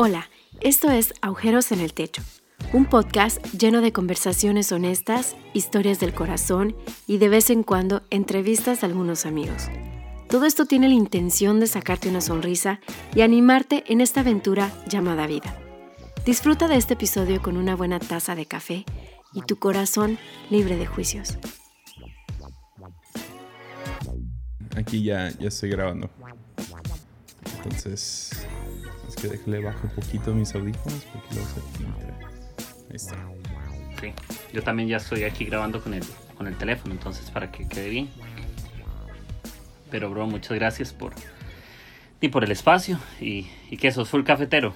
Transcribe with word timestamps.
Hola, 0.00 0.30
esto 0.60 0.92
es 0.92 1.12
Agujeros 1.22 1.72
en 1.72 1.80
el 1.80 1.92
Techo, 1.92 2.22
un 2.72 2.84
podcast 2.84 3.44
lleno 3.46 3.80
de 3.80 3.92
conversaciones 3.92 4.70
honestas, 4.70 5.34
historias 5.54 5.98
del 5.98 6.14
corazón 6.14 6.76
y 7.08 7.18
de 7.18 7.28
vez 7.28 7.50
en 7.50 7.64
cuando 7.64 8.02
entrevistas 8.10 8.84
a 8.84 8.86
algunos 8.86 9.26
amigos. 9.26 9.66
Todo 10.30 10.44
esto 10.46 10.66
tiene 10.66 10.86
la 10.86 10.94
intención 10.94 11.58
de 11.58 11.66
sacarte 11.66 12.08
una 12.08 12.20
sonrisa 12.20 12.78
y 13.12 13.22
animarte 13.22 13.82
en 13.88 14.00
esta 14.00 14.20
aventura 14.20 14.70
llamada 14.86 15.26
vida. 15.26 15.58
Disfruta 16.24 16.68
de 16.68 16.76
este 16.76 16.94
episodio 16.94 17.42
con 17.42 17.56
una 17.56 17.74
buena 17.74 17.98
taza 17.98 18.36
de 18.36 18.46
café 18.46 18.84
y 19.34 19.42
tu 19.42 19.56
corazón 19.56 20.16
libre 20.48 20.76
de 20.76 20.86
juicios. 20.86 21.38
Aquí 24.76 25.02
ya, 25.02 25.30
ya 25.40 25.48
estoy 25.48 25.70
grabando. 25.70 26.08
Entonces, 27.56 28.46
que 29.20 29.28
déjale 29.28 29.60
bajo 29.60 29.80
un 29.84 29.90
poquito 29.90 30.34
mis 30.34 30.54
audífonos 30.54 31.04
porque 31.12 31.34
luego 31.34 31.48
se 31.48 31.60
filtra. 31.78 32.18
Ahí 32.90 32.96
está. 32.96 33.16
Sí, 34.00 34.12
yo 34.52 34.62
también 34.62 34.88
ya 34.88 34.98
estoy 34.98 35.24
aquí 35.24 35.44
grabando 35.44 35.82
con 35.82 35.92
el, 35.94 36.04
con 36.36 36.46
el 36.46 36.56
teléfono, 36.56 36.94
entonces 36.94 37.30
para 37.30 37.50
que 37.50 37.66
quede 37.66 37.88
bien. 37.88 38.08
Pero 39.90 40.10
bro, 40.10 40.26
muchas 40.26 40.56
gracias 40.56 40.92
por, 40.92 41.12
y 42.20 42.28
por 42.28 42.44
el 42.44 42.50
espacio. 42.52 42.98
Y, 43.20 43.48
y 43.70 43.76
que 43.76 43.90
sos 43.90 44.08
full 44.08 44.22
cafetero. 44.22 44.74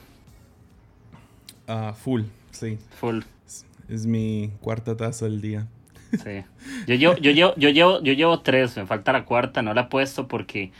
Ah, 1.69 1.95
full, 1.97 2.23
sí. 2.51 2.79
Full. 2.99 3.21
Es, 3.47 3.65
es 3.88 4.07
mi 4.07 4.51
cuarta 4.61 4.97
taza 4.97 5.27
del 5.27 5.41
día. 5.41 5.66
Sí. 6.11 6.45
Yo 6.87 6.95
llevo, 6.95 7.16
yo, 7.16 7.30
llevo, 7.30 7.55
yo, 7.57 7.71
llevo, 7.71 8.02
yo 8.02 8.13
llevo 8.13 8.41
tres, 8.41 8.77
me 8.77 8.87
falta 8.87 9.13
la 9.13 9.24
cuarta, 9.24 9.63
no 9.63 9.73
la 9.73 9.83
he 9.83 9.87
puesto 9.87 10.29
porque 10.29 10.73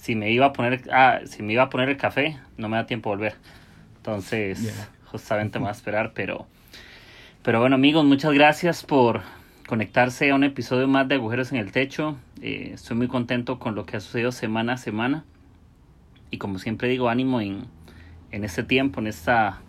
si 0.00 0.14
me 0.14 0.30
iba 0.30 0.46
a 0.46 0.52
poner, 0.52 0.82
ah, 0.92 1.20
si 1.26 1.42
me 1.42 1.52
iba 1.52 1.64
a 1.64 1.70
poner 1.70 1.88
el 1.88 1.96
café, 1.96 2.38
no 2.56 2.68
me 2.68 2.76
da 2.76 2.86
tiempo 2.86 3.10
de 3.10 3.16
volver. 3.16 3.34
Entonces, 3.96 4.72
justamente 5.06 5.58
me 5.58 5.64
voy 5.64 5.70
a 5.70 5.72
esperar, 5.72 6.12
pero, 6.14 6.46
pero 7.42 7.60
bueno 7.60 7.74
amigos, 7.74 8.04
muchas 8.04 8.32
gracias 8.32 8.84
por 8.84 9.22
conectarse 9.66 10.30
a 10.30 10.34
un 10.34 10.44
episodio 10.44 10.86
más 10.86 11.08
de 11.08 11.16
Agujeros 11.16 11.52
en 11.52 11.58
el 11.58 11.72
Techo. 11.72 12.16
Eh, 12.40 12.70
estoy 12.74 12.96
muy 12.96 13.08
contento 13.08 13.58
con 13.58 13.74
lo 13.74 13.84
que 13.86 13.96
ha 13.96 14.00
sucedido 14.00 14.32
semana 14.32 14.74
a 14.74 14.76
semana. 14.76 15.24
Y 16.30 16.38
como 16.38 16.58
siempre 16.58 16.88
digo, 16.88 17.08
ánimo 17.08 17.40
en, 17.40 17.66
en 18.30 18.44
este 18.44 18.62
tiempo, 18.62 19.00
en 19.00 19.08
esta 19.08 19.60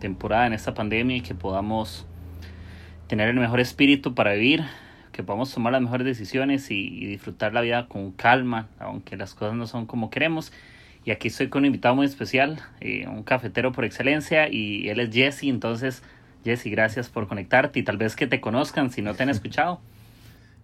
temporada, 0.00 0.46
en 0.46 0.52
esta 0.52 0.74
pandemia 0.74 1.16
y 1.16 1.20
que 1.22 1.34
podamos 1.34 2.06
tener 3.08 3.28
el 3.28 3.36
mejor 3.36 3.60
espíritu 3.60 4.14
para 4.14 4.34
vivir, 4.34 4.64
que 5.18 5.24
podamos 5.24 5.52
tomar 5.52 5.72
las 5.72 5.82
mejores 5.82 6.04
decisiones 6.04 6.70
y, 6.70 7.06
disfrutar 7.06 7.52
la 7.52 7.60
vida 7.60 7.88
con 7.88 8.12
calma, 8.12 8.68
aunque 8.78 9.16
las 9.16 9.34
cosas 9.34 9.56
no 9.56 9.66
son 9.66 9.84
como 9.84 10.10
queremos. 10.10 10.52
Y 11.04 11.10
aquí 11.10 11.26
estoy 11.26 11.48
con 11.48 11.62
un 11.62 11.66
invitado 11.66 11.96
muy 11.96 12.06
especial, 12.06 12.60
eh, 12.80 13.04
un 13.08 13.24
cafetero 13.24 13.72
por 13.72 13.84
excelencia, 13.84 14.48
y 14.48 14.88
él 14.88 15.00
es 15.00 15.12
Jesse. 15.12 15.42
Entonces, 15.44 16.04
Jesse, 16.44 16.66
gracias 16.66 17.08
por 17.08 17.26
conectarte 17.26 17.80
y 17.80 17.82
tal 17.82 17.96
vez 17.96 18.14
que 18.14 18.28
te 18.28 18.40
conozcan 18.40 18.92
si 18.92 19.02
no 19.02 19.12
te 19.14 19.24
han 19.24 19.28
escuchado. 19.38 19.80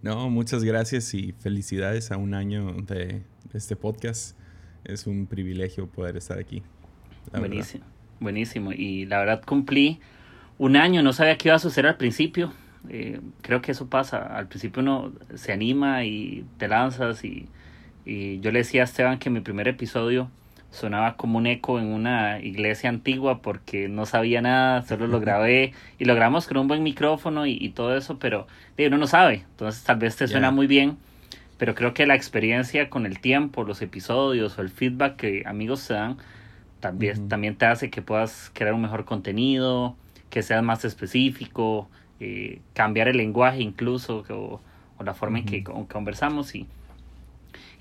No, 0.01 0.29
muchas 0.29 0.63
gracias 0.63 1.13
y 1.13 1.33
felicidades 1.33 2.13
a 2.13 2.15
un 2.15 2.33
año 2.33 2.71
de, 2.83 3.23
este 3.53 3.75
podcast. 3.75 4.37
Es 4.85 5.05
un 5.05 5.27
privilegio 5.27 5.87
poder 5.87 6.15
estar 6.15 6.39
aquí. 6.39 6.63
Buenísimo, 7.37 7.83
buenísimo. 8.21 8.71
Y 8.71 9.05
la 9.05 9.19
verdad 9.19 9.43
cumplí 9.45 9.99
un 10.57 10.77
año, 10.77 11.03
no 11.03 11.11
sabía 11.11 11.37
qué 11.37 11.49
iba 11.49 11.57
a 11.57 11.59
suceder 11.59 11.87
al 11.87 11.97
principio. 11.97 12.53
Eh, 12.89 13.19
creo 13.41 13.61
que 13.61 13.71
eso 13.71 13.87
pasa. 13.87 14.17
Al 14.17 14.47
principio 14.47 14.81
uno 14.81 15.11
se 15.35 15.51
anima 15.51 16.03
y 16.03 16.45
te 16.57 16.67
lanzas 16.67 17.23
y, 17.23 17.47
y, 18.05 18.39
yo 18.39 18.51
le 18.51 18.59
decía 18.59 18.81
a 18.81 18.85
Esteban 18.85 19.19
que 19.19 19.29
mi 19.29 19.41
primer 19.41 19.67
episodio 19.67 20.29
sonaba 20.75 21.15
como 21.15 21.37
un 21.37 21.47
eco 21.47 21.79
en 21.79 21.87
una 21.87 22.39
iglesia 22.39 22.89
antigua 22.89 23.41
porque 23.41 23.87
no 23.87 24.05
sabía 24.05 24.41
nada, 24.41 24.81
solo 24.81 25.07
lo 25.07 25.19
grabé 25.19 25.73
y 25.97 26.05
lo 26.05 26.15
grabamos 26.15 26.47
con 26.47 26.57
un 26.57 26.67
buen 26.67 26.83
micrófono 26.83 27.45
y, 27.45 27.69
todo 27.69 27.95
eso, 27.95 28.19
pero 28.19 28.45
uno 28.77 28.97
no 28.97 29.07
sabe, 29.07 29.45
entonces 29.51 29.83
tal 29.83 29.97
vez 29.97 30.17
te 30.17 30.27
suena 30.27 30.51
muy 30.51 30.67
bien, 30.67 30.97
pero 31.57 31.75
creo 31.75 31.93
que 31.93 32.05
la 32.05 32.15
experiencia 32.15 32.89
con 32.89 33.05
el 33.05 33.19
tiempo, 33.19 33.63
los 33.63 33.81
episodios 33.81 34.59
o 34.59 34.61
el 34.61 34.69
feedback 34.69 35.15
que 35.15 35.43
amigos 35.45 35.87
te 35.87 35.93
dan, 35.93 36.17
también, 36.81 37.29
también 37.29 37.55
te 37.55 37.65
hace 37.65 37.89
que 37.89 38.01
puedas 38.01 38.51
crear 38.53 38.73
un 38.73 38.81
mejor 38.81 39.05
contenido, 39.05 39.95
que 40.29 40.43
seas 40.43 40.61
más 40.61 40.83
específico, 40.83 41.89
eh, 42.19 42.59
cambiar 42.73 43.07
el 43.07 43.17
lenguaje 43.17 43.61
incluso 43.61 44.23
o, 44.29 44.61
la 45.03 45.13
forma 45.13 45.39
en 45.39 45.45
que 45.45 45.63
conversamos 45.63 46.55
y, 46.55 46.67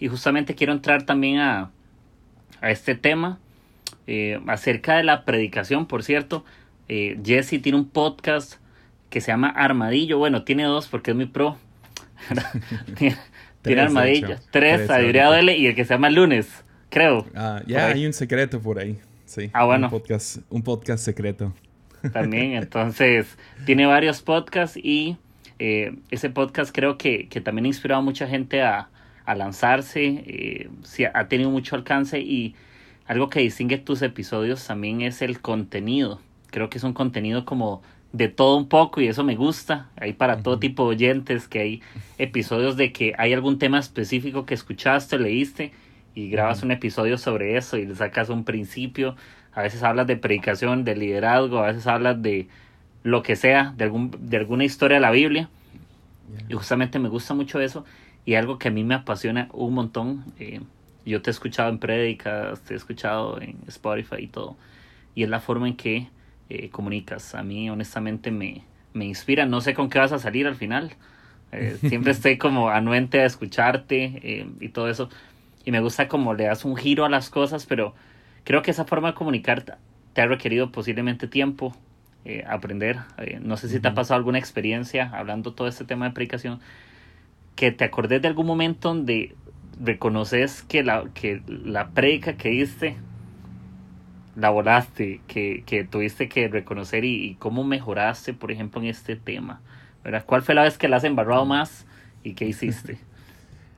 y 0.00 0.08
justamente 0.08 0.56
quiero 0.56 0.72
entrar 0.72 1.04
también 1.04 1.38
a, 1.38 1.70
a 2.60 2.70
este 2.70 2.96
tema 2.96 3.38
eh, 4.06 4.40
acerca 4.48 4.96
de 4.96 5.04
la 5.04 5.24
predicación, 5.24 5.86
por 5.86 6.02
cierto, 6.02 6.44
eh, 6.88 7.18
Jesse 7.24 7.62
tiene 7.62 7.78
un 7.78 7.88
podcast 7.88 8.54
que 9.10 9.20
se 9.20 9.28
llama 9.30 9.48
Armadillo, 9.48 10.18
bueno, 10.18 10.44
tiene 10.44 10.64
dos 10.64 10.88
porque 10.88 11.12
es 11.12 11.16
muy 11.16 11.26
pro. 11.26 11.56
tiene, 13.62 13.80
Armadillo, 13.80 14.36
tres, 14.50 14.86
sabiduría 14.86 15.40
y 15.54 15.66
el 15.66 15.74
que 15.74 15.84
se 15.84 15.94
llama 15.94 16.10
Lunes, 16.10 16.64
creo. 16.90 17.26
Ah, 17.34 17.62
ya 17.66 17.86
hay 17.86 18.04
un 18.06 18.12
secreto 18.12 18.60
por 18.60 18.78
ahí, 18.78 18.98
sí. 19.24 19.50
Ah, 19.52 19.64
bueno. 19.64 19.86
Un 19.86 19.90
podcast, 19.90 20.38
un 20.50 20.62
podcast 20.62 21.04
secreto 21.04 21.54
también. 22.12 22.52
Entonces, 22.52 23.36
tiene 23.64 23.86
varios 23.86 24.22
podcasts 24.22 24.76
y 24.76 25.16
eh, 25.58 25.96
ese 26.10 26.30
podcast 26.30 26.74
creo 26.74 26.98
que, 26.98 27.28
que, 27.28 27.40
también 27.40 27.66
ha 27.66 27.68
inspirado 27.68 28.00
a 28.00 28.04
mucha 28.04 28.26
gente 28.26 28.62
a, 28.62 28.88
a 29.24 29.34
lanzarse, 29.34 30.24
eh, 30.26 30.68
ha 31.12 31.28
tenido 31.28 31.50
mucho 31.50 31.76
alcance 31.76 32.20
y 32.20 32.54
algo 33.06 33.28
que 33.28 33.40
distingue 33.40 33.78
tus 33.78 34.02
episodios 34.02 34.66
también 34.66 35.02
es 35.02 35.22
el 35.22 35.40
contenido. 35.40 36.20
Creo 36.50 36.70
que 36.70 36.78
es 36.78 36.84
un 36.84 36.92
contenido 36.92 37.44
como 37.44 37.82
de 38.12 38.28
todo 38.28 38.56
un 38.56 38.68
poco 38.68 39.00
y 39.00 39.08
eso 39.08 39.24
me 39.24 39.34
gusta. 39.34 39.90
Hay 39.96 40.12
para 40.12 40.42
todo 40.42 40.58
tipo 40.58 40.84
de 40.84 40.96
oyentes 40.96 41.48
que 41.48 41.58
hay 41.60 41.82
episodios 42.18 42.76
de 42.76 42.92
que 42.92 43.12
hay 43.18 43.32
algún 43.32 43.58
tema 43.58 43.78
específico 43.78 44.46
que 44.46 44.54
escuchaste, 44.54 45.18
leíste 45.18 45.72
y 46.14 46.30
grabas 46.30 46.62
un 46.62 46.70
episodio 46.70 47.18
sobre 47.18 47.56
eso 47.56 47.76
y 47.76 47.86
le 47.86 47.94
sacas 47.94 48.28
un 48.28 48.44
principio 48.44 49.16
a 49.54 49.62
veces 49.62 49.82
hablas 49.82 50.06
de 50.06 50.16
predicación, 50.16 50.84
de 50.84 50.96
liderazgo, 50.96 51.58
a 51.58 51.68
veces 51.68 51.86
hablas 51.86 52.20
de 52.20 52.48
lo 53.04 53.22
que 53.22 53.36
sea, 53.36 53.72
de, 53.76 53.84
algún, 53.84 54.10
de 54.18 54.36
alguna 54.36 54.64
historia 54.64 54.96
de 54.96 55.00
la 55.00 55.10
Biblia. 55.10 55.48
Y 56.48 56.54
justamente 56.54 56.98
me 56.98 57.08
gusta 57.08 57.34
mucho 57.34 57.60
eso 57.60 57.84
y 58.24 58.34
algo 58.34 58.58
que 58.58 58.68
a 58.68 58.70
mí 58.70 58.82
me 58.82 58.94
apasiona 58.94 59.48
un 59.52 59.74
montón. 59.74 60.24
Eh, 60.38 60.60
yo 61.06 61.22
te 61.22 61.30
he 61.30 61.32
escuchado 61.32 61.68
en 61.68 61.78
prédicas, 61.78 62.60
te 62.62 62.74
he 62.74 62.76
escuchado 62.76 63.40
en 63.40 63.56
Spotify 63.68 64.16
y 64.20 64.26
todo. 64.26 64.56
Y 65.14 65.22
es 65.22 65.28
la 65.28 65.40
forma 65.40 65.68
en 65.68 65.76
que 65.76 66.08
eh, 66.48 66.70
comunicas. 66.70 67.34
A 67.34 67.42
mí 67.42 67.70
honestamente 67.70 68.30
me, 68.30 68.64
me 68.94 69.04
inspira. 69.04 69.46
No 69.46 69.60
sé 69.60 69.74
con 69.74 69.90
qué 69.90 69.98
vas 69.98 70.12
a 70.12 70.18
salir 70.18 70.46
al 70.46 70.56
final. 70.56 70.94
Eh, 71.52 71.76
siempre 71.88 72.12
estoy 72.12 72.38
como 72.38 72.70
anuente 72.70 73.20
a 73.20 73.26
escucharte 73.26 74.48
y 74.58 74.68
todo 74.70 74.88
eso. 74.88 75.10
Y 75.64 75.70
me 75.70 75.80
gusta 75.80 76.08
como 76.08 76.34
le 76.34 76.44
das 76.44 76.64
un 76.64 76.76
giro 76.76 77.04
a 77.04 77.10
las 77.10 77.30
cosas, 77.30 77.66
pero 77.66 77.94
Creo 78.44 78.62
que 78.62 78.70
esa 78.70 78.84
forma 78.84 79.08
de 79.08 79.14
comunicar 79.14 79.78
te 80.12 80.20
ha 80.20 80.26
requerido 80.26 80.70
posiblemente 80.70 81.26
tiempo, 81.26 81.74
eh, 82.24 82.44
aprender. 82.46 82.98
Eh, 83.18 83.38
no 83.42 83.56
sé 83.56 83.68
si 83.68 83.80
te 83.80 83.88
ha 83.88 83.94
pasado 83.94 84.18
alguna 84.18 84.38
experiencia 84.38 85.10
hablando 85.12 85.52
todo 85.52 85.68
este 85.68 85.84
tema 85.84 86.06
de 86.06 86.12
predicación, 86.12 86.60
que 87.56 87.72
te 87.72 87.84
acordes 87.84 88.22
de 88.22 88.28
algún 88.28 88.46
momento 88.46 88.88
donde 88.88 89.34
reconoces 89.80 90.62
que 90.62 90.82
la, 90.82 91.04
que 91.14 91.42
la 91.46 91.90
predica 91.90 92.36
que 92.36 92.50
diste 92.50 92.96
la 94.36 94.50
volaste, 94.50 95.20
que, 95.28 95.62
que 95.64 95.84
tuviste 95.84 96.28
que 96.28 96.48
reconocer 96.48 97.04
y, 97.04 97.36
cómo 97.38 97.64
mejoraste, 97.64 98.34
por 98.34 98.50
ejemplo, 98.50 98.80
en 98.80 98.88
este 98.88 99.16
tema. 99.16 99.60
¿verdad? 100.02 100.24
¿Cuál 100.26 100.42
fue 100.42 100.54
la 100.54 100.62
vez 100.62 100.76
que 100.76 100.88
la 100.88 100.96
has 100.96 101.04
embarrado 101.04 101.44
más 101.44 101.86
y 102.22 102.34
qué 102.34 102.46
hiciste? 102.46 102.98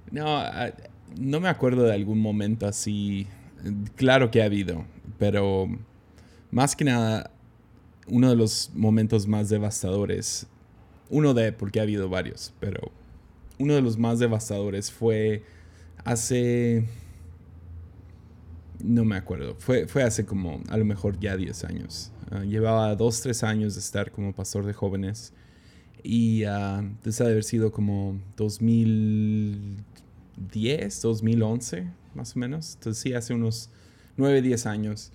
No, 0.08 0.38
ah, 0.38 0.70
no 1.18 1.40
me 1.40 1.48
acuerdo 1.48 1.82
de 1.82 1.92
algún 1.92 2.20
momento 2.20 2.68
así 2.68 3.26
Claro 3.96 4.30
que 4.30 4.42
ha 4.42 4.46
habido, 4.46 4.84
pero 5.18 5.68
más 6.50 6.76
que 6.76 6.84
nada, 6.84 7.30
uno 8.08 8.30
de 8.30 8.36
los 8.36 8.70
momentos 8.74 9.26
más 9.26 9.48
devastadores, 9.48 10.46
uno 11.10 11.34
de, 11.34 11.52
porque 11.52 11.80
ha 11.80 11.82
habido 11.82 12.08
varios, 12.08 12.54
pero 12.60 12.92
uno 13.58 13.74
de 13.74 13.82
los 13.82 13.98
más 13.98 14.18
devastadores 14.18 14.90
fue 14.92 15.42
hace, 16.04 16.86
no 18.82 19.04
me 19.04 19.16
acuerdo, 19.16 19.56
fue, 19.58 19.86
fue 19.86 20.02
hace 20.02 20.24
como 20.24 20.62
a 20.68 20.76
lo 20.76 20.84
mejor 20.84 21.18
ya 21.18 21.36
10 21.36 21.64
años. 21.64 22.12
Ah, 22.30 22.44
llevaba 22.44 22.94
2, 22.96 23.20
3 23.20 23.42
años 23.44 23.74
de 23.74 23.80
estar 23.80 24.10
como 24.10 24.32
pastor 24.32 24.66
de 24.66 24.72
jóvenes 24.72 25.32
y 26.02 26.44
uh, 26.44 26.82
haber 27.20 27.44
sido 27.44 27.70
como 27.72 28.20
2010, 28.36 31.02
2011 31.02 32.05
más 32.16 32.34
o 32.34 32.38
menos. 32.38 32.74
Entonces 32.74 33.02
sí, 33.02 33.14
hace 33.14 33.34
unos 33.34 33.70
9, 34.16 34.42
10 34.42 34.66
años. 34.66 35.12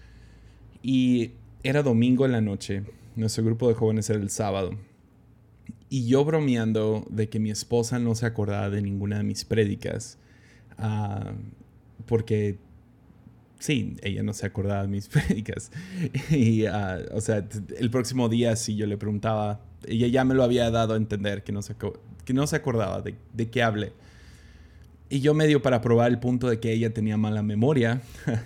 Y 0.81 1.31
era 1.63 1.83
domingo 1.83 2.25
en 2.25 2.31
la 2.31 2.42
noche. 2.42 2.83
Nuestro 3.15 3.44
grupo 3.44 3.68
de 3.68 3.74
jóvenes 3.74 4.09
era 4.09 4.19
el 4.19 4.30
sábado. 4.30 4.71
Y 5.89 6.07
yo 6.07 6.24
bromeando 6.24 7.06
de 7.09 7.27
que 7.27 7.39
mi 7.39 7.51
esposa 7.51 8.00
no 8.00 8.15
se 8.15 8.25
acordaba 8.25 8.69
de 8.69 8.81
ninguna 8.81 9.18
de 9.18 9.24
mis 9.24 9.44
prédicas. 9.44 10.18
Ah, 10.77 11.33
porque 12.06 12.57
sí, 13.59 13.98
ella 14.01 14.24
no 14.24 14.33
se 14.33 14.45
acordaba 14.45 14.83
de 14.83 14.88
mis 14.88 15.07
prédicas. 15.09 15.71
Y, 16.30 16.65
ah, 16.65 17.00
o 17.12 17.21
sea, 17.21 17.45
el 17.77 17.89
próximo 17.92 18.30
día, 18.30 18.56
si 18.56 18.75
yo 18.75 18.86
le 18.88 18.98
preguntaba, 18.98 19.62
ella 19.86 20.07
ya 20.07 20.24
me 20.24 20.33
lo 20.33 20.44
había 20.44 20.69
dado 20.71 20.94
a 20.94 20.98
entender 20.98 21.44
que 21.44 21.51
no 21.51 21.62
se, 21.62 21.75
que 22.25 22.33
no 22.33 22.48
se 22.48 22.56
acordaba 22.56 23.01
de, 23.01 23.15
de 23.33 23.50
qué 23.50 23.63
hablé. 23.63 23.94
Y 25.11 25.19
yo 25.19 25.33
medio 25.33 25.61
para 25.61 25.81
probar 25.81 26.09
el 26.09 26.19
punto 26.19 26.47
de 26.49 26.61
que 26.61 26.71
ella 26.71 26.93
tenía 26.93 27.17
mala 27.17 27.43
memoria, 27.43 28.01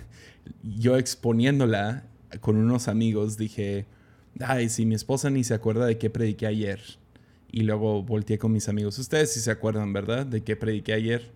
yo 0.64 0.96
exponiéndola 0.96 2.02
con 2.40 2.56
unos 2.56 2.88
amigos 2.88 3.38
dije, 3.38 3.86
ay, 4.40 4.68
si 4.68 4.84
mi 4.84 4.96
esposa 4.96 5.30
ni 5.30 5.44
se 5.44 5.54
acuerda 5.54 5.86
de 5.86 5.96
qué 5.96 6.10
prediqué 6.10 6.48
ayer. 6.48 6.80
Y 7.52 7.60
luego 7.60 8.02
volteé 8.02 8.38
con 8.38 8.50
mis 8.52 8.68
amigos, 8.68 8.98
ustedes 8.98 9.32
sí 9.32 9.38
se 9.38 9.52
acuerdan, 9.52 9.92
¿verdad? 9.92 10.26
De 10.26 10.42
qué 10.42 10.56
prediqué 10.56 10.92
ayer 10.92 11.30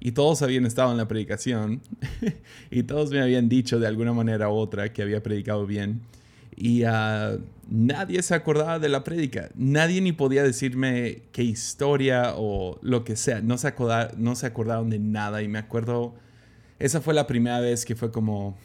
y 0.00 0.12
todos 0.12 0.42
habían 0.42 0.66
estado 0.66 0.90
en 0.90 0.98
la 0.98 1.08
predicación 1.08 1.80
y 2.70 2.82
todos 2.82 3.10
me 3.10 3.22
habían 3.22 3.48
dicho 3.48 3.80
de 3.80 3.86
alguna 3.86 4.12
manera 4.12 4.50
u 4.50 4.52
otra 4.52 4.92
que 4.92 5.00
había 5.00 5.22
predicado 5.22 5.66
bien 5.66 6.02
y 6.56 6.84
uh, 6.84 7.40
nadie 7.68 8.22
se 8.22 8.34
acordaba 8.34 8.78
de 8.78 8.88
la 8.88 9.04
prédica. 9.04 9.50
Nadie 9.54 10.00
ni 10.00 10.12
podía 10.12 10.42
decirme 10.42 11.22
qué 11.32 11.42
historia 11.42 12.34
o 12.36 12.78
lo 12.82 13.04
que 13.04 13.16
sea. 13.16 13.40
No 13.40 13.58
se, 13.58 13.74
no 14.16 14.34
se 14.34 14.46
acordaron 14.46 14.90
de 14.90 14.98
nada 14.98 15.42
y 15.42 15.48
me 15.48 15.58
acuerdo, 15.58 16.14
esa 16.78 17.00
fue 17.00 17.14
la 17.14 17.26
primera 17.26 17.60
vez 17.60 17.84
que 17.84 17.96
fue 17.96 18.10
como, 18.10 18.56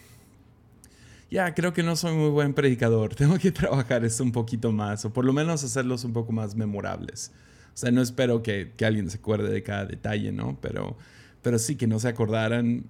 ya, 1.32 1.54
creo 1.54 1.74
que 1.74 1.84
no 1.84 1.96
soy 1.96 2.16
muy 2.16 2.30
buen 2.30 2.54
predicador, 2.54 3.16
tengo 3.16 3.38
que 3.38 3.52
trabajar 3.52 4.06
esto 4.06 4.24
un 4.24 4.32
poquito 4.32 4.72
más 4.72 5.06
o 5.06 5.14
por 5.14 5.26
lo 5.26 5.34
menos 5.34 5.64
hacerlos 5.64 6.04
un 6.04 6.14
poco 6.14 6.32
más 6.32 6.56
memorables. 6.56 7.32
O 7.74 7.78
sea, 7.80 7.92
no 7.92 8.02
espero 8.02 8.44
que, 8.44 8.74
que 8.76 8.86
alguien 8.86 9.10
se 9.10 9.18
acuerde 9.18 9.50
de 9.50 9.64
cada 9.64 9.86
detalle, 9.86 10.32
¿no? 10.32 10.58
Pero 10.62 10.98
pero 11.42 11.60
sí 11.60 11.76
que 11.76 11.88
no 11.88 12.00
se 12.00 12.08
acordaran 12.08 12.86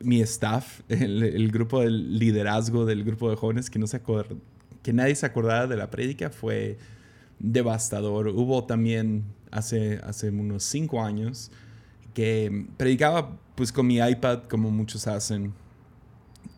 mi 0.00 0.20
staff, 0.20 0.80
el, 0.88 1.50
grupo 1.50 1.80
del 1.80 2.18
liderazgo 2.18 2.84
del 2.84 3.04
grupo 3.04 3.30
de 3.30 3.36
jóvenes, 3.36 3.70
que, 3.70 3.78
no 3.78 3.86
se 3.86 4.00
que 4.82 4.92
nadie 4.92 5.14
se 5.14 5.26
acordara 5.26 5.66
de 5.66 5.76
la 5.76 5.90
prédica 5.90 6.30
fue 6.30 6.78
devastador. 7.38 8.28
Hubo 8.28 8.64
también 8.64 9.24
hace, 9.50 10.00
hace 10.04 10.30
unos 10.30 10.64
cinco 10.64 11.02
años 11.02 11.50
que 12.14 12.66
predicaba 12.76 13.36
pues 13.54 13.72
con 13.72 13.86
mi 13.86 13.98
iPad 13.98 14.44
como 14.44 14.70
muchos 14.70 15.06
hacen 15.06 15.52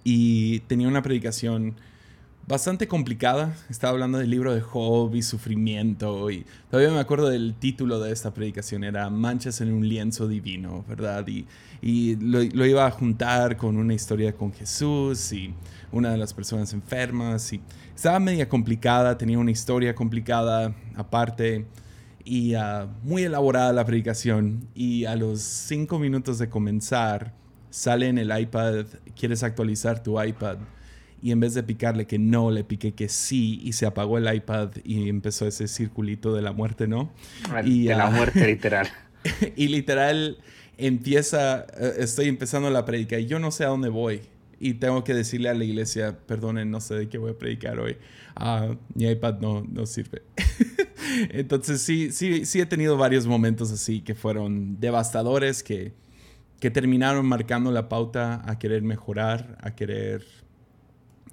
y 0.04 0.60
tenía 0.60 0.88
una 0.88 1.02
predicación 1.02 1.76
bastante 2.50 2.88
complicada. 2.88 3.55
Estaba 3.69 3.93
hablando 3.93 4.19
del 4.19 4.29
libro 4.29 4.52
de 4.52 4.61
Job 4.61 5.14
y 5.14 5.23
sufrimiento. 5.23 6.31
Y 6.31 6.44
todavía 6.69 6.93
me 6.93 6.99
acuerdo 6.99 7.29
del 7.29 7.55
título 7.55 8.00
de 8.00 8.12
esta 8.12 8.35
predicación. 8.35 8.82
Era 8.82 9.08
Manchas 9.08 9.61
en 9.61 9.73
un 9.73 9.88
lienzo 9.88 10.26
divino, 10.26 10.85
¿verdad? 10.88 11.26
Y, 11.29 11.47
y 11.81 12.17
lo, 12.17 12.43
iba 12.43 12.87
a 12.87 12.91
juntar 12.91 13.56
con 13.56 13.76
una 13.76 13.94
historia 13.94 14.35
con 14.35 14.52
Jesús 14.52 15.32
y 15.32 15.55
una 15.93 16.11
de 16.11 16.19
las 16.19 16.35
personas 16.35 16.73
enfermas. 16.73 17.52
Y 17.52 17.61
estaba 17.94 18.19
media 18.19 18.49
complicada, 18.49 19.17
tenía 19.17 19.38
una 19.38 19.53
historia 19.53 19.94
complicada 19.94 20.75
aparte. 20.96 21.67
Y 22.25 22.56
uh, 22.56 22.88
muy 23.05 23.23
elaborada 23.23 23.73
la 23.73 23.85
predicación. 23.85 24.67
Y 24.75 25.05
a 25.05 25.14
los 25.14 25.41
cinco 25.41 26.00
minutos 26.00 26.41
de 26.41 26.49
comenzar, 26.49 27.32
sale 27.70 28.08
en 28.08 28.19
el 28.19 28.37
iPad, 28.37 28.87
¿quieres 29.14 29.44
actualizar 29.44 30.03
tu 30.03 30.20
iPad? 30.20 30.58
Y 31.22 31.32
en 31.32 31.40
vez 31.40 31.55
de 31.55 31.62
picarle 31.62 32.06
que 32.06 32.19
no, 32.19 32.50
le 32.50 32.64
piqué 32.64 32.93
que 32.93 33.08
sí 33.08 33.61
y 33.62 33.72
se 33.72 33.87
apagó 33.87 34.19
el 34.19 34.32
iPad 34.32 34.70
y 34.84 35.08
empezó 35.08 35.46
ese 35.46 35.69
circulito 35.69 36.34
de 36.34 36.43
la 36.43 36.52
muerte, 36.52 36.87
¿no? 36.87 37.12
Y, 37.64 37.84
de 37.84 37.94
la 37.94 38.11
muerte 38.11 38.46
literal. 38.46 38.88
y 39.56 39.69
literal 39.69 40.38
empieza, 40.78 41.67
eh, 41.78 41.94
estoy 41.99 42.28
empezando 42.28 42.70
la 42.70 42.84
predica 42.84 43.19
y 43.19 43.26
yo 43.26 43.38
no 43.38 43.50
sé 43.50 43.64
a 43.64 43.69
dónde 43.69 43.88
voy. 43.88 44.22
Y 44.62 44.75
tengo 44.75 45.05
que 45.05 45.14
decirle 45.14 45.49
a 45.49 45.55
la 45.55 45.64
iglesia, 45.64 46.19
perdonen, 46.26 46.70
no 46.70 46.82
sé 46.82 46.94
de 46.94 47.08
qué 47.08 47.17
voy 47.17 47.31
a 47.31 47.38
predicar 47.38 47.78
hoy. 47.81 47.96
Ah, 48.37 48.75
mi 48.94 49.08
iPad 49.08 49.38
no, 49.40 49.64
no 49.67 49.87
sirve. 49.87 50.22
Entonces 51.31 51.81
sí, 51.81 52.12
sí, 52.12 52.44
sí 52.44 52.61
he 52.61 52.67
tenido 52.67 52.99
varios 52.99 53.26
momentos 53.26 53.72
así 53.72 54.02
que 54.02 54.14
fueron 54.14 54.78
devastadores, 54.78 55.62
que, 55.62 55.94
que 56.61 56.70
terminaron 56.70 57.25
marcando 57.25 57.72
la 57.72 57.88
pauta 57.88 58.43
a 58.44 58.58
querer 58.58 58.82
mejorar, 58.82 59.56
a 59.62 59.75
querer 59.75 60.26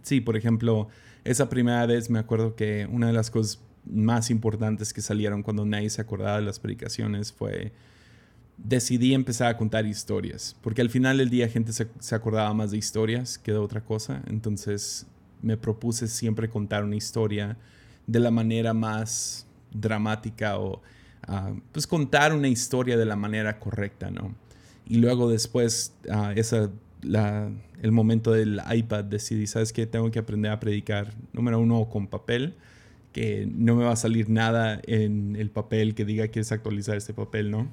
sí, 0.08 0.22
por 0.22 0.38
ejemplo, 0.38 0.88
esa 1.24 1.50
primera 1.50 1.86
vez 1.86 2.10
me 2.10 2.20
acuerdo 2.20 2.56
que 2.56 2.88
una 2.92 3.08
de 3.08 3.14
las 3.14 3.30
cosas 3.30 3.60
más 3.86 4.30
importantes 4.30 4.94
que 4.94 5.02
salieron 5.02 5.44
cuando 5.44 5.66
nadie 5.66 5.90
se 5.90 6.02
acordaba 6.02 6.38
de 6.38 6.44
las 6.44 6.60
predicaciones 6.60 7.32
fue 7.32 7.72
decidí 8.58 9.14
empezar 9.14 9.50
a 9.50 9.58
contar 9.58 9.86
historias, 9.86 10.56
porque 10.62 10.82
al 10.82 10.90
final 10.90 11.18
del 11.18 11.30
día 11.30 11.48
gente 11.48 11.72
se, 11.74 12.16
acordaba 12.16 12.52
más 12.54 12.72
de 12.72 12.78
historias 12.78 13.38
que 13.38 13.52
de 13.52 13.60
otra 13.60 13.82
cosa, 13.82 14.24
entonces 14.28 15.06
me 15.44 15.58
propuse 15.58 16.08
siempre 16.08 16.50
contar 16.50 16.84
una 16.84 16.96
historia 16.96 17.58
de 18.08 18.20
la 18.20 18.32
manera 18.32 18.74
más 18.74 19.46
dramática 19.72 20.58
o 20.58 20.82
ah, 21.28 21.54
pues 21.72 21.86
contar 21.86 22.34
una 22.34 22.48
historia 22.48 22.98
de 22.98 23.06
la 23.06 23.16
manera 23.16 23.60
correcta, 23.60 24.10
¿no? 24.10 24.34
Y 24.88 24.98
luego 24.98 25.30
después 25.30 25.94
uh, 26.10 26.32
esa 26.36 26.72
el 27.04 27.92
momento 27.92 28.32
del 28.32 28.62
iPad 28.70 29.04
decidí, 29.06 29.48
¿sabes 29.48 29.72
qué? 29.74 29.86
Tengo 29.86 30.10
que 30.12 30.20
aprender 30.20 30.52
a 30.52 30.60
predicar, 30.60 31.14
número 31.34 31.60
uno, 31.60 31.90
con 31.90 32.08
papel, 32.08 32.56
que 33.14 33.48
no 33.52 33.76
me 33.76 33.84
va 33.84 33.94
a 33.94 33.96
salir 33.96 34.30
nada 34.30 34.80
en 34.86 35.36
el 35.36 35.50
papel 35.50 35.96
que 35.96 36.06
diga 36.06 36.28
quieres 36.28 36.52
actualizar 36.52 36.98
este 36.98 37.14
papel, 37.14 37.52
¿no? 37.52 37.68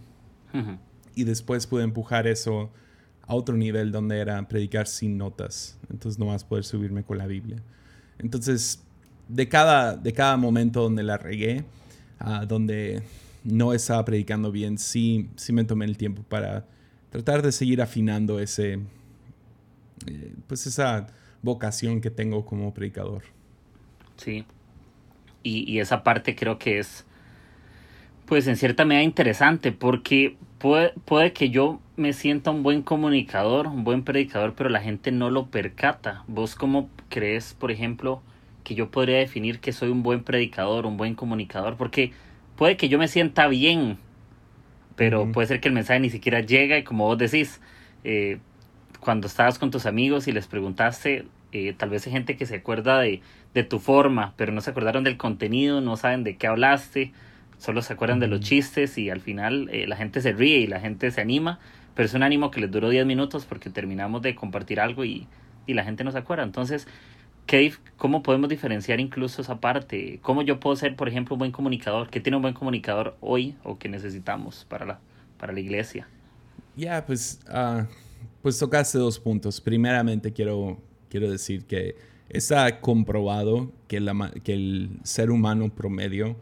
Y 1.14 1.24
después 1.24 1.66
pude 1.66 1.82
empujar 1.82 2.26
eso 2.26 2.70
a 3.22 3.34
otro 3.34 3.56
nivel 3.56 3.90
donde 3.90 4.18
era 4.18 4.46
predicar 4.46 4.86
sin 4.86 5.18
notas, 5.18 5.78
entonces 5.90 6.18
no 6.18 6.26
vas 6.26 6.44
a 6.44 6.48
poder 6.48 6.64
subirme 6.64 7.02
con 7.02 7.18
la 7.18 7.26
Biblia. 7.26 7.62
Entonces, 8.18 8.82
de 9.28 9.48
cada, 9.48 9.96
de 9.96 10.12
cada 10.12 10.36
momento 10.36 10.82
donde 10.82 11.02
la 11.02 11.16
regué, 11.16 11.64
donde 12.46 13.02
no 13.42 13.72
estaba 13.74 14.04
predicando 14.04 14.52
bien, 14.52 14.78
sí, 14.78 15.28
sí 15.36 15.52
me 15.52 15.64
tomé 15.64 15.84
el 15.84 15.96
tiempo 15.96 16.22
para 16.22 16.66
tratar 17.10 17.42
de 17.42 17.52
seguir 17.52 17.82
afinando 17.82 18.38
ese, 18.38 18.80
eh, 20.06 20.34
pues 20.46 20.66
esa 20.66 21.06
vocación 21.42 22.00
que 22.00 22.10
tengo 22.10 22.44
como 22.44 22.72
predicador. 22.74 23.22
Sí. 24.16 24.44
Y, 25.42 25.78
esa 25.78 26.02
parte 26.02 26.34
creo 26.34 26.58
que 26.58 26.78
es, 26.78 27.04
pues 28.24 28.46
en 28.46 28.56
cierta 28.56 28.86
medida 28.86 29.02
interesante, 29.02 29.72
porque 29.72 30.36
puede, 30.58 30.94
puede 31.04 31.34
que 31.34 31.50
yo 31.50 31.80
me 31.96 32.14
sienta 32.14 32.50
un 32.50 32.62
buen 32.62 32.80
comunicador, 32.80 33.66
un 33.66 33.84
buen 33.84 34.04
predicador, 34.04 34.54
pero 34.54 34.70
la 34.70 34.80
gente 34.80 35.12
no 35.12 35.30
lo 35.30 35.46
percata. 35.48 36.24
¿Vos 36.26 36.54
cómo 36.54 36.88
crees, 37.10 37.52
por 37.52 37.70
ejemplo, 37.70 38.22
que 38.64 38.74
yo 38.74 38.90
podría 38.90 39.18
definir 39.18 39.60
que 39.60 39.72
soy 39.72 39.90
un 39.90 40.02
buen 40.02 40.24
predicador, 40.24 40.86
un 40.86 40.96
buen 40.96 41.14
comunicador? 41.14 41.76
Porque 41.76 42.12
puede 42.56 42.78
que 42.78 42.88
yo 42.88 42.98
me 42.98 43.08
sienta 43.08 43.46
bien, 43.48 43.98
pero 44.96 45.30
puede 45.30 45.48
ser 45.48 45.60
que 45.60 45.68
el 45.68 45.74
mensaje 45.74 46.00
ni 46.00 46.08
siquiera 46.08 46.40
llega 46.40 46.78
y 46.78 46.84
como 46.84 47.04
vos 47.04 47.18
decís, 47.18 47.60
eh, 48.04 48.38
cuando 49.04 49.26
estabas 49.26 49.58
con 49.58 49.70
tus 49.70 49.86
amigos 49.86 50.26
y 50.26 50.32
les 50.32 50.46
preguntaste, 50.46 51.26
eh, 51.52 51.74
tal 51.76 51.90
vez 51.90 52.06
hay 52.06 52.12
gente 52.12 52.36
que 52.36 52.46
se 52.46 52.56
acuerda 52.56 52.98
de, 52.98 53.20
de, 53.52 53.62
tu 53.62 53.78
forma, 53.78 54.32
pero 54.36 54.50
no 54.50 54.60
se 54.60 54.70
acordaron 54.70 55.04
del 55.04 55.18
contenido, 55.18 55.80
no 55.80 55.96
saben 55.96 56.24
de 56.24 56.36
qué 56.36 56.46
hablaste, 56.46 57.12
solo 57.58 57.82
se 57.82 57.92
acuerdan 57.92 58.18
de 58.18 58.26
los 58.26 58.40
chistes 58.40 58.98
y 58.98 59.10
al 59.10 59.20
final 59.20 59.68
eh, 59.70 59.86
la 59.86 59.96
gente 59.96 60.20
se 60.22 60.32
ríe 60.32 60.58
y 60.58 60.66
la 60.66 60.80
gente 60.80 61.10
se 61.10 61.20
anima, 61.20 61.60
pero 61.94 62.06
es 62.06 62.14
un 62.14 62.22
ánimo 62.22 62.50
que 62.50 62.60
les 62.60 62.70
duró 62.70 62.88
10 62.88 63.06
minutos 63.06 63.44
porque 63.44 63.70
terminamos 63.70 64.22
de 64.22 64.34
compartir 64.34 64.80
algo 64.80 65.04
y, 65.04 65.28
y 65.66 65.74
la 65.74 65.84
gente 65.84 66.02
no 66.02 66.10
se 66.10 66.18
acuerda. 66.18 66.42
Entonces, 66.42 66.88
¿qué, 67.46 67.72
¿cómo 67.98 68.22
podemos 68.22 68.48
diferenciar 68.48 69.00
incluso 69.00 69.42
esa 69.42 69.60
parte? 69.60 70.18
¿Cómo 70.22 70.42
yo 70.42 70.58
puedo 70.58 70.74
ser, 70.76 70.96
por 70.96 71.08
ejemplo, 71.08 71.34
un 71.34 71.40
buen 71.40 71.52
comunicador? 71.52 72.08
¿Qué 72.08 72.20
tiene 72.20 72.36
un 72.36 72.42
buen 72.42 72.54
comunicador 72.54 73.16
hoy 73.20 73.54
o 73.62 73.78
que 73.78 73.88
necesitamos 73.88 74.64
para 74.68 74.86
la, 74.86 74.98
para 75.38 75.52
la 75.52 75.60
iglesia? 75.60 76.08
Ya, 76.74 77.04
pues... 77.04 77.40
Uh 77.48 77.86
pues 78.44 78.58
tocaste 78.58 78.98
dos 78.98 79.18
puntos. 79.18 79.58
Primeramente 79.62 80.34
quiero, 80.34 80.76
quiero 81.08 81.30
decir 81.30 81.64
que 81.64 81.96
está 82.28 82.82
comprobado 82.82 83.72
que, 83.88 84.00
la, 84.00 84.32
que 84.44 84.52
el 84.52 85.00
ser 85.02 85.30
humano 85.30 85.74
promedio 85.74 86.36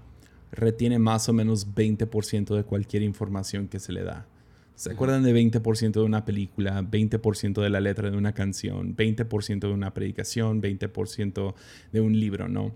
retiene 0.51 0.99
más 0.99 1.29
o 1.29 1.33
menos 1.33 1.73
20% 1.73 2.57
de 2.57 2.65
cualquier 2.65 3.05
información 3.05 3.69
que 3.69 3.79
se 3.79 3.93
le 3.93 4.03
da. 4.03 4.27
¿Se 4.75 4.91
acuerdan 4.91 5.23
de 5.23 5.33
20% 5.33 5.93
de 5.93 6.01
una 6.01 6.25
película, 6.25 6.83
20% 6.83 7.63
de 7.63 7.71
la 7.71 7.79
letra 7.79 8.11
de 8.11 8.17
una 8.17 8.33
canción, 8.33 8.97
20% 8.97 9.61
de 9.61 9.73
una 9.73 9.95
predicación, 9.95 10.61
20% 10.61 11.55
de 11.93 12.01
un 12.01 12.19
libro, 12.19 12.49
¿no? 12.49 12.73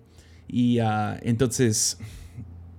Y 0.47 0.79
ah, 0.79 1.19
entonces 1.21 1.99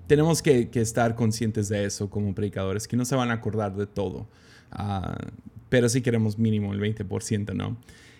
tenemos 0.08 0.42
que, 0.42 0.70
estar 0.76 1.14
conscientes 1.14 1.68
de 1.68 1.84
eso 1.84 2.10
como 2.10 2.34
predicadores, 2.34 2.88
que 2.88 2.96
no 2.96 3.04
se 3.04 3.18
van 3.18 3.32
a 3.32 3.34
acordar 3.34 3.76
de 3.76 3.86
todo. 3.86 4.30
Uh, 4.72 5.57
pero 5.70 5.90
sí 5.90 6.02
queremos 6.02 6.38
mínimo 6.38 6.74
el 6.74 6.80
20%, 6.80 7.54
¿no? 7.54 7.78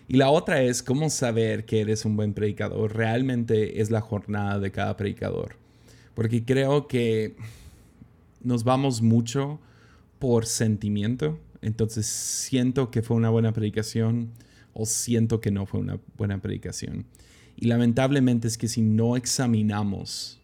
Y 0.08 0.16
la 0.16 0.30
otra 0.30 0.62
es 0.62 0.82
cómo 0.82 1.10
saber 1.10 1.66
que 1.66 1.80
eres 1.80 2.06
un 2.06 2.16
buen 2.16 2.32
predicador. 2.32 2.96
Realmente 2.96 3.82
es 3.82 3.90
la 3.90 4.00
jornada 4.00 4.58
de 4.58 4.70
cada 4.70 4.96
predicador. 4.96 5.56
Porque 6.14 6.44
creo 6.44 6.88
que 6.88 7.36
nos 8.42 8.64
vamos 8.64 9.02
mucho 9.02 9.60
por 10.18 10.46
sentimiento. 10.46 11.38
Entonces 11.60 12.06
siento 12.06 12.90
que 12.90 13.02
fue 13.02 13.16
una 13.16 13.30
buena 13.30 13.52
predicación. 13.52 14.30
o 14.80 14.86
siento 14.86 15.40
que 15.40 15.50
no 15.50 15.66
fue 15.66 15.80
una 15.80 15.98
buena 16.16 16.40
predicación. 16.40 17.04
Y 17.56 17.66
lamentablemente 17.66 18.46
es 18.46 18.56
que 18.56 18.68
si 18.68 18.80
no 18.80 19.16
examinamos 19.16 20.38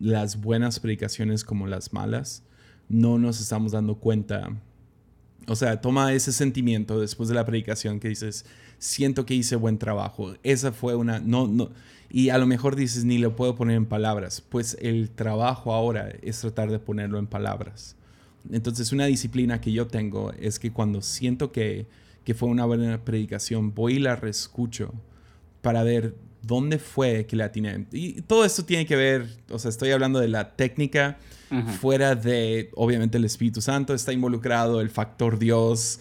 las 0.00 0.40
buenas 0.40 0.80
predicaciones 0.80 1.44
como 1.44 1.68
las 1.68 1.92
malas, 1.92 2.42
no 2.88 3.18
nos 3.18 3.40
estamos 3.40 3.72
dando 3.72 3.94
cuenta. 3.94 4.50
O 5.48 5.56
sea, 5.56 5.80
toma 5.80 6.12
ese 6.12 6.30
sentimiento 6.30 7.00
después 7.00 7.28
de 7.28 7.34
la 7.34 7.46
predicación 7.46 8.00
que 8.00 8.08
dices, 8.08 8.44
siento 8.78 9.24
que 9.24 9.34
hice 9.34 9.56
buen 9.56 9.78
trabajo. 9.78 10.34
Esa 10.42 10.72
fue 10.72 10.94
una, 10.94 11.18
no, 11.20 11.48
no, 11.48 11.70
y 12.10 12.30
a 12.30 12.38
lo 12.38 12.46
mejor 12.46 12.76
dices, 12.76 13.04
ni 13.04 13.18
lo 13.18 13.36
puedo 13.36 13.54
poner 13.54 13.76
en 13.76 13.86
palabras. 13.86 14.40
Pues 14.40 14.76
el 14.80 15.10
trabajo 15.10 15.72
ahora 15.72 16.10
es 16.22 16.40
tratar 16.40 16.70
de 16.70 16.78
ponerlo 16.78 17.18
en 17.18 17.26
palabras. 17.26 17.96
Entonces, 18.50 18.92
una 18.92 19.06
disciplina 19.06 19.60
que 19.60 19.72
yo 19.72 19.86
tengo 19.86 20.32
es 20.32 20.58
que 20.58 20.72
cuando 20.72 21.02
siento 21.02 21.52
que, 21.52 21.86
que 22.24 22.34
fue 22.34 22.48
una 22.48 22.64
buena 22.64 23.04
predicación, 23.04 23.74
voy 23.74 23.94
y 23.94 23.98
la 23.98 24.16
reescucho 24.16 24.94
para 25.60 25.82
ver 25.82 26.14
dónde 26.42 26.78
fue 26.78 27.26
que 27.26 27.36
la 27.36 27.46
atiné. 27.46 27.86
Y 27.92 28.22
todo 28.22 28.44
esto 28.44 28.64
tiene 28.64 28.86
que 28.86 28.96
ver, 28.96 29.26
o 29.50 29.58
sea, 29.58 29.68
estoy 29.70 29.90
hablando 29.90 30.18
de 30.18 30.28
la 30.28 30.56
técnica 30.56 31.18
fuera 31.80 32.14
de, 32.14 32.70
obviamente, 32.74 33.18
el 33.18 33.24
Espíritu 33.24 33.60
Santo, 33.60 33.94
está 33.94 34.12
involucrado 34.12 34.80
el 34.80 34.90
factor 34.90 35.38
Dios, 35.38 36.00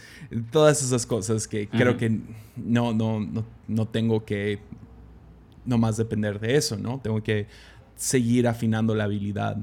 todas 0.52 0.84
esas 0.84 1.06
cosas 1.06 1.48
que 1.48 1.68
creo 1.70 1.98
que 1.98 2.20
no, 2.56 2.94
no, 2.94 3.20
no, 3.20 3.46
no 3.68 3.88
tengo 3.88 4.26
que 4.26 4.60
nomás 5.66 5.98
depender 5.98 6.40
de 6.40 6.56
eso, 6.56 6.78
¿no? 6.78 7.00
Tengo 7.00 7.22
que 7.22 7.48
seguir 7.96 8.48
afinando 8.48 8.96
la 8.96 9.06
habilidad. 9.06 9.58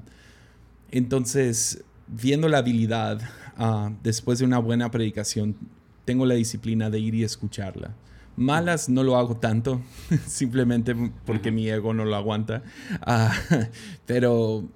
Entonces, 0.91 1.85
viendo 2.07 2.49
la 2.49 2.59
habilidad, 2.59 3.21
ah, 3.57 3.91
después 4.03 4.39
de 4.39 4.45
una 4.45 4.59
buena 4.59 4.91
predicación, 4.91 5.57
tengo 6.05 6.27
la 6.27 6.35
disciplina 6.35 6.91
de 6.91 6.99
ir 7.01 7.15
y 7.15 7.25
escucharla. 7.25 7.95
Malas 8.37 8.89
no 8.89 9.03
lo 9.03 9.17
hago 9.17 9.37
tanto, 9.37 9.81
simplemente 10.27 10.95
porque 11.25 11.51
mi 11.51 11.69
ego 11.69 11.95
no 11.95 12.05
lo 12.05 12.17
aguanta. 12.17 12.63
Ah, 13.01 13.33
pero 14.07 14.69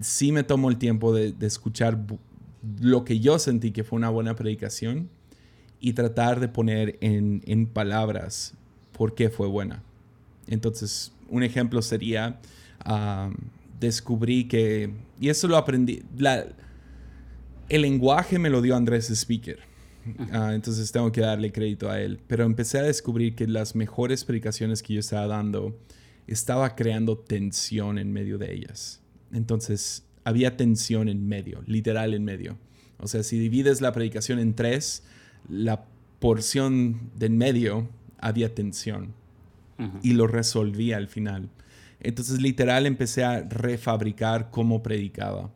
sí 0.00 0.32
me 0.32 0.42
tomo 0.42 0.70
el 0.70 0.78
tiempo 0.78 1.14
de, 1.14 1.34
escuchar 1.40 1.98
lo 2.80 3.04
que 3.04 3.20
yo 3.20 3.38
sentí 3.38 3.72
que 3.72 3.84
fue 3.84 3.96
una 3.96 4.10
buena 4.10 4.34
predicación 4.34 5.08
y 5.80 5.92
tratar 5.92 6.40
de 6.40 6.48
poner 6.48 6.98
en, 7.00 7.66
palabras 7.66 8.54
por 8.92 9.14
qué 9.14 9.28
fue 9.28 9.46
buena. 9.46 9.82
Entonces, 10.46 11.12
un 11.28 11.42
ejemplo 11.42 11.82
sería, 11.82 12.40
descubrí 13.80 14.48
que, 14.48 14.90
y 15.20 15.28
eso 15.28 15.48
lo 15.48 15.56
aprendí, 15.56 16.02
el 17.68 17.82
lenguaje 17.82 18.38
me 18.38 18.50
lo 18.50 18.62
dio 18.62 18.76
Andrés 18.76 19.10
Speaker 19.10 19.74
Ah, 20.32 20.52
entonces 20.54 20.90
tengo 20.92 21.10
que 21.10 21.20
darle 21.20 21.52
crédito 21.52 21.90
a 21.90 22.00
él. 22.00 22.20
Pero 22.26 22.44
empecé 22.44 22.78
a 22.78 22.82
descubrir 22.82 23.34
que 23.34 23.46
las 23.46 23.74
mejores 23.74 24.24
predicaciones 24.24 24.82
que 24.82 24.94
yo 24.94 25.00
estaba 25.00 25.26
dando 25.26 25.78
estaba 26.26 26.74
creando 26.74 27.18
tensión 27.18 27.98
en 27.98 28.12
medio 28.12 28.38
de 28.38 28.54
ellas. 28.54 29.00
Entonces 29.34 30.04
había 30.24 30.56
tensión 30.56 31.08
en 31.08 31.26
medio, 31.28 31.62
literal 31.66 32.14
en 32.14 32.24
medio. 32.24 32.56
O 32.98 33.08
sea, 33.08 33.22
si 33.22 33.38
divides 33.38 33.80
la 33.80 33.92
predicación 33.92 34.38
en 34.38 34.54
tres, 34.54 35.02
la 35.48 35.84
porción 36.20 37.10
de 37.16 37.26
en 37.26 37.36
medio 37.36 37.88
había 38.18 38.54
tensión. 38.54 39.12
Y 40.02 40.12
lo 40.12 40.28
resolví 40.28 40.92
al 40.92 41.08
final. 41.08 41.50
Entonces 41.98 42.40
literal 42.40 42.86
empecé 42.86 43.24
a 43.24 43.40
refabricar 43.42 44.50
cómo 44.50 44.84
predicaba. 44.84 45.50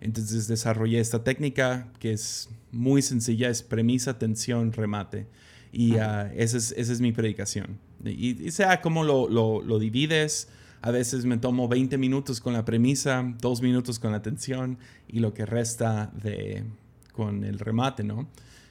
Entonces 0.00 0.48
desarrollé 0.48 1.00
esta 1.00 1.22
técnica 1.22 1.92
que 1.98 2.12
es 2.12 2.48
muy 2.72 3.02
sencilla, 3.02 3.50
es 3.50 3.62
premisa, 3.62 4.18
tensión, 4.18 4.72
remate. 4.72 5.26
Y 5.70 5.96
uh, 5.96 6.30
esa, 6.34 6.56
es, 6.56 6.72
esa, 6.76 6.92
es, 6.92 7.00
mi 7.00 7.12
predicación. 7.12 7.78
Y, 8.04 8.50
sea 8.52 8.80
como 8.80 9.04
lo, 9.04 9.28
lo, 9.28 9.60
lo, 9.60 9.78
divides, 9.78 10.48
a 10.80 10.90
veces 10.90 11.24
me 11.24 11.38
tomo 11.38 11.68
20 11.68 11.98
minutos 11.98 12.40
con 12.40 12.52
la 12.52 12.64
premisa, 12.64 13.34
2 13.40 13.62
minutos 13.62 13.98
con 13.98 14.12
la 14.12 14.22
tensión 14.22 14.78
y 15.08 15.20
lo 15.20 15.34
que 15.34 15.46
resta 15.46 16.12
de, 16.22 16.64
con 17.12 17.44
el 17.44 17.58
remate, 17.58 18.04
¿no? 18.04 18.28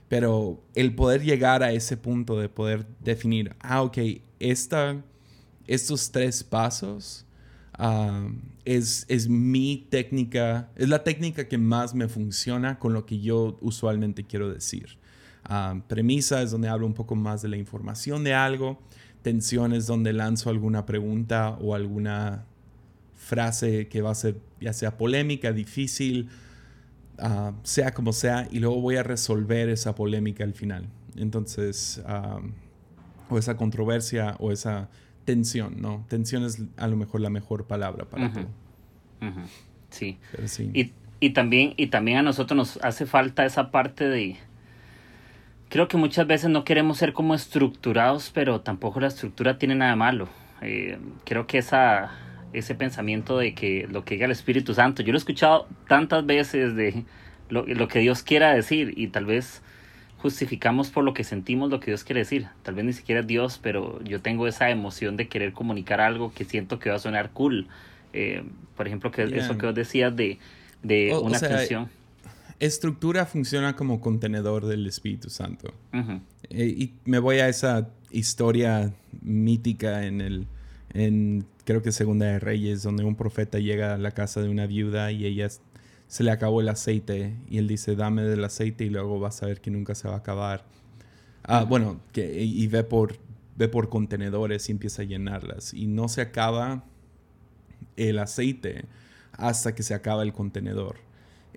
Pero 0.08 0.64
el 0.74 0.96
poder 0.96 1.22
llegar 1.24 1.64
a 1.64 1.72
ese 1.72 1.98
punto 1.98 2.40
de 2.40 2.48
poder 2.48 2.88
definir, 3.02 3.56
ah, 3.60 3.82
ok, 3.82 3.98
esta, 4.40 5.02
estos 5.68 6.12
tres 6.12 6.44
pasos 6.44 7.26
es, 8.66 9.06
es 9.08 9.28
mi 9.28 9.86
técnica, 9.90 10.70
es 10.76 10.90
la 10.90 11.04
técnica 11.04 11.48
que 11.48 11.58
más 11.58 11.94
me 11.94 12.08
funciona 12.08 12.80
con 12.80 12.94
lo 12.94 13.06
que 13.06 13.20
yo 13.20 13.58
usualmente 13.62 14.24
quiero 14.24 14.50
decir. 14.50 14.98
premisa 15.88 16.42
es 16.42 16.52
donde 16.52 16.70
hablo 16.70 16.88
un 16.88 16.94
poco 16.94 17.16
más 17.16 17.42
de 17.42 17.50
la 17.50 17.58
información 17.58 18.24
de 18.24 18.34
algo. 18.34 18.80
Tensión 19.28 19.74
es 19.74 19.88
donde 19.88 20.14
lanzo 20.14 20.50
alguna 20.50 20.86
pregunta 20.86 21.58
o 21.60 21.76
alguna 21.76 22.46
frase 23.14 23.90
que 23.90 24.02
va 24.02 24.12
a 24.12 24.16
ser 24.16 24.38
ya 24.62 24.72
sea 24.72 24.96
polémica, 24.98 25.52
difícil, 25.52 26.30
sea 27.64 27.94
como 27.94 28.14
sea, 28.14 28.48
y 28.50 28.60
luego 28.60 28.80
voy 28.80 28.96
a 28.96 29.04
resolver 29.04 29.68
esa 29.68 29.96
polémica 29.96 30.46
al 30.46 30.54
final. 30.54 30.88
Entonces, 31.18 32.02
o 33.30 33.38
esa 33.38 33.58
controversia 33.58 34.38
o 34.40 34.54
esa 34.54 34.88
tensión, 35.26 35.82
¿no? 35.82 36.06
Tensión 36.08 36.46
es 36.46 36.64
a 36.78 36.88
lo 36.88 36.96
mejor 36.96 37.20
la 37.20 37.30
mejor 37.30 37.68
palabra 37.68 38.06
para 38.06 38.32
todo. 38.32 38.48
Sí. 39.90 40.18
Y, 41.20 41.30
también, 41.32 41.74
y 41.76 41.88
también 41.88 42.20
a 42.20 42.22
nosotros 42.22 42.56
nos 42.56 42.80
hace 42.82 43.06
falta 43.06 43.46
esa 43.46 43.72
parte 43.72 44.08
de... 44.08 44.38
Creo 45.70 45.88
que 45.88 45.98
muchas 45.98 46.26
veces 46.28 46.50
no 46.50 46.64
queremos 46.64 46.98
ser 46.98 47.14
como 47.14 47.36
estructurados, 47.36 48.32
pero 48.34 48.62
tampoco 48.62 49.00
la 49.00 49.08
estructura 49.08 49.58
tiene 49.58 49.76
nada 49.76 49.96
malo. 49.96 50.30
Eh, 50.62 50.98
creo 51.26 51.46
que 51.46 51.58
esa, 51.58 52.12
ese 52.54 52.74
pensamiento 52.74 53.38
de 53.38 53.54
que 53.54 53.88
lo 53.90 54.06
que 54.06 54.16
diga 54.16 54.26
el 54.26 54.32
Espíritu 54.32 54.74
Santo, 54.74 55.04
yo 55.04 55.12
lo 55.12 55.18
he 55.18 55.20
escuchado 55.20 55.68
tantas 55.88 56.26
veces 56.26 56.76
de 56.76 57.04
lo, 57.50 57.66
lo 57.66 57.88
que 57.88 58.00
Dios 58.00 58.24
quiera 58.24 58.54
decir 58.54 58.94
y 58.96 59.08
tal 59.08 59.26
vez 59.26 59.62
justificamos 60.18 60.90
por 60.90 61.04
lo 61.04 61.14
que 61.14 61.24
sentimos 61.24 61.70
lo 61.70 61.80
que 61.80 61.92
Dios 61.92 62.04
quiere 62.04 62.22
decir. 62.22 62.48
Tal 62.64 62.76
vez 62.76 62.86
ni 62.86 62.94
siquiera 62.94 63.22
es 63.22 63.28
Dios, 63.28 63.60
pero 63.62 64.02
yo 64.04 64.22
tengo 64.22 64.48
esa 64.48 64.70
emoción 64.70 65.18
de 65.18 65.28
querer 65.28 65.54
comunicar 65.54 66.02
algo 66.02 66.34
que 66.34 66.46
siento 66.46 66.80
que 66.80 66.90
va 66.90 66.96
a 66.96 67.00
sonar 67.00 67.32
cool. 67.32 67.68
Eh, 68.14 68.44
por 68.76 68.88
ejemplo, 68.88 69.12
que 69.12 69.24
eso 69.24 69.58
que 69.58 69.66
vos 69.66 69.76
decías 69.76 70.16
de, 70.16 70.40
de 70.82 71.16
una 71.22 71.40
canción. 71.40 71.90
Estructura 72.60 73.26
funciona 73.26 73.76
como 73.76 74.02
contenedor 74.02 74.66
del 74.66 74.88
Espíritu 74.88 75.30
Santo. 75.30 75.74
Eh, 76.50 76.66
y 76.66 76.94
me 77.06 77.20
voy 77.20 77.38
a 77.38 77.50
esa 77.50 77.90
historia 78.12 78.94
mítica 79.22 80.06
en 80.06 80.22
el, 80.22 80.48
en 80.94 81.46
creo 81.66 81.82
que 81.82 81.92
Segunda 81.92 82.26
de 82.26 82.40
Reyes, 82.40 82.84
donde 82.84 83.04
un 83.04 83.16
profeta 83.16 83.60
llega 83.60 83.94
a 83.94 83.98
la 83.98 84.12
casa 84.12 84.42
de 84.42 84.50
una 84.50 84.66
viuda 84.66 85.12
y 85.12 85.26
ella 85.26 85.50
se 86.08 86.24
le 86.24 86.32
acabó 86.32 86.62
el 86.62 86.70
aceite 86.70 87.36
y 87.50 87.58
él 87.58 87.68
dice, 87.68 87.96
dame 87.96 88.24
del 88.24 88.44
aceite 88.44 88.86
y 88.86 88.90
luego 88.90 89.20
vas 89.20 89.44
a 89.44 89.48
ver 89.48 89.62
que 89.62 89.70
nunca 89.70 89.94
se 89.94 90.08
va 90.08 90.16
a 90.16 90.18
acabar. 90.20 90.66
Ah, 91.44 91.64
bueno, 91.64 92.00
que, 92.12 92.42
y 92.44 92.66
ve 92.68 92.84
por, 92.84 93.18
ve 93.56 93.68
por 93.68 93.90
contenedores 93.90 94.68
y 94.70 94.72
empieza 94.72 95.02
a 95.04 95.06
llenarlas. 95.06 95.74
Y 95.74 95.88
no 95.88 96.08
se 96.08 96.22
acaba 96.22 96.84
el 97.96 98.20
aceite 98.20 98.86
hasta 99.34 99.76
que 99.76 99.84
se 99.84 99.94
acaba 99.94 100.24
el 100.24 100.34
contenedor. 100.34 101.07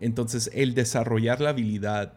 Entonces, 0.00 0.50
el 0.54 0.75
desarrollar 0.75 1.40
la 1.40 1.50
habilidad, 1.50 2.14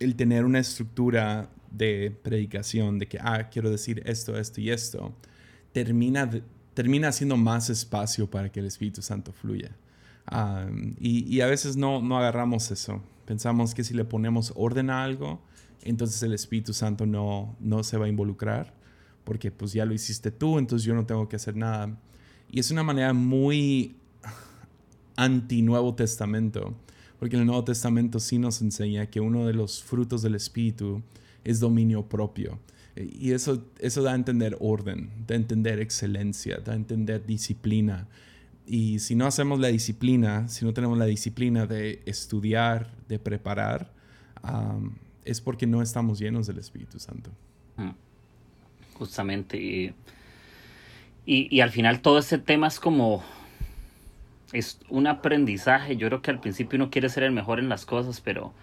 el 0.00 0.16
tener 0.16 0.44
una 0.44 0.58
estructura 0.58 1.50
de 1.70 2.16
predicación, 2.22 2.98
de 2.98 3.06
que, 3.06 3.18
ah, 3.20 3.48
quiero 3.50 3.70
decir 3.70 4.02
esto, 4.06 4.38
esto 4.38 4.60
y 4.60 4.70
esto, 4.70 5.14
termina, 5.72 6.30
termina 6.74 7.08
haciendo 7.08 7.36
más 7.36 7.68
espacio 7.70 8.30
para 8.30 8.50
que 8.50 8.60
el 8.60 8.66
Espíritu 8.66 9.02
Santo 9.02 9.32
fluya 9.32 9.70
y, 11.00 11.40
a 11.40 11.46
veces 11.46 11.76
no, 11.76 12.02
no 12.02 12.18
agarramos 12.18 12.70
eso. 12.70 13.02
Pensamos 13.24 13.74
que 13.74 13.84
si 13.84 13.94
le 13.94 14.04
ponemos 14.04 14.52
orden 14.56 14.90
a 14.90 15.04
algo, 15.04 15.40
entonces 15.82 16.22
el 16.22 16.32
Espíritu 16.32 16.72
Santo 16.72 17.06
no, 17.06 17.56
no 17.60 17.82
se 17.82 17.96
va 17.96 18.06
a 18.06 18.08
involucrar, 18.08 18.74
porque 19.24 19.50
pues 19.50 19.72
ya 19.72 19.84
lo 19.84 19.94
hiciste 19.94 20.30
tú, 20.30 20.58
entonces 20.58 20.86
yo 20.86 20.94
no 20.94 21.06
tengo 21.06 21.28
que 21.28 21.36
hacer 21.36 21.56
nada. 21.56 21.96
Y 22.50 22.60
es 22.60 22.70
una 22.70 22.82
manera 22.82 23.12
muy 23.12 23.96
anti-Nuevo 25.18 25.94
Testamento, 25.94 26.74
porque 27.18 27.36
el 27.36 27.44
Nuevo 27.44 27.64
Testamento 27.64 28.20
sí 28.20 28.38
nos 28.38 28.62
enseña 28.62 29.06
que 29.06 29.20
uno 29.20 29.46
de 29.46 29.52
los 29.52 29.82
frutos 29.82 30.22
del 30.22 30.34
Espíritu 30.34 31.02
es 31.44 31.60
dominio 31.60 32.08
propio. 32.08 32.58
Y 32.96 33.32
eso, 33.32 33.62
eso 33.78 34.02
da 34.02 34.12
a 34.12 34.14
entender 34.14 34.56
orden, 34.60 35.10
da 35.26 35.34
a 35.34 35.38
entender 35.38 35.80
excelencia, 35.80 36.58
da 36.58 36.72
a 36.72 36.76
entender 36.76 37.24
disciplina, 37.26 38.08
y 38.68 38.98
si 38.98 39.14
no 39.14 39.26
hacemos 39.26 39.58
la 39.60 39.68
disciplina, 39.68 40.46
si 40.48 40.66
no 40.66 40.74
tenemos 40.74 40.98
la 40.98 41.06
disciplina 41.06 41.66
de 41.66 42.02
estudiar, 42.04 42.90
de 43.08 43.18
preparar, 43.18 43.90
es 45.24 45.40
porque 45.40 45.66
no 45.66 45.80
estamos 45.80 46.18
llenos 46.18 46.46
del 46.46 46.58
Espíritu 46.58 46.98
Santo. 46.98 47.30
Mm. 47.76 47.92
Justamente. 48.92 49.56
Y, 49.56 49.94
y, 51.24 51.60
al 51.60 51.70
final 51.70 52.02
todo 52.02 52.18
ese 52.18 52.38
tema 52.38 52.66
es 52.66 52.78
como... 52.78 53.24
Es 54.52 54.80
un 54.88 55.06
aprendizaje. 55.06 55.96
Yo 55.96 56.08
creo 56.08 56.22
que 56.22 56.30
al 56.30 56.40
principio 56.40 56.76
uno 56.76 56.90
quiere 56.90 57.08
ser 57.08 57.22
el 57.22 57.32
mejor 57.32 57.58
en 57.58 57.68
las 57.68 57.84
cosas, 57.84 58.20
pero 58.20 58.54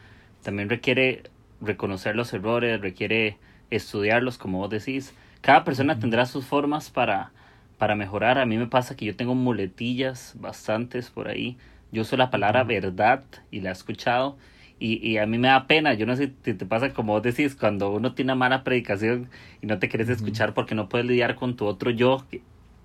también 0.42 0.70
requiere 0.70 1.24
reconocer 1.62 2.15
los 2.15 2.34
errores, 2.34 2.82
requiere 2.82 3.38
estudiarlos, 3.70 4.38
como 4.38 4.60
vos 4.60 4.70
decís. 4.70 5.13
Cada 5.42 5.63
persona 5.63 6.00
tendrá 6.00 6.25
sus 6.25 6.46
formas 6.46 6.89
para, 6.89 7.32
para 7.77 7.96
mejorar. 7.96 8.39
A 8.39 8.46
mí 8.46 8.58
me 8.58 8.68
pasa 8.68 8.96
que 8.96 9.06
yo 9.06 9.15
tengo 9.15 9.36
muletillas 9.36 10.34
bastantes 10.39 11.10
por 11.12 11.27
ahí. 11.27 11.58
Yo 11.92 12.01
uso 12.01 12.18
la 12.18 12.32
palabra 12.32 12.63
verdad 12.63 13.24
y 13.51 13.62
la 13.62 13.70
he 13.70 13.74
escuchado. 13.74 14.38
Y, 14.80 15.08
y, 15.08 15.20
a 15.20 15.25
mí 15.25 15.38
me 15.38 15.48
da 15.48 15.68
pena, 15.68 15.94
yo 15.94 16.06
no 16.06 16.18
sé 16.18 16.34
si 16.44 16.54
te 16.54 16.65
pasa 16.65 16.89
como 16.89 17.13
vos 17.13 17.24
decís, 17.24 17.56
cuando 17.56 17.92
uno 17.92 18.13
tiene 18.13 18.34
una 18.34 18.39
mala 18.39 18.63
predicación 18.65 19.30
y 19.62 19.68
no 19.68 19.80
te 19.80 19.88
quieres 19.88 20.10
escuchar 20.10 20.54
porque 20.54 20.75
no 20.75 20.89
puedes 20.89 21.08
lidiar 21.08 21.36
con 21.36 21.56
tu 21.56 21.65
otro 21.65 21.92
yo 21.92 22.25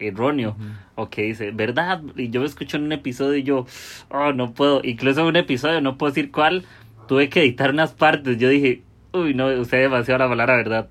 erróneo, 0.00 0.57
o 0.95 1.11
que 1.11 1.23
dice, 1.23 1.50
¿verdad? 1.52 2.02
Y 2.16 2.30
yo 2.30 2.40
me 2.40 2.47
escucho 2.47 2.76
en 2.76 2.85
un 2.85 2.92
episodio 2.92 3.37
y 3.37 3.42
yo, 3.42 3.66
oh, 4.11 4.33
no 4.33 4.52
puedo, 4.52 4.80
incluso 4.85 5.21
en 5.21 5.26
un 5.26 5.37
episodio, 5.37 5.80
no 5.80 5.99
puedo 5.99 6.12
decir 6.12 6.30
cuál, 6.30 6.64
tuve 7.07 7.28
que 7.28 7.40
editar 7.40 7.71
unas 7.71 7.92
partes, 7.92 8.38
yo 8.38 8.49
dije, 8.49 8.83
uy, 9.12 9.35
no, 9.35 9.47
usé 9.49 9.78
demasiado 9.78 10.19
la 10.19 10.28
palabra 10.28 10.57
verdad, 10.57 10.88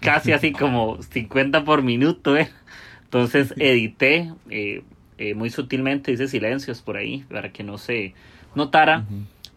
casi 0.00 0.32
así 0.32 0.52
como 0.52 1.02
50 1.02 1.64
por 1.64 1.82
minuto, 1.82 2.36
¿eh? 2.36 2.50
Entonces 3.04 3.54
edité 3.58 4.32
eh, 4.50 4.82
eh, 5.18 5.34
muy 5.34 5.50
sutilmente, 5.50 6.12
hice 6.12 6.28
silencios 6.28 6.82
por 6.82 6.96
ahí 6.96 7.24
para 7.30 7.52
que 7.52 7.62
no 7.62 7.78
se 7.78 8.14
notara, 8.54 9.04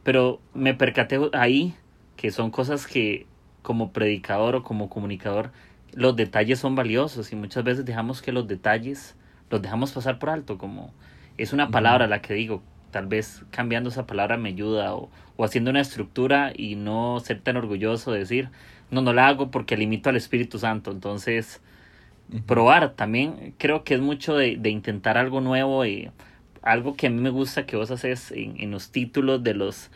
pero 0.03 0.39
me 0.53 0.73
percaté 0.73 1.19
ahí 1.33 1.75
que 2.15 2.31
son 2.31 2.51
cosas 2.51 2.87
que 2.87 3.25
como 3.61 3.91
predicador 3.91 4.55
o 4.55 4.63
como 4.63 4.89
comunicador 4.89 5.51
los 5.93 6.15
detalles 6.15 6.59
son 6.59 6.75
valiosos 6.75 7.31
y 7.31 7.35
muchas 7.35 7.63
veces 7.63 7.85
dejamos 7.85 8.21
que 8.21 8.31
los 8.31 8.47
detalles 8.47 9.15
los 9.49 9.61
dejamos 9.61 9.91
pasar 9.91 10.19
por 10.19 10.29
alto, 10.29 10.57
como 10.57 10.93
es 11.37 11.53
una 11.53 11.69
palabra 11.69 12.07
la 12.07 12.21
que 12.21 12.33
digo, 12.33 12.61
tal 12.91 13.07
vez 13.07 13.43
cambiando 13.51 13.89
esa 13.89 14.07
palabra 14.07 14.37
me 14.37 14.49
ayuda 14.49 14.93
o, 14.95 15.09
o 15.35 15.45
haciendo 15.45 15.71
una 15.71 15.81
estructura 15.81 16.51
y 16.55 16.75
no 16.75 17.19
ser 17.19 17.41
tan 17.41 17.57
orgulloso 17.57 18.11
de 18.11 18.19
decir, 18.19 18.49
no, 18.91 19.01
no 19.01 19.13
la 19.13 19.27
hago 19.27 19.51
porque 19.51 19.77
limito 19.77 20.09
al 20.09 20.15
Espíritu 20.15 20.59
Santo. 20.59 20.91
Entonces, 20.91 21.61
probar 22.45 22.93
también 22.93 23.53
creo 23.57 23.83
que 23.83 23.95
es 23.95 24.01
mucho 24.01 24.35
de, 24.35 24.57
de, 24.57 24.69
intentar 24.69 25.17
algo 25.17 25.41
nuevo 25.41 25.85
y 25.85 26.11
algo 26.61 26.95
que 26.95 27.07
a 27.07 27.09
mí 27.09 27.21
me 27.21 27.29
gusta 27.29 27.65
que 27.65 27.77
vos 27.77 27.91
haces 27.91 28.31
en, 28.31 28.59
en 28.59 28.71
los 28.71 28.91
títulos 28.91 29.43
de 29.43 29.53
los 29.53 29.91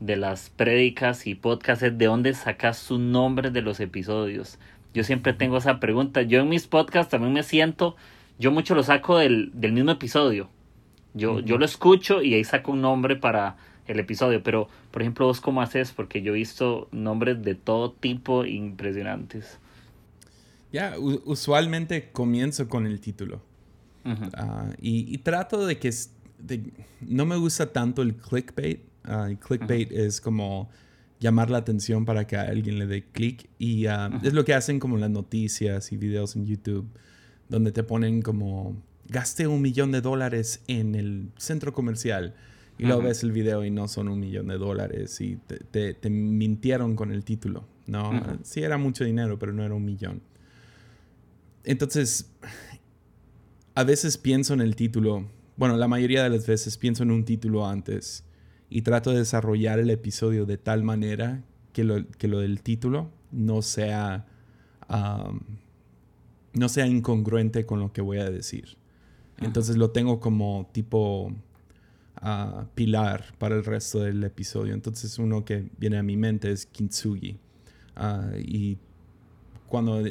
de 0.00 0.16
las 0.16 0.50
prédicas 0.50 1.28
y 1.28 1.36
podcasts 1.36 1.84
es 1.84 1.96
de 1.96 2.06
dónde 2.06 2.34
sacas 2.34 2.76
su 2.76 2.98
nombre 2.98 3.50
de 3.50 3.62
los 3.62 3.78
episodios. 3.78 4.58
Yo 4.94 5.04
siempre 5.04 5.32
tengo 5.32 5.56
esa 5.56 5.80
pregunta. 5.80 6.22
Yo 6.22 6.40
en 6.40 6.48
mis 6.48 6.66
podcasts 6.66 7.10
también 7.10 7.32
me 7.32 7.42
siento, 7.42 7.96
yo 8.38 8.50
mucho 8.50 8.74
lo 8.74 8.82
saco 8.82 9.18
del, 9.18 9.50
del 9.54 9.72
mismo 9.72 9.90
episodio. 9.90 10.50
Yo, 11.14 11.40
yo 11.40 11.58
lo 11.58 11.64
escucho 11.64 12.22
y 12.22 12.34
ahí 12.34 12.44
saco 12.44 12.72
un 12.72 12.80
nombre 12.80 13.16
para 13.16 13.56
el 13.86 14.00
episodio. 14.00 14.42
Pero, 14.42 14.68
por 14.90 15.02
ejemplo, 15.02 15.26
vos 15.26 15.40
cómo 15.40 15.62
haces, 15.62 15.92
porque 15.92 16.22
yo 16.22 16.32
he 16.32 16.36
visto 16.36 16.88
nombres 16.90 17.42
de 17.42 17.54
todo 17.54 17.92
tipo 17.92 18.44
impresionantes. 18.44 19.58
Ya, 20.72 20.94
usualmente 20.98 22.10
comienzo 22.12 22.68
con 22.68 22.86
el 22.86 23.00
título. 23.00 23.42
uh, 24.04 24.72
y, 24.80 25.14
y, 25.14 25.18
trato 25.18 25.66
de 25.66 25.78
que... 25.78 25.90
De, 26.38 26.72
no 27.00 27.24
me 27.26 27.36
gusta 27.36 27.72
tanto 27.72 28.02
el 28.02 28.16
clickbait. 28.16 28.80
Uh, 29.06 29.26
el 29.26 29.38
clickbait 29.38 29.92
es 29.92 30.20
como 30.20 30.70
llamar 31.22 31.50
la 31.50 31.58
atención 31.58 32.04
para 32.04 32.26
que 32.26 32.36
alguien 32.36 32.78
le 32.78 32.86
dé 32.86 33.04
clic. 33.04 33.48
Y 33.58 33.86
uh, 33.86 34.18
es 34.22 34.34
lo 34.34 34.44
que 34.44 34.54
hacen 34.54 34.80
como 34.80 34.98
las 34.98 35.08
noticias 35.08 35.92
y 35.92 35.96
videos 35.96 36.36
en 36.36 36.44
YouTube, 36.44 36.86
donde 37.48 37.70
te 37.70 37.84
ponen 37.84 38.20
como, 38.22 38.76
gasté 39.08 39.46
un 39.46 39.62
millón 39.62 39.92
de 39.92 40.00
dólares 40.00 40.62
en 40.66 40.94
el 40.94 41.30
centro 41.38 41.72
comercial. 41.72 42.34
Y 42.78 42.84
luego 42.86 43.02
ves 43.02 43.22
el 43.22 43.30
video 43.30 43.64
y 43.64 43.70
no 43.70 43.86
son 43.86 44.08
un 44.08 44.18
millón 44.18 44.48
de 44.48 44.58
dólares 44.58 45.20
y 45.20 45.36
te, 45.36 45.58
te, 45.58 45.94
te 45.94 46.10
mintieron 46.10 46.96
con 46.96 47.12
el 47.12 47.22
título. 47.22 47.68
No, 47.86 48.10
sí 48.42 48.62
era 48.62 48.76
mucho 48.76 49.04
dinero, 49.04 49.38
pero 49.38 49.52
no 49.52 49.62
era 49.62 49.74
un 49.74 49.84
millón. 49.84 50.20
Entonces, 51.62 52.32
a 53.76 53.84
veces 53.84 54.18
pienso 54.18 54.54
en 54.54 54.62
el 54.62 54.74
título, 54.74 55.28
bueno, 55.56 55.76
la 55.76 55.86
mayoría 55.86 56.24
de 56.24 56.30
las 56.30 56.46
veces 56.46 56.76
pienso 56.76 57.04
en 57.04 57.12
un 57.12 57.24
título 57.24 57.68
antes 57.68 58.24
y 58.72 58.82
trato 58.82 59.10
de 59.10 59.18
desarrollar 59.18 59.78
el 59.78 59.90
episodio 59.90 60.46
de 60.46 60.56
tal 60.56 60.82
manera 60.82 61.42
que 61.72 61.84
lo, 61.84 62.06
que 62.08 62.28
lo 62.28 62.38
del 62.38 62.62
título 62.62 63.10
no 63.30 63.62
sea, 63.62 64.26
um, 64.88 65.40
no 66.54 66.68
sea 66.68 66.86
incongruente 66.86 67.66
con 67.66 67.80
lo 67.80 67.92
que 67.92 68.00
voy 68.00 68.18
a 68.18 68.30
decir. 68.30 68.76
Entonces 69.38 69.76
lo 69.76 69.90
tengo 69.90 70.20
como 70.20 70.68
tipo 70.72 71.32
uh, 72.22 72.64
pilar 72.74 73.34
para 73.38 73.56
el 73.56 73.64
resto 73.64 74.00
del 74.00 74.22
episodio. 74.24 74.72
Entonces 74.72 75.18
uno 75.18 75.44
que 75.44 75.68
viene 75.78 75.98
a 75.98 76.02
mi 76.02 76.16
mente 76.16 76.50
es 76.50 76.66
Kintsugi. 76.66 77.38
Uh, 77.96 78.38
y 78.38 78.78
cuando 79.66 80.02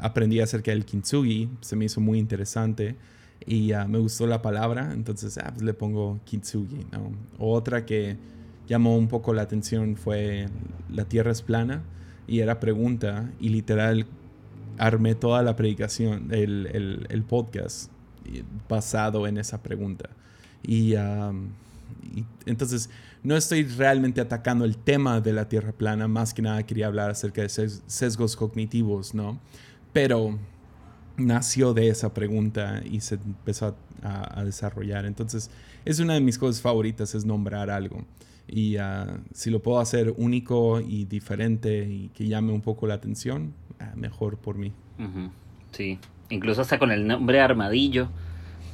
aprendí 0.00 0.40
acerca 0.40 0.70
del 0.70 0.84
Kintsugi, 0.84 1.50
se 1.60 1.76
me 1.76 1.86
hizo 1.86 2.00
muy 2.00 2.18
interesante 2.18 2.96
y 3.44 3.72
uh, 3.72 3.86
me 3.86 3.98
gustó 3.98 4.26
la 4.26 4.42
palabra, 4.42 4.92
entonces 4.92 5.38
ah, 5.38 5.50
pues 5.52 5.62
le 5.62 5.74
pongo 5.74 6.20
kintsugi. 6.24 6.86
¿no? 6.92 7.12
Otra 7.38 7.84
que 7.84 8.16
llamó 8.66 8.96
un 8.96 9.08
poco 9.08 9.32
la 9.34 9.42
atención 9.42 9.96
fue 9.96 10.48
La 10.90 11.04
Tierra 11.04 11.32
es 11.32 11.42
plana 11.42 11.82
y 12.26 12.40
era 12.40 12.60
pregunta 12.60 13.30
y 13.40 13.50
literal 13.50 14.06
armé 14.78 15.14
toda 15.14 15.42
la 15.42 15.56
predicación, 15.56 16.28
el, 16.32 16.68
el, 16.72 17.06
el 17.08 17.22
podcast 17.22 17.90
basado 18.68 19.26
en 19.26 19.38
esa 19.38 19.62
pregunta. 19.62 20.10
Y, 20.62 20.94
y, 20.94 22.24
entonces 22.46 22.90
no 23.22 23.36
estoy 23.36 23.64
realmente 23.64 24.20
atacando 24.20 24.64
el 24.64 24.76
tema 24.76 25.20
de 25.20 25.32
la 25.32 25.48
Tierra 25.48 25.72
plana, 25.72 26.08
más 26.08 26.34
que 26.34 26.42
nada 26.42 26.64
quería 26.64 26.86
hablar 26.86 27.10
acerca 27.10 27.42
de 27.42 27.48
sesgos 27.48 28.36
cognitivos, 28.36 29.14
¿no? 29.14 29.40
Pero 29.92 30.38
nació 31.16 31.74
de 31.74 31.88
esa 31.88 32.12
pregunta 32.12 32.82
y 32.84 33.00
se 33.00 33.16
empezó 33.16 33.76
a, 34.02 34.40
a, 34.40 34.44
desarrollar. 34.44 35.06
Entonces, 35.06 35.50
es 35.84 36.00
una 36.00 36.14
de 36.14 36.20
mis 36.20 36.38
cosas 36.38 36.60
favoritas, 36.60 37.14
es 37.14 37.24
nombrar 37.24 37.70
algo. 37.70 38.04
Y 38.48 38.76
uh, 38.78 39.18
si 39.32 39.50
lo 39.50 39.60
puedo 39.60 39.80
hacer 39.80 40.14
único 40.16 40.80
y 40.80 41.04
diferente 41.04 41.84
y 41.88 42.10
que 42.10 42.28
llame 42.28 42.52
un 42.52 42.60
poco 42.60 42.86
la 42.86 42.94
atención, 42.94 43.54
uh, 43.80 43.96
mejor 43.98 44.38
por 44.38 44.56
mí. 44.56 44.72
Uh 44.98 45.02
-huh. 45.02 45.30
Sí, 45.72 45.98
incluso 46.30 46.62
hasta 46.62 46.78
con 46.78 46.92
el 46.92 47.06
nombre 47.06 47.40
Armadillo, 47.40 48.08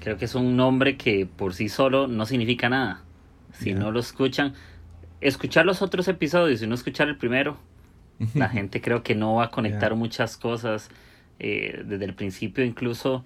creo 0.00 0.18
que 0.18 0.26
es 0.26 0.34
un 0.34 0.56
nombre 0.56 0.96
que 0.96 1.26
por 1.26 1.54
sí 1.54 1.68
solo 1.68 2.06
no 2.06 2.26
significa 2.26 2.68
nada. 2.68 3.02
Si 3.52 3.66
yeah. 3.66 3.78
no 3.78 3.90
lo 3.90 4.00
escuchan, 4.00 4.54
escuchar 5.20 5.64
los 5.64 5.82
otros 5.82 6.08
episodios 6.08 6.62
y 6.62 6.66
no 6.66 6.74
escuchar 6.74 7.08
el 7.08 7.16
primero, 7.16 7.56
la 8.34 8.48
gente 8.56 8.80
creo 8.80 9.02
que 9.02 9.14
no 9.14 9.36
va 9.36 9.44
a 9.44 9.50
conectar 9.50 9.90
yeah. 9.90 9.98
muchas 9.98 10.36
cosas 10.36 10.90
eh, 11.38 11.82
desde 11.84 12.04
el 12.04 12.14
principio 12.14 12.64
incluso 12.64 13.24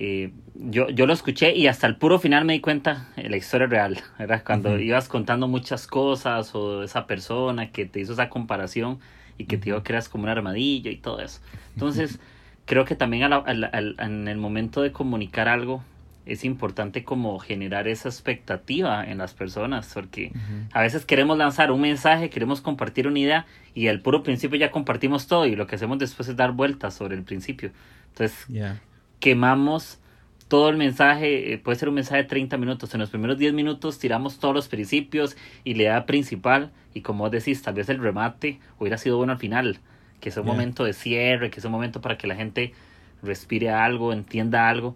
eh, 0.00 0.30
yo, 0.54 0.88
yo 0.90 1.06
lo 1.06 1.12
escuché 1.12 1.56
y 1.56 1.66
hasta 1.66 1.88
el 1.88 1.96
puro 1.96 2.20
final 2.20 2.44
me 2.44 2.52
di 2.52 2.60
cuenta 2.60 3.08
la 3.16 3.36
historia 3.36 3.66
real, 3.66 3.98
era 4.20 4.44
cuando 4.44 4.70
uh 4.70 4.74
-huh. 4.74 4.84
ibas 4.84 5.08
contando 5.08 5.48
muchas 5.48 5.88
cosas 5.88 6.54
o 6.54 6.84
esa 6.84 7.08
persona 7.08 7.72
que 7.72 7.84
te 7.84 7.98
hizo 7.98 8.12
esa 8.12 8.28
comparación 8.28 9.00
y 9.38 9.46
que 9.46 9.58
te 9.58 9.66
dijo 9.66 9.82
que 9.82 9.92
eras 9.92 10.08
como 10.08 10.22
un 10.24 10.30
armadillo 10.30 10.90
y 10.92 10.96
todo 10.96 11.20
eso. 11.20 11.40
Entonces, 11.74 12.14
uh 12.14 12.18
-huh. 12.18 12.64
creo 12.66 12.84
que 12.84 12.94
también 12.94 13.24
a 13.24 13.28
la, 13.28 13.36
a 13.38 13.54
la, 13.54 13.70
a, 13.72 14.06
en 14.06 14.28
el 14.28 14.38
momento 14.38 14.82
de 14.82 14.92
comunicar 14.92 15.48
algo 15.48 15.82
es 16.28 16.44
importante 16.44 17.04
como 17.04 17.38
generar 17.38 17.88
esa 17.88 18.10
expectativa 18.10 19.02
en 19.02 19.18
las 19.18 19.32
personas, 19.32 19.90
porque 19.92 20.30
a 20.72 20.82
veces 20.82 21.06
queremos 21.06 21.38
lanzar 21.38 21.72
un 21.72 21.80
mensaje, 21.80 22.28
queremos 22.28 22.60
compartir 22.60 23.08
una 23.08 23.18
idea 23.18 23.46
y 23.74 23.88
al 23.88 24.02
puro 24.02 24.22
principio 24.22 24.58
ya 24.58 24.70
compartimos 24.70 25.26
todo 25.26 25.46
y 25.46 25.56
lo 25.56 25.66
que 25.66 25.76
hacemos 25.76 25.98
después 25.98 26.28
es 26.28 26.36
dar 26.36 26.52
vueltas 26.52 26.92
sobre 26.92 27.16
el 27.16 27.22
principio. 27.22 27.70
Entonces, 28.08 28.46
yeah. 28.48 28.78
quemamos 29.20 30.00
todo 30.48 30.68
el 30.68 30.76
mensaje, 30.76 31.54
eh, 31.54 31.58
puede 31.58 31.78
ser 31.78 31.88
un 31.88 31.94
mensaje 31.94 32.22
de 32.22 32.28
30 32.28 32.58
minutos, 32.58 32.92
en 32.92 33.00
los 33.00 33.08
primeros 33.08 33.38
10 33.38 33.54
minutos 33.54 33.98
tiramos 33.98 34.38
todos 34.38 34.54
los 34.54 34.68
principios 34.68 35.34
y 35.64 35.74
la 35.74 35.82
idea 35.82 36.06
principal 36.06 36.72
y 36.92 37.00
como 37.00 37.30
decís, 37.30 37.62
tal 37.62 37.74
vez 37.74 37.88
el 37.88 38.00
remate 38.00 38.60
hubiera 38.78 38.98
sido 38.98 39.16
bueno 39.16 39.32
al 39.32 39.38
final, 39.38 39.78
que 40.20 40.28
es 40.28 40.36
un 40.36 40.44
yeah. 40.44 40.52
momento 40.52 40.84
de 40.84 40.92
cierre, 40.92 41.48
que 41.48 41.60
es 41.60 41.64
un 41.64 41.72
momento 41.72 42.02
para 42.02 42.18
que 42.18 42.26
la 42.26 42.34
gente 42.34 42.74
respire 43.22 43.70
algo, 43.70 44.12
entienda 44.12 44.68
algo 44.68 44.94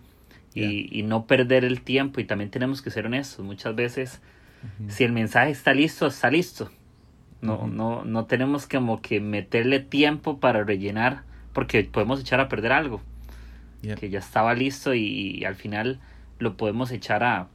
Yeah. 0.54 0.70
Y, 0.70 0.88
y, 0.90 1.02
no 1.02 1.26
perder 1.26 1.64
el 1.64 1.80
tiempo 1.80 2.20
y 2.20 2.24
también 2.24 2.50
tenemos 2.50 2.82
que 2.82 2.90
ser 2.90 3.06
honestos 3.06 3.42
muchas 3.44 3.74
veces 3.74 4.20
uh 4.62 4.84
-huh. 4.84 4.90
si 4.90 5.04
el 5.04 5.12
mensaje 5.12 5.50
está 5.50 5.72
listo 5.72 6.06
está 6.06 6.30
listo 6.30 6.70
no 7.40 7.54
uh 7.54 7.62
-huh. 7.62 7.72
no 7.72 8.04
no 8.04 8.26
tenemos 8.26 8.66
como 8.66 9.00
que 9.00 9.18
meterle 9.20 9.80
tiempo 9.80 10.40
para 10.40 10.62
rellenar 10.62 11.22
porque 11.54 11.84
podemos 11.84 12.20
echar 12.20 12.38
a 12.40 12.48
perder 12.48 12.72
algo 12.72 13.00
yeah. 13.80 13.94
que 13.94 14.10
ya 14.10 14.18
estaba 14.18 14.52
listo 14.52 14.92
y, 14.92 15.38
y, 15.38 15.44
al 15.46 15.54
final 15.54 16.00
lo 16.38 16.56
podemos 16.58 16.90
echar 16.90 17.24
a, 17.24 17.48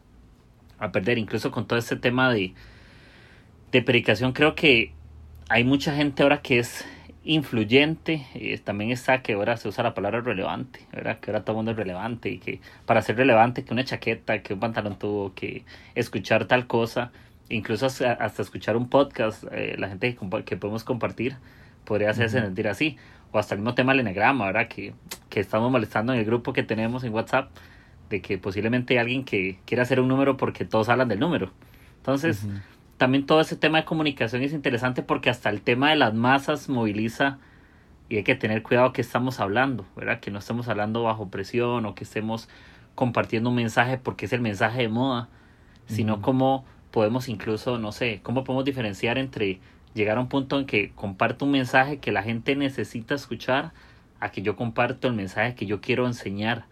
a 0.79 0.91
perder 0.91 1.19
incluso 1.19 1.51
con 1.51 1.67
todo 1.67 1.77
este 1.77 1.97
tema 1.97 2.33
de 2.33 2.55
de 3.71 3.81
predicación 3.83 4.33
creo 4.33 4.55
que 4.55 4.91
hay 5.49 5.63
mucha 5.63 5.95
gente 5.95 6.23
ahora 6.23 6.41
que 6.41 6.57
es 6.59 6.83
influyente, 7.27 8.25
eh, 8.35 8.57
también 8.57 8.91
está 8.91 9.21
que 9.21 9.33
ahora 9.33 9.57
se 9.57 9.67
usa 9.67 9.83
la 9.83 9.93
palabra 9.93 10.21
relevante, 10.21 10.79
¿verdad? 10.93 11.19
que 11.19 11.29
ahora 11.29 11.43
todo 11.43 11.51
el 11.51 11.55
mundo 11.57 11.71
es 11.71 11.77
relevante 11.77 12.29
y 12.29 12.39
que 12.39 12.61
para 12.85 13.01
ser 13.01 13.17
relevante 13.17 13.65
que 13.65 13.73
una 13.73 13.83
chaqueta, 13.83 14.41
que 14.41 14.53
un 14.53 14.61
pantalón 14.61 14.97
tuvo, 14.97 15.33
que 15.33 15.65
escuchar 15.93 16.45
tal 16.45 16.67
cosa, 16.67 17.11
incluso 17.49 17.85
hasta, 17.85 18.13
hasta 18.13 18.41
escuchar 18.41 18.77
un 18.77 18.87
podcast, 18.87 19.43
eh, 19.51 19.75
la 19.77 19.89
gente 19.89 20.15
que, 20.15 20.43
que, 20.43 20.55
podemos 20.57 20.85
compartir, 20.85 21.35
podría 21.83 22.11
hacerse 22.11 22.39
sentir 22.39 22.67
así. 22.69 22.97
O 23.33 23.39
hasta 23.39 23.55
el 23.55 23.59
mismo 23.59 23.75
tema 23.75 23.91
del 23.91 23.99
enegrama, 23.99 24.45
¿verdad? 24.45 24.69
Que, 24.69 24.93
que 25.29 25.41
estamos 25.41 25.69
molestando 25.69 26.13
en 26.13 26.19
el 26.19 26.25
grupo 26.25 26.53
que 26.53 26.63
tenemos 26.63 27.03
en 27.03 27.13
WhatsApp, 27.13 27.51
de 28.09 28.21
que 28.21 28.37
posiblemente 28.37 28.93
hay 28.93 28.99
alguien 28.99 29.25
que 29.25 29.59
quiera 29.65 29.83
hacer 29.83 29.99
un 29.99 30.07
número 30.07 30.37
porque 30.37 30.63
todos 30.63 30.87
hablan 30.87 31.09
del 31.09 31.19
número. 31.19 31.51
Entonces, 31.97 32.47
también 32.97 33.25
todo 33.25 33.41
ese 33.41 33.55
tema 33.55 33.79
de 33.79 33.85
comunicación 33.85 34.41
es 34.41 34.53
interesante 34.53 35.03
porque 35.03 35.29
hasta 35.29 35.49
el 35.49 35.61
tema 35.61 35.91
de 35.91 35.95
las 35.95 36.13
masas 36.13 36.67
moviliza 36.67 37.37
y 38.09 38.17
hay 38.17 38.23
que 38.23 38.35
tener 38.35 38.63
cuidado 38.63 38.93
que 38.93 39.01
estamos 39.01 39.39
hablando, 39.39 39.85
¿verdad? 39.95 40.19
Que 40.19 40.31
no 40.31 40.39
estemos 40.39 40.67
hablando 40.67 41.03
bajo 41.03 41.29
presión 41.29 41.85
o 41.85 41.93
que 41.93 42.03
estemos 42.03 42.49
compartiendo 42.95 43.49
un 43.49 43.55
mensaje 43.55 43.97
porque 43.97 44.25
es 44.25 44.33
el 44.33 44.41
mensaje 44.41 44.81
de 44.81 44.89
moda, 44.89 45.29
sino 45.85 46.21
cómo 46.21 46.65
podemos 46.89 47.29
incluso, 47.29 47.77
no 47.77 47.91
sé, 47.91 48.21
cómo 48.23 48.43
podemos 48.43 48.65
diferenciar 48.65 49.17
entre 49.17 49.59
llegar 49.93 50.17
a 50.17 50.21
un 50.21 50.29
punto 50.29 50.59
en 50.59 50.65
que 50.65 50.91
comparto 50.95 51.45
un 51.45 51.51
mensaje 51.51 51.99
que 51.99 52.11
la 52.11 52.23
gente 52.23 52.55
necesita 52.55 53.13
escuchar 53.13 53.73
a 54.19 54.31
que 54.31 54.41
yo 54.41 54.55
comparto 54.55 55.07
el 55.07 55.13
mensaje 55.13 55.53
que 55.53 55.67
yo 55.67 55.81
quiero 55.81 56.07
enseñar. 56.07 56.65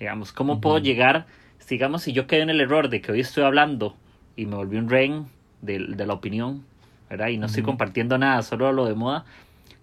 Digamos, 0.00 0.32
¿cómo 0.32 0.60
puedo 0.60 0.78
llegar, 0.78 1.26
digamos, 1.68 2.02
si 2.02 2.12
yo 2.12 2.26
quedé 2.26 2.42
en 2.42 2.50
el 2.50 2.60
error 2.60 2.88
de 2.88 3.00
que 3.00 3.12
hoy 3.12 3.20
estoy 3.20 3.44
hablando 3.44 3.96
y 4.36 4.46
me 4.46 4.56
volví 4.56 4.76
un 4.78 4.88
rey 4.88 5.24
de, 5.62 5.78
de 5.88 6.06
la 6.06 6.14
opinión, 6.14 6.64
¿verdad? 7.10 7.28
Y 7.28 7.38
no 7.38 7.46
estoy 7.46 7.62
compartiendo 7.62 8.18
nada, 8.18 8.42
solo 8.42 8.72
lo 8.72 8.86
de 8.86 8.94
moda, 8.94 9.24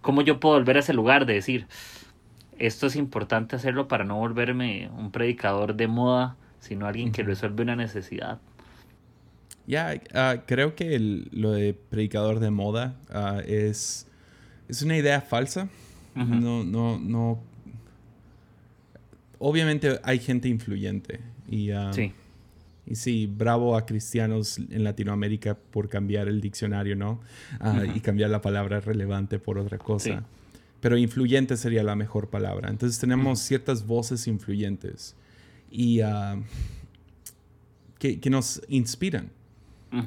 ¿cómo 0.01 0.21
yo 0.21 0.39
puedo 0.39 0.55
volver 0.55 0.77
a 0.77 0.79
ese 0.79 0.93
lugar 0.93 1.25
de 1.25 1.33
decir, 1.33 1.67
esto 2.59 2.87
es 2.87 2.95
importante 2.95 3.55
hacerlo 3.55 3.87
para 3.87 4.03
no 4.03 4.17
volverme 4.17 4.89
un 4.97 5.11
predicador 5.11 5.75
de 5.75 5.87
moda, 5.87 6.35
sino 6.59 6.87
alguien 6.87 7.11
que 7.11 7.23
resuelve 7.23 7.63
una 7.63 7.75
necesidad? 7.75 8.39
Ya, 9.67 9.99
ah, 10.13 10.43
creo 10.45 10.75
que 10.75 10.99
lo 11.31 11.51
de 11.51 11.73
predicador 11.73 12.39
de 12.39 12.51
moda 12.51 12.95
ah, 13.09 13.41
es, 13.45 14.07
es 14.69 14.81
una 14.83 14.97
idea 14.97 15.21
falsa. 15.21 15.69
No, 16.13 16.63
no, 16.63 16.97
no. 16.97 17.39
Obviamente 19.37 19.99
hay 20.03 20.19
gente 20.19 20.47
influyente. 20.47 21.19
Y, 21.49 21.73
uh, 21.73 21.93
sí. 21.93 22.13
Y 22.87 22.95
sí, 22.95 23.27
bravo 23.27 23.75
a 23.75 23.85
cristianos 23.85 24.57
en 24.57 24.83
Latinoamérica 24.83 25.55
por 25.55 25.89
cambiar 25.89 26.27
el 26.27 26.39
diccionario, 26.39 26.95
¿no? 26.95 27.19
Y 27.95 27.99
cambiar 28.01 28.29
la 28.29 28.41
palabra 28.41 28.79
relevante 28.79 29.39
por 29.39 29.57
otra 29.57 29.77
cosa. 29.77 30.23
Pero 30.81 30.97
influyente 30.97 31.57
sería 31.57 31.83
la 31.83 31.95
mejor 31.95 32.29
palabra. 32.29 32.69
Entonces 32.69 32.99
tenemos 32.99 33.39
ciertas 33.39 33.87
voces 33.87 34.27
influyentes 34.27 35.15
y 35.71 36.01
que, 37.97 38.19
que, 38.19 38.29
nos 38.29 38.61
inspiran 38.67 39.31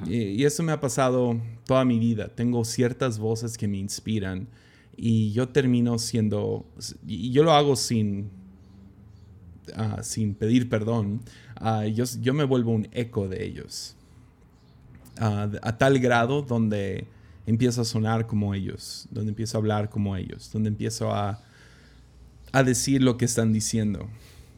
y, 0.07 0.45
eso 0.45 0.63
me 0.63 0.73
ha 0.73 0.81
pasado 0.81 1.41
toda 1.67 1.85
mi 1.85 1.99
vida. 1.99 2.29
Tengo 2.29 2.65
ciertas 2.65 3.19
voces 3.19 3.57
que 3.57 3.69
me 3.69 3.79
inspiran 3.79 4.49
y 4.97 5.33
yo 5.33 5.49
termino 5.49 5.99
siendo, 5.99 6.67
y 7.07 7.31
yo 7.31 7.45
lo 7.45 7.53
hago 7.53 7.77
sin, 7.77 8.31
ah, 9.77 10.03
sin 10.03 10.35
pedir 10.35 10.69
perdón, 10.69 11.21
uh, 11.61 11.85
yo, 11.85 12.35
me 12.35 12.45
vuelvo 12.45 12.73
un 12.73 12.89
eco 12.93 13.29
de 13.29 13.45
ellos. 13.45 13.95
Uh, 15.21 15.57
a 15.63 15.79
tal 15.79 15.99
grado 15.99 16.43
donde 16.43 17.07
empiezo 17.47 17.81
a 17.81 17.85
sonar 17.85 18.27
como 18.27 18.55
ellos, 18.55 19.09
donde 19.11 19.31
empiezo 19.31 19.57
a 19.57 19.61
hablar 19.61 19.91
como 19.91 20.17
ellos, 20.17 20.51
donde 20.53 20.69
empiezo 20.69 21.13
a, 21.13 21.43
a 22.53 22.63
decir 22.63 23.03
lo 23.03 23.17
que 23.17 23.25
están 23.25 23.53
diciendo. 23.53 24.09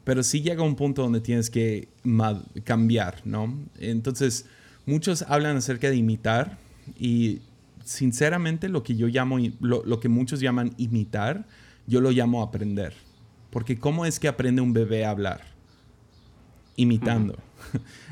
Pero 0.04 0.22
sí 0.22 0.42
llega 0.42 0.62
un 0.62 0.76
punto 0.76 1.02
donde 1.02 1.20
tienes 1.20 1.50
que 1.50 1.88
cambiar, 2.64 3.20
¿no? 3.24 3.54
Entonces, 3.78 4.46
muchos 4.86 5.22
hablan 5.22 5.56
acerca 5.56 5.88
de 5.88 5.96
imitar 5.96 6.58
y 6.98 7.40
sinceramente 7.84 8.68
lo 8.68 8.82
que 8.82 8.96
yo 8.96 9.08
llamo, 9.08 9.38
lo, 9.60 10.00
que 10.00 10.08
muchos 10.08 10.40
llaman 10.40 10.72
imitar, 10.78 11.44
yo 11.86 12.00
lo 12.00 12.10
llamo 12.10 12.42
aprender. 12.42 12.94
Porque 13.50 13.78
¿cómo 13.78 14.06
es 14.06 14.18
que 14.20 14.28
aprende 14.28 14.62
un 14.62 14.72
bebé 14.72 15.04
a 15.04 15.10
hablar? 15.10 15.42
Imitando. 16.76 17.36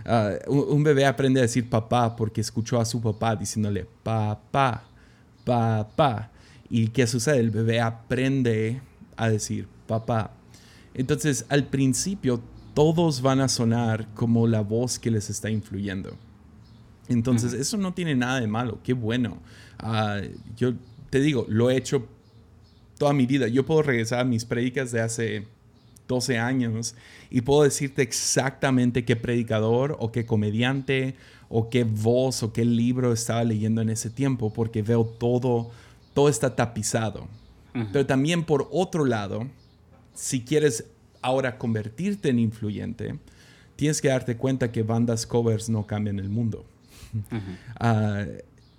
Ah, 0.05 0.33
un 0.47 0.83
bebé 0.85 1.05
aprende 1.05 1.41
a 1.41 1.43
decir 1.43 1.69
papá 1.69 2.15
porque 2.17 2.41
escuchó 2.41 2.81
a 2.81 2.85
su 2.85 3.01
papá 3.01 3.35
diciéndole 3.35 3.87
papá, 4.03 4.85
papá. 5.45 6.31
¿Y 6.71 6.89
qué 6.89 7.07
sucede? 7.07 7.39
El 7.41 7.51
bebé 7.51 7.81
aprende 7.81 8.81
a 9.17 9.29
decir 9.29 9.69
papá. 9.87 10.31
Entonces, 10.95 11.45
al 11.49 11.65
principio, 11.67 12.41
todos 12.73 13.21
van 13.21 13.41
a 13.41 13.49
sonar 13.49 14.07
como 14.15 14.47
la 14.47 14.61
voz 14.61 14.99
que 14.99 15.11
les 15.11 15.29
está 15.29 15.51
influyendo. 15.51 16.17
Entonces, 17.09 17.53
eso 17.53 17.77
no 17.77 17.95
tiene 17.95 18.15
nada 18.15 18.41
de 18.41 18.47
malo, 18.47 18.81
qué 18.83 18.93
bueno. 18.93 19.39
Ah, 19.79 20.21
yo 20.57 20.75
te 21.11 21.21
digo, 21.21 21.47
lo 21.49 21.71
he 21.71 21.77
hecho 21.77 22.07
toda 22.99 23.13
mi 23.13 23.27
vida. 23.27 23.49
Yo 23.49 23.65
puedo 23.65 23.83
regresar 23.83 24.21
a 24.21 24.25
mis 24.25 24.45
prédicas 24.45 24.93
de 24.93 25.01
hace 25.01 25.47
12 26.09 26.39
años 26.39 26.95
y 27.31 27.43
puedo 27.43 27.63
decirte 27.63 28.03
exactamente 28.03 29.05
qué 29.05 29.15
predicador 29.15 29.97
o 30.01 30.11
qué 30.11 30.27
comediante 30.27 31.15
o 31.49 31.71
qué 31.71 31.85
voz 31.85 32.43
o 32.43 32.53
qué 32.53 32.65
libro 32.65 33.13
estaba 33.13 33.45
leyendo 33.45 33.81
en 33.81 33.91
ese 33.91 34.11
tiempo 34.11 34.53
porque 34.53 34.83
veo 34.83 35.05
todo, 35.05 35.71
todo 36.15 36.29
está 36.29 36.57
tapizado. 36.57 37.29
Pero 37.93 38.05
también 38.07 38.43
por 38.43 38.69
otro 38.73 39.05
lado, 39.05 39.47
si 40.13 40.41
quieres 40.41 40.85
ahora 41.23 41.59
convertirte 41.59 42.31
en 42.31 42.41
influyente, 42.41 43.17
tienes 43.77 44.01
que 44.01 44.09
darte 44.09 44.37
cuenta 44.37 44.73
que 44.73 44.83
bandas 44.83 45.27
covers 45.27 45.69
no 45.69 45.87
cambian 45.87 46.19
el 46.19 46.29
mundo. 46.29 46.65
Ah, 47.79 48.25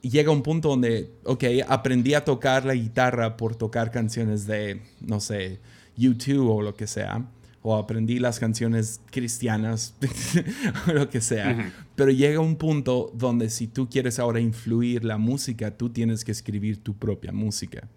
llega 0.01 0.31
un 0.31 0.43
punto 0.43 0.69
donde, 0.69 1.11
ok, 1.23 1.43
aprendí 1.67 2.13
a 2.13 2.23
tocar 2.23 2.65
la 2.65 2.73
guitarra 2.73 3.37
por 3.37 3.55
tocar 3.55 3.91
canciones 3.91 4.45
de, 4.45 4.81
no 5.01 5.19
sé, 5.19 5.59
YouTube 5.95 6.49
o 6.49 6.61
lo 6.61 6.75
que 6.75 6.87
sea, 6.87 7.29
o 7.61 7.75
aprendí 7.75 8.19
las 8.19 8.39
canciones 8.39 9.01
cristianas 9.11 9.95
o 10.87 10.93
lo 10.93 11.09
que 11.09 11.21
sea. 11.21 11.73
Pero 11.95 12.11
llega 12.11 12.39
un 12.39 12.55
punto 12.55 13.11
donde 13.13 13.49
si 13.49 13.67
tú 13.67 13.89
quieres 13.89 14.19
ahora 14.19 14.39
influir 14.39 15.03
la 15.03 15.17
música, 15.17 15.77
tú 15.77 15.89
tienes 15.89 16.23
que 16.23 16.31
escribir 16.31 16.81
tu 16.81 16.95
propia 16.95 17.31
música. 17.31 17.87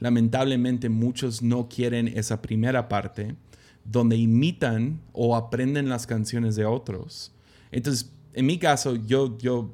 Lamentablemente 0.00 0.88
muchos 0.88 1.42
no 1.42 1.68
quieren 1.68 2.08
esa 2.08 2.42
primera 2.42 2.88
parte 2.88 3.36
donde 3.84 4.16
imitan 4.16 5.00
o 5.12 5.36
aprenden 5.36 5.88
las 5.88 6.06
canciones 6.06 6.56
de 6.56 6.64
otros. 6.64 7.32
Entonces, 7.70 8.10
en 8.32 8.46
mi 8.46 8.58
caso, 8.58 8.96
yo, 8.96 9.38
yo, 9.38 9.72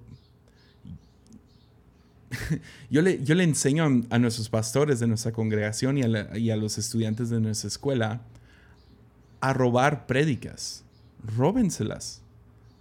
yo, 2.90 3.02
le, 3.02 3.22
yo 3.24 3.34
le 3.34 3.44
enseño 3.44 4.04
a, 4.10 4.18
nuestros 4.18 4.48
pastores 4.48 5.00
de 5.00 5.06
nuestra 5.06 5.32
congregación 5.32 5.98
y 5.98 6.50
a, 6.50 6.56
los 6.56 6.78
estudiantes 6.78 7.30
de 7.30 7.40
nuestra 7.40 7.68
escuela 7.68 8.22
a 9.40 9.52
robar 9.52 10.06
prédicas. 10.06 10.84
Róbenselas. 11.36 12.22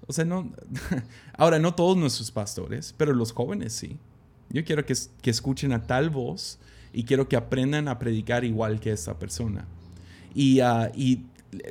O 0.08 0.14
sea, 0.14 0.26
no. 0.26 0.52
Ahora, 1.34 1.60
no 1.60 1.76
todos 1.76 1.98
nuestros 1.98 2.32
pastores, 2.32 2.94
pero 2.98 3.14
los 3.14 3.32
jóvenes 3.32 3.74
sí. 3.74 3.98
Yo 4.50 4.64
quiero 4.66 4.86
que, 4.86 4.94
escuchen 5.24 5.74
a 5.74 5.84
tal 5.84 6.10
voz 6.10 6.60
y 6.92 7.04
quiero 7.04 7.28
que 7.30 7.36
aprendan 7.36 7.88
a 7.88 8.00
predicar 8.00 8.44
igual 8.44 8.80
que 8.80 8.92
esa 8.92 9.20
persona. 9.20 9.66
Y, 10.34 10.62
y 10.96 11.26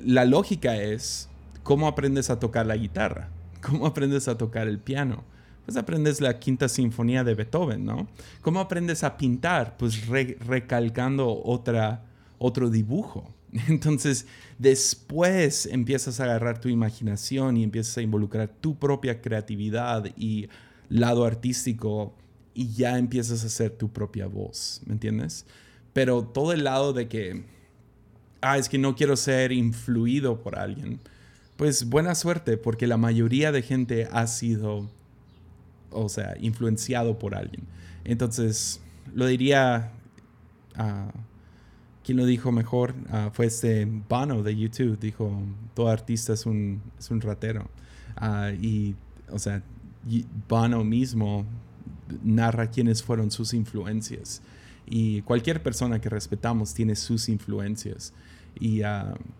la 0.04 0.24
lógica 0.24 0.76
es, 0.76 1.28
¿cómo 1.62 1.88
aprendes 1.88 2.30
a 2.30 2.38
tocar 2.38 2.66
la 2.66 2.76
guitarra? 2.76 3.28
¿Cómo 3.60 3.86
aprendes 3.86 4.28
a 4.28 4.38
tocar 4.38 4.68
el 4.68 4.78
piano? 4.78 5.24
Pues 5.68 5.76
aprendes 5.76 6.22
la 6.22 6.38
quinta 6.38 6.66
sinfonía 6.66 7.24
de 7.24 7.34
Beethoven, 7.34 7.84
¿no? 7.84 8.08
¿Cómo 8.40 8.58
aprendes 8.58 9.04
a 9.04 9.18
pintar? 9.18 9.76
Pues 9.76 10.06
recalcando 10.06 11.42
otra, 11.44 12.06
otro 12.38 12.70
dibujo. 12.70 13.28
Entonces, 13.68 14.24
después 14.56 15.66
empiezas 15.66 16.20
a 16.20 16.24
agarrar 16.24 16.58
tu 16.58 16.70
imaginación 16.70 17.58
y 17.58 17.64
empiezas 17.64 17.98
a 17.98 18.00
involucrar 18.00 18.48
tu 18.48 18.78
propia 18.78 19.20
creatividad 19.20 20.06
y 20.16 20.48
lado 20.88 21.26
artístico 21.26 22.14
y 22.54 22.72
ya 22.72 22.96
empiezas 22.96 23.44
a 23.44 23.48
hacer 23.48 23.72
tu 23.72 23.92
propia 23.92 24.26
voz, 24.26 24.80
¿me 24.86 24.94
entiendes? 24.94 25.44
Pero 25.92 26.22
todo 26.22 26.54
el 26.54 26.64
lado 26.64 26.94
de 26.94 27.08
que, 27.08 27.44
ah, 28.40 28.56
es 28.56 28.70
que 28.70 28.78
no 28.78 28.96
quiero 28.96 29.16
ser 29.16 29.52
influido 29.52 30.40
por 30.40 30.58
alguien 30.58 30.98
pues 31.58 31.88
buena 31.88 32.14
suerte, 32.14 32.56
porque 32.56 32.86
la 32.86 32.96
mayoría 32.96 33.50
de 33.50 33.62
gente 33.62 34.08
ha 34.12 34.28
sido, 34.28 34.88
o 35.90 36.08
sea, 36.08 36.36
influenciado 36.40 37.18
por 37.18 37.34
alguien. 37.34 37.64
Entonces, 38.04 38.80
lo 39.14 39.26
diría, 39.26 39.92
uh, 40.78 41.10
¿quién 42.04 42.18
lo 42.18 42.26
dijo 42.26 42.52
mejor? 42.52 42.94
Ah, 43.10 43.30
fue 43.32 43.46
este 43.46 43.86
Bono 44.08 44.42
de 44.42 44.56
YouTube, 44.56 44.98
dijo, 44.98 45.30
todo 45.74 45.88
artista 45.88 46.32
es 46.32 46.46
un, 46.46 46.80
es 46.98 47.10
un 47.10 47.20
ratero. 47.20 47.68
Ah, 48.16 48.50
y, 48.50 48.94
o 49.30 49.38
sea, 49.38 49.62
Bono 50.48 50.84
mismo 50.84 51.44
narra 52.22 52.70
quiénes 52.70 53.02
fueron 53.02 53.30
sus 53.30 53.52
influencias. 53.52 54.42
Y 54.86 55.20
cualquier 55.22 55.62
persona 55.62 56.00
que 56.00 56.08
respetamos 56.08 56.72
tiene 56.72 56.96
sus 56.96 57.28
influencias. 57.28 58.14
Y 58.58 58.80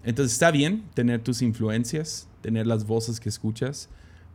entonces 0.04 0.32
está 0.32 0.50
bien 0.50 0.84
tener 0.94 1.22
tus 1.22 1.42
influencias, 1.42 2.28
tener 2.42 2.66
las 2.66 2.86
voces 2.86 3.18
que 3.18 3.28
escuchas, 3.28 3.88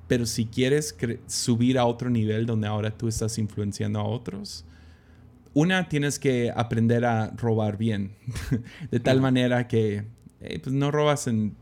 pero 0.08 0.26
si 0.26 0.46
quieres 0.46 0.96
subir 1.28 1.80
a 1.80 1.86
otro 1.86 2.10
nivel 2.10 2.46
donde 2.46 2.68
ahora 2.68 2.92
tú 2.92 3.08
estás 3.08 3.38
influenciando 3.38 4.00
a 4.00 4.04
otros, 4.04 4.66
una, 5.54 5.88
tienes 5.88 6.20
que 6.20 6.52
aprender 6.56 7.06
a 7.06 7.28
robar 7.30 7.78
bien, 7.78 8.16
de 8.92 9.00
tal 9.00 9.22
manera 9.22 9.68
que 9.68 10.06
pues 10.62 10.74
no 10.74 10.92
robas 10.92 11.28
en... 11.28 11.56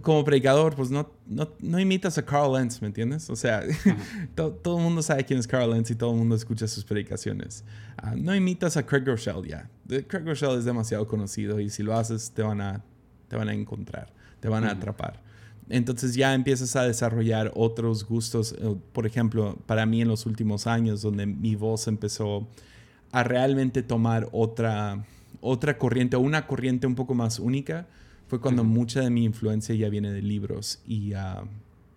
Como 0.00 0.24
predicador, 0.24 0.74
pues 0.74 0.90
no, 0.90 1.12
no, 1.26 1.78
imitas 1.78 2.16
a 2.16 2.24
Carl 2.24 2.54
Lenz, 2.54 2.80
¿me 2.80 2.86
entiendes? 2.86 3.28
O 3.28 3.36
sea, 3.36 3.62
todo 4.34 4.78
el 4.78 4.82
mundo 4.82 5.02
sabe 5.02 5.26
quién 5.26 5.38
es 5.38 5.46
Carl 5.46 5.70
Lenz 5.70 5.90
y 5.90 5.94
todo 5.94 6.12
el 6.12 6.16
mundo 6.16 6.34
escucha 6.34 6.66
sus 6.66 6.82
predicaciones. 6.82 7.62
Ah, 7.98 8.14
no 8.16 8.34
imitas 8.34 8.78
a 8.78 8.86
Craig 8.86 9.04
Rochelle 9.04 9.46
ya. 9.46 9.68
Craig 10.06 10.24
Rochelle 10.24 10.56
es 10.56 10.64
demasiado 10.64 11.06
conocido 11.06 11.60
y 11.60 11.68
si 11.68 11.82
lo 11.82 11.94
haces 11.94 12.32
te 12.32 12.42
van 12.42 12.62
a, 12.62 12.82
te 13.28 13.36
van 13.36 13.50
a 13.50 13.52
encontrar, 13.52 14.14
te 14.40 14.48
van 14.48 14.64
a 14.64 14.70
atrapar. 14.70 15.20
Entonces 15.68 16.14
ya 16.14 16.34
empiezas 16.34 16.76
a 16.76 16.82
desarrollar 16.82 17.52
otros 17.54 18.04
gustos. 18.04 18.52
Eh, 18.52 18.76
por 18.92 19.06
ejemplo, 19.06 19.56
para 19.66 19.86
mí 19.86 20.02
en 20.02 20.08
los 20.08 20.26
últimos 20.26 20.66
años, 20.66 21.02
donde 21.02 21.26
mi 21.26 21.54
voz 21.54 21.86
empezó 21.88 22.48
a 23.12 23.22
realmente 23.22 23.82
tomar 23.82 24.28
otra, 24.32 25.04
otra 25.40 25.78
corriente 25.78 26.16
o 26.16 26.20
una 26.20 26.46
corriente 26.46 26.86
un 26.86 26.94
poco 26.94 27.14
más 27.14 27.38
única, 27.38 27.86
fue 28.26 28.40
cuando 28.40 28.64
mucha 28.64 29.00
de 29.00 29.10
mi 29.10 29.24
influencia 29.24 29.74
ya 29.74 29.88
viene 29.90 30.10
de 30.10 30.22
libros. 30.22 30.80
Y 30.86 31.12
ah, 31.12 31.44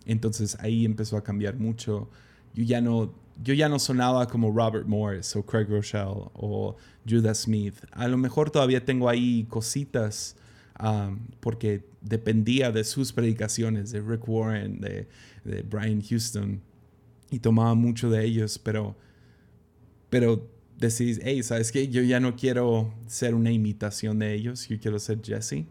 entonces 0.04 0.56
ahí 0.60 0.84
empezó 0.84 1.16
a 1.16 1.24
cambiar 1.24 1.56
mucho. 1.56 2.08
Yo 2.54 2.64
ya 2.64 2.80
no, 2.80 3.12
yo 3.42 3.54
ya 3.54 3.68
no 3.68 3.78
sonaba 3.78 4.26
como 4.28 4.52
Robert 4.52 4.86
Morris 4.86 5.34
o 5.34 5.44
Craig 5.44 5.66
Rochelle 5.68 6.28
o 6.34 6.76
Judas 7.08 7.38
Smith. 7.42 7.76
A 7.92 8.06
lo 8.08 8.18
mejor 8.18 8.50
todavía 8.50 8.84
tengo 8.84 9.08
ahí 9.08 9.46
cositas 9.48 10.36
porque 11.40 11.84
dependía 12.00 12.70
de 12.70 12.84
sus 12.84 13.12
predicaciones, 13.12 13.90
de 13.90 14.00
Rick 14.00 14.28
Warren, 14.28 14.80
de, 14.80 15.08
Brian 15.68 16.02
Houston, 16.02 16.60
y 17.30 17.38
tomaba 17.38 17.74
mucho 17.74 18.10
de 18.10 18.24
ellos, 18.24 18.58
pero, 18.58 18.96
pero 20.10 20.48
decís, 20.78 21.20
hey, 21.22 21.42
¿sabes 21.42 21.72
qué? 21.72 21.88
Yo 21.88 22.02
ya 22.02 22.20
no 22.20 22.36
quiero 22.36 22.92
ser 23.06 23.34
una 23.34 23.50
imitación 23.50 24.18
de 24.18 24.34
ellos, 24.34 24.68
yo 24.68 24.78
quiero 24.78 24.98
ser 24.98 25.20
Jesse. 25.22 25.64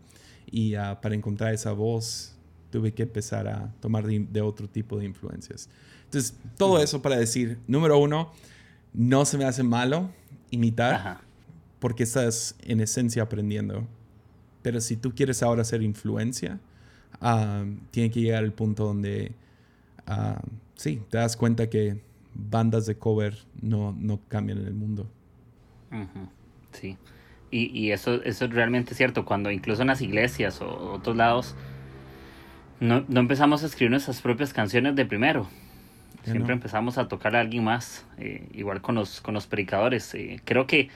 Y 0.52 0.76
ah, 0.76 1.00
para 1.02 1.15
encontrar 1.15 1.54
esa 1.54 1.72
voz, 1.72 2.36
tuve 2.70 2.94
que 2.94 3.04
empezar 3.04 3.48
a 3.48 3.74
tomar 3.80 4.06
de, 4.06 4.41
otro 4.41 4.68
tipo 4.68 4.98
de 4.98 5.06
influencias. 5.06 5.70
Entonces, 6.06 6.36
todo 6.58 6.82
eso 6.82 7.02
para 7.02 7.18
decir, 7.18 7.58
número 7.68 7.98
uno, 7.98 8.32
no 8.94 9.26
se 9.26 9.38
me 9.38 9.46
hace 9.46 9.63
malo 9.63 10.10
imitar, 10.52 11.20
porque 11.80 12.04
estás 12.04 12.56
en 12.63 12.80
esencia 12.80 13.24
aprendiendo. 13.24 13.88
Pero 14.65 14.82
si 14.82 14.97
tú 14.97 15.13
quieres 15.13 15.43
ahora 15.43 15.62
hacer 15.62 15.84
influencia, 15.84 16.58
tiene 17.91 18.10
que 18.10 18.19
llegar 18.19 18.43
al 18.43 18.51
punto 18.51 18.86
donde, 18.86 19.32
sí, 20.73 21.04
te 21.12 21.19
das 21.19 21.38
cuenta 21.38 21.69
que 21.69 22.01
bandas 22.34 22.88
de 22.88 22.97
cover 22.97 23.38
no, 23.62 23.95
no 23.95 24.19
cambian 24.28 24.58
en 24.58 24.65
el 24.65 24.73
mundo. 24.73 25.08
Sí. 26.71 26.97
Y, 27.51 27.80
y, 27.80 27.91
eso, 27.91 28.23
eso 28.23 28.45
es 28.45 28.51
realmente 28.51 28.95
cierto. 28.95 29.23
Cuando 29.23 29.51
incluso 29.51 29.84
en 29.84 29.89
las 29.89 30.01
iglesias 30.01 30.60
o 30.62 30.93
otros 30.93 31.15
lados 31.15 31.54
no, 32.80 33.06
no 33.08 33.19
empezamos 33.19 33.62
a 33.62 33.67
escribir 33.67 33.91
nuestras 33.91 34.19
propias 34.19 34.51
canciones 34.51 34.95
de 34.95 35.06
primero. 35.06 35.47
Siempre 36.23 36.54
empezamos 36.54 36.97
a 36.97 37.08
tocar 37.08 37.36
a 37.36 37.41
alguien 37.41 37.63
más. 37.63 38.04
Eh, 38.17 38.49
igual 38.56 38.82
con 38.82 38.95
los, 38.95 39.21
con 39.21 39.36
los 39.36 39.45
predicadores. 39.45 40.15
Eh, 40.15 40.41
creo 40.43 40.65
que 40.65 40.89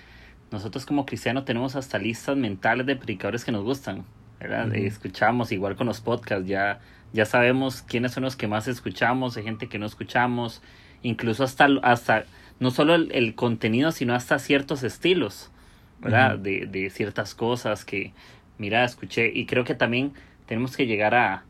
nosotros 0.52 0.86
como 0.86 1.06
cristianos 1.06 1.46
tenemos 1.46 1.76
hasta 1.76 1.98
listas 1.98 2.38
mentales 2.38 2.86
de 2.86 2.96
predicadores 2.96 3.46
que 3.46 3.52
nos 3.52 3.64
gustan, 3.64 4.04
¿verdad? 4.40 4.74
Escuchamos 4.76 5.52
igual 5.52 5.76
con 5.76 5.88
los 5.88 6.02
podcasts, 6.02 6.48
ya, 6.48 6.80
ya 7.14 7.26
sabemos 7.26 7.82
quiénes 7.82 8.14
son 8.14 8.24
los 8.24 8.36
que 8.36 8.48
más 8.48 8.68
escuchamos, 8.68 9.38
hay 9.38 9.44
gente 9.44 9.68
que 9.68 9.80
no 9.80 9.86
escuchamos, 9.86 10.62
incluso 11.04 11.44
hasta, 11.44 11.68
hasta 11.84 12.26
no 12.60 12.72
solo 12.72 12.96
el, 12.96 13.36
contenido, 13.36 13.92
sino 13.92 14.16
hasta 14.16 14.40
ciertos 14.40 14.84
estilos, 14.84 15.52
¿verdad? 16.00 16.38
de, 16.38 16.66
de 16.66 16.90
ciertas 16.90 17.36
cosas 17.36 17.86
que, 17.86 18.14
mira, 18.58 18.84
escuché, 18.84 19.32
y 19.34 19.46
creo 19.46 19.64
que 19.64 19.76
también 19.76 20.14
tenemos 20.46 20.76
que 20.76 20.88
llegar 20.88 21.14
a, 21.16 21.44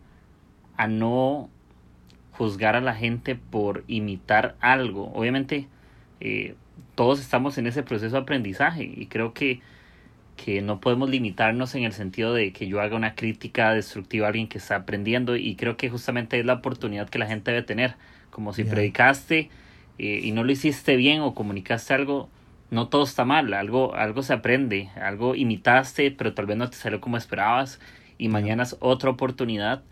a 0.76 0.88
no 0.88 1.50
juzgar 2.40 2.78
a 2.78 2.82
la 2.82 2.96
gente 2.96 3.36
por 3.36 3.84
imitar 3.88 4.56
algo. 4.62 5.12
Obviamente, 5.14 5.68
eh, 6.22 6.56
todos 7.00 7.22
estamos 7.22 7.58
en 7.58 7.66
ese 7.66 7.82
proceso 7.82 8.18
de 8.18 8.22
aprendizaje 8.24 8.84
y 8.84 9.06
creo 9.06 9.34
que, 9.34 9.62
que 10.36 10.62
no 10.62 10.82
podemos 10.82 11.10
limitarnos 11.10 11.74
en 11.76 11.86
el 11.86 11.94
sentido 11.94 12.34
de 12.34 12.52
que 12.52 12.68
yo 12.68 12.82
haga 12.82 12.98
una 12.98 13.16
crítica 13.16 13.74
destructiva 13.74 14.26
a 14.26 14.28
alguien 14.32 14.50
que 14.50 14.58
está 14.58 14.76
aprendiendo 14.76 15.38
y 15.38 15.56
creo 15.56 15.78
que 15.78 15.90
justamente 15.90 16.38
es 16.38 16.46
la 16.46 16.56
oportunidad 16.56 17.08
que 17.08 17.18
la 17.18 17.26
gente 17.26 17.52
debe 17.52 17.64
tener. 17.64 17.96
Como 18.32 18.52
si 18.52 18.66
predicaste 18.66 19.50
eh, 19.98 20.20
y 20.22 20.34
no 20.34 20.44
lo 20.44 20.52
hiciste 20.52 20.98
bien 20.98 21.22
o 21.22 21.34
comunicaste 21.34 21.94
algo, 21.94 22.28
no 22.70 22.90
todo 22.90 23.06
está 23.06 23.24
mal, 23.24 23.54
algo, 23.54 23.96
algo 23.96 24.22
se 24.22 24.34
aprende, 24.34 24.90
algo 25.02 25.36
imitaste, 25.36 26.12
pero 26.12 26.34
tal 26.34 26.48
vez 26.48 26.58
no 26.58 26.70
te 26.70 26.76
salió 26.76 27.00
como 27.00 27.16
esperabas 27.16 27.80
y 28.18 28.28
mañana 28.28 28.64
es 28.64 28.76
otra 28.82 29.10
oportunidad. 29.10 29.84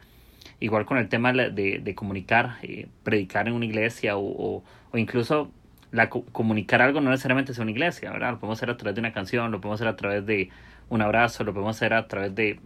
Igual 0.60 0.86
con 0.86 0.98
el 0.98 1.08
tema 1.08 1.32
de, 1.32 1.80
de 1.82 1.96
comunicar, 1.96 2.58
eh, 2.64 2.90
predicar 3.04 3.48
en 3.48 3.54
una 3.54 3.64
iglesia 3.64 4.18
o, 4.18 4.62
o 4.92 4.98
incluso 4.98 5.54
la, 5.92 6.10
comunicar 6.10 6.82
algo 6.82 7.02
no 7.02 7.10
necesariamente 7.10 7.52
es 7.52 7.60
una 7.60 7.72
iglesia, 7.72 8.12
¿verdad? 8.12 8.32
Lo 8.32 8.40
podemos 8.40 8.60
hacer 8.60 8.70
a 8.70 8.78
través 8.78 8.96
de 8.96 9.00
una 9.00 9.14
canción, 9.14 9.52
lo 9.52 9.62
podemos 9.62 9.80
hacer 9.80 9.88
a 9.88 9.96
través 9.96 10.26
de 10.26 10.50
un 10.90 11.02
abrazo, 11.02 11.44
lo 11.44 11.54
podemos 11.54 11.76
hacer 11.76 11.94
a 11.94 12.08
través 12.08 12.36
de 12.36 12.60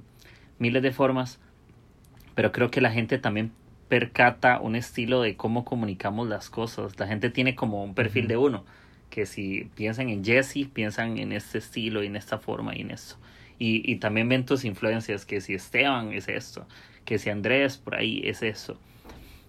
miles 0.60 0.84
de 0.84 0.92
formas, 0.92 1.40
pero 2.36 2.52
creo 2.52 2.72
que 2.72 2.82
la 2.82 2.92
gente 2.92 3.18
también 3.18 3.52
percata 3.88 4.60
un 4.62 4.76
estilo 4.76 5.22
de 5.22 5.36
cómo 5.36 5.66
comunicamos 5.66 6.28
las 6.30 6.50
cosas. 6.50 6.98
La 6.98 7.08
gente 7.08 7.30
tiene 7.30 7.56
como 7.56 7.84
un 7.84 7.94
perfil 7.94 8.28
de 8.28 8.38
uno, 8.38 8.64
que 9.10 9.26
si 9.26 9.70
piensan 9.76 10.10
en 10.10 10.24
Jesse, 10.24 10.68
piensan 10.72 11.18
en 11.18 11.34
este 11.34 11.58
estilo 11.58 12.02
y 12.02 12.08
en 12.08 12.16
esta 12.16 12.38
forma 12.38 12.76
y 12.76 12.82
en 12.82 12.92
esto. 12.92 13.18
Y, 13.60 13.92
y 13.92 13.98
también 13.98 14.30
ven 14.30 14.46
tus 14.46 14.66
influencias, 14.66 15.26
que 15.26 15.42
si 15.42 15.54
Esteban 15.54 16.14
es 16.14 16.28
esto, 16.30 16.66
que 17.06 17.20
si 17.20 17.30
Andrés 17.30 17.78
por 17.78 17.96
ahí 17.96 18.22
es 18.24 18.42
eso. 18.42 18.80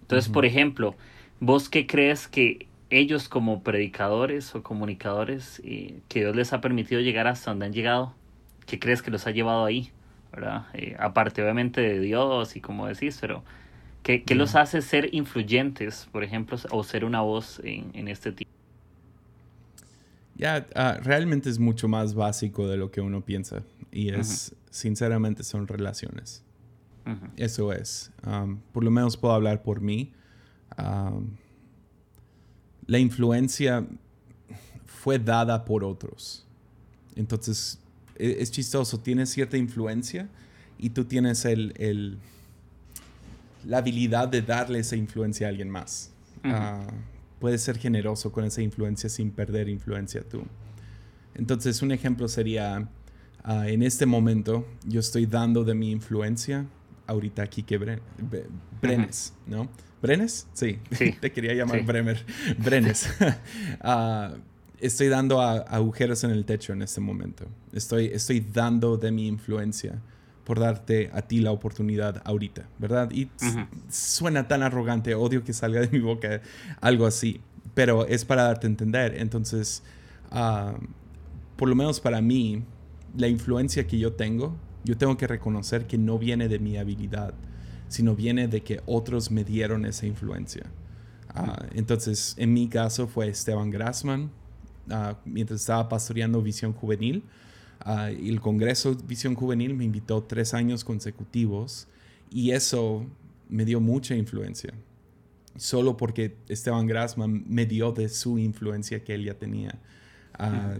Entonces, 0.01 0.31
por 0.31 0.45
ejemplo, 0.45 0.97
¿vos 1.41 1.69
qué 1.69 1.87
crees 1.87 2.29
que 2.29 2.67
ellos 2.99 3.29
como 3.29 3.63
predicadores 3.63 4.55
o 4.55 4.63
comunicadores 4.63 5.61
eh, 5.65 6.01
que 6.09 6.21
Dios 6.21 6.37
les 6.37 6.53
ha 6.53 6.61
permitido 6.61 7.01
llegar 7.01 7.27
hasta 7.27 7.51
donde 7.51 7.67
han 7.67 7.73
llegado? 7.73 8.15
¿Qué 8.67 8.79
crees 8.79 9.03
que 9.03 9.11
los 9.11 9.27
ha 9.27 9.31
llevado 9.31 9.65
ahí? 9.65 9.93
¿verdad? 10.33 10.67
Eh, 10.73 10.97
aparte 10.99 11.43
obviamente 11.43 11.81
de 11.81 12.01
Dios 12.01 12.57
y 12.57 12.61
como 12.61 12.87
decís, 12.87 13.19
pero 13.21 13.45
¿qué, 14.03 14.23
qué 14.23 14.35
los 14.35 14.55
hace 14.55 14.81
ser 14.81 15.15
influyentes, 15.15 16.09
por 16.11 16.25
ejemplo, 16.25 16.57
o 16.71 16.83
ser 16.83 17.05
una 17.05 17.21
voz 17.21 17.61
en, 17.63 17.91
en 17.95 18.09
este 18.09 18.33
tipo? 18.33 18.51
Ya, 20.35 20.67
ah, 20.75 20.99
realmente 21.03 21.51
es 21.51 21.59
mucho 21.59 21.87
más 21.87 22.15
básico 22.15 22.67
de 22.67 22.79
lo 22.79 22.91
que 22.91 23.01
uno 23.01 23.21
piensa 23.21 23.63
y 23.93 24.09
es, 24.09 24.57
sinceramente, 24.71 25.45
son 25.45 25.69
relaciones. 25.69 26.43
Eso 27.37 27.73
es. 27.73 28.13
por 28.73 28.85
lo 28.85 28.91
menos 28.93 29.17
puedo 29.17 29.35
hablar 29.35 29.63
por 29.63 29.81
mí 29.81 30.13
la 32.87 32.99
influencia 32.99 33.87
fue 34.87 35.19
dada 35.19 35.65
por 35.65 35.85
otros. 35.85 36.47
Entonces, 37.17 37.79
e, 38.17 38.37
es, 38.41 38.51
chistoso, 38.51 39.01
tienes 39.01 39.31
cierta 39.31 39.57
influencia 39.57 40.29
y 40.79 40.91
tú 40.91 41.05
tienes 41.05 41.45
el, 41.45 42.19
la 43.65 43.79
habilidad 43.79 44.29
de 44.29 44.43
darle 44.43 44.81
esa 44.81 44.97
influencia 44.97 45.47
a 45.47 45.51
alguien 45.51 45.71
más. 45.71 46.11
Ah, 46.45 46.87
puedes 47.39 47.63
ser 47.63 47.79
generoso 47.79 48.33
con 48.33 48.45
esa 48.45 48.63
influencia 48.63 49.09
sin 49.09 49.31
perder 49.31 49.69
influencia 49.69 50.23
tú. 50.23 50.43
Entonces, 51.35 51.83
un 51.83 51.93
ejemplo 51.93 52.29
sería, 52.29 52.89
ah, 53.43 53.69
en 53.69 53.83
este 53.83 54.07
momento, 54.07 54.67
yo 54.87 55.01
estoy 55.01 55.27
dando 55.27 55.65
de 55.65 55.75
mi 55.75 55.91
influencia 55.91 56.67
ahorita 57.13 57.43
aquí 57.43 57.63
que 57.63 57.79
Brenes, 58.81 59.35
¿no? 59.47 59.69
¿Brenes? 60.03 60.49
Sí, 60.53 60.79
te 61.21 61.33
quería 61.33 61.55
llamar 61.55 61.83
Bremer. 61.85 62.25
Brenes. 62.59 63.09
Ah, 63.81 64.35
estoy 64.81 65.09
dando 65.09 65.41
agujeros 65.41 66.25
en 66.25 66.31
el 66.31 66.45
techo 66.45 66.73
en 66.73 66.83
este 66.83 67.01
momento. 67.01 67.47
Estoy, 67.73 68.07
estoy 68.07 68.41
dando 68.41 68.97
de 68.97 69.13
mi 69.13 69.27
influencia 69.27 70.01
por 70.45 70.59
darte 70.59 71.11
a 71.13 71.23
ti 71.23 71.41
la 71.41 71.53
oportunidad 71.53 72.21
ahorita, 72.25 72.69
¿verdad? 72.79 73.11
Y 73.13 73.31
suena 73.89 74.49
tan 74.49 74.63
arrogante, 74.63 75.15
odio 75.15 75.45
que 75.45 75.53
salga 75.53 75.81
de 75.81 75.89
mi 75.89 76.01
boca 76.01 76.43
algo 76.81 77.07
así, 77.07 77.41
pero 77.75 78.07
es 78.07 78.25
para 78.25 78.43
darte 78.43 78.67
a 78.67 78.71
entender. 78.71 79.15
Entonces, 79.19 79.85
ah, 80.31 80.75
por 81.57 81.69
lo 81.69 81.77
menos 81.77 82.01
para 82.01 82.21
mí, 82.21 82.65
la 83.17 83.29
influencia 83.29 83.87
que 83.87 83.99
yo 83.99 84.15
tengo, 84.15 84.57
yo 84.85 84.97
tengo 84.97 85.17
que 85.17 85.27
reconocer 85.27 85.87
que 85.87 85.99
no 85.99 86.19
viene 86.19 86.49
de 86.49 86.59
mi 86.59 86.77
habilidad, 86.77 87.35
sino 87.89 88.15
viene 88.15 88.49
de 88.49 88.63
que 88.63 88.81
otros 88.87 89.31
me 89.31 89.45
dieron 89.45 89.85
esa 89.85 90.07
influencia. 90.07 90.65
Ah, 91.35 91.67
entonces, 91.75 92.35
en 92.39 92.53
mi 92.53 92.69
caso 92.69 93.07
fue 93.07 93.29
Esteban 93.29 93.71
Grassman, 93.71 94.31
ah, 94.91 95.17
mientras 95.25 95.61
estaba 95.61 95.89
pastoreando 95.89 96.43
Visión 96.43 96.73
Juvenil. 96.73 97.23
Uh, 97.85 98.15
el 98.29 98.41
Congreso 98.41 98.95
Visión 98.95 99.35
Juvenil 99.35 99.75
me 99.75 99.85
invitó 99.85 100.23
tres 100.23 100.55
años 100.55 100.85
consecutivos 100.85 101.89
y 102.31 102.53
eso 102.53 103.05
me 103.49 103.65
dio 103.65 103.81
mucha 103.81 104.15
influencia. 104.15 104.73
Solo 105.57 105.97
porque 105.97 106.37
Esteban 106.49 106.87
Grassman 106.87 107.45
me 107.49 107.67
dio 107.67 107.91
de 107.93 108.09
su 108.09 108.39
influencia 108.39 109.03
que 109.03 109.15
él 109.15 109.25
ya 109.25 109.35
tenía. 109.35 109.79
Ah, 110.39 110.77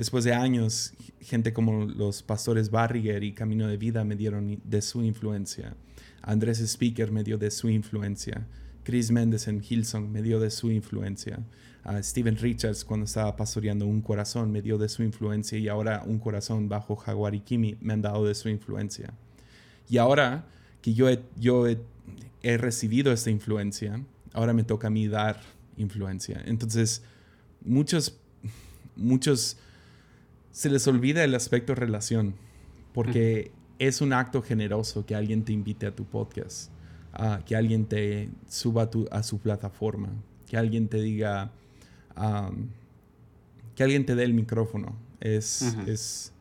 después 0.00 0.24
de 0.24 0.32
años, 0.32 0.94
gente 1.20 1.52
como 1.52 1.84
los 1.84 2.22
pastores 2.22 2.70
Barriger 2.70 3.22
y 3.22 3.34
Camino 3.34 3.68
de 3.68 3.76
Vida 3.76 4.02
me 4.02 4.16
dieron 4.16 4.58
de 4.64 4.80
su 4.80 5.02
influencia. 5.02 5.76
Andrés 6.22 6.58
Speaker 6.58 7.12
me 7.12 7.22
dio 7.22 7.36
de 7.36 7.50
su 7.50 7.68
influencia. 7.68 8.46
Chris 8.82 9.10
Mendes 9.10 9.46
en 9.46 9.62
Hillsong 9.62 10.10
me 10.10 10.22
dio 10.22 10.40
de 10.40 10.50
su 10.50 10.70
influencia. 10.70 11.40
Uh, 11.84 12.02
Steven 12.02 12.38
Richards 12.38 12.82
cuando 12.82 13.04
estaba 13.04 13.36
pastoreando 13.36 13.84
Un 13.84 14.00
Corazón 14.00 14.50
me 14.50 14.62
dio 14.62 14.78
de 14.78 14.88
su 14.88 15.02
influencia 15.02 15.58
y 15.58 15.68
ahora 15.68 16.02
Un 16.06 16.18
Corazón 16.18 16.70
bajo 16.70 16.96
Jaguar 16.96 17.34
y 17.34 17.40
Kimi 17.40 17.76
me 17.82 17.92
han 17.92 18.00
dado 18.00 18.24
de 18.24 18.34
su 18.34 18.48
influencia. 18.48 19.12
Y 19.90 19.98
ahora 19.98 20.46
que 20.80 20.94
yo 20.94 21.08
yo 21.36 21.66
he 21.68 22.56
recibido 22.56 23.12
esta 23.12 23.28
influencia, 23.28 24.02
ahora 24.32 24.54
me 24.54 24.64
toca 24.64 24.86
a 24.86 24.90
mí 24.90 25.08
dar 25.08 25.42
influencia. 25.76 26.42
Entonces, 26.46 27.02
muchos, 27.62 28.18
muchos 28.96 29.58
se 30.50 30.70
les 30.70 30.86
olvida 30.86 31.24
el 31.24 31.34
aspecto 31.34 31.74
relación, 31.74 32.34
porque 32.92 33.52
es 33.78 34.00
un 34.00 34.12
acto 34.12 34.42
generoso 34.42 35.06
que 35.06 35.14
alguien 35.14 35.44
te 35.44 35.52
invite 35.52 35.86
a 35.86 35.94
tu 35.94 36.04
podcast, 36.04 36.70
que 37.46 37.56
alguien 37.56 37.86
te 37.86 38.30
suba 38.48 38.90
a, 39.10 39.22
su 39.22 39.38
plataforma, 39.38 40.10
que 40.46 40.56
alguien 40.56 40.88
te 40.88 41.00
diga, 41.00 41.52
que 43.74 43.82
alguien 43.82 44.06
te 44.06 44.14
dé 44.14 44.24
el 44.24 44.34
micrófono. 44.34 44.96
Es, 45.20 45.62
es, 45.86 46.32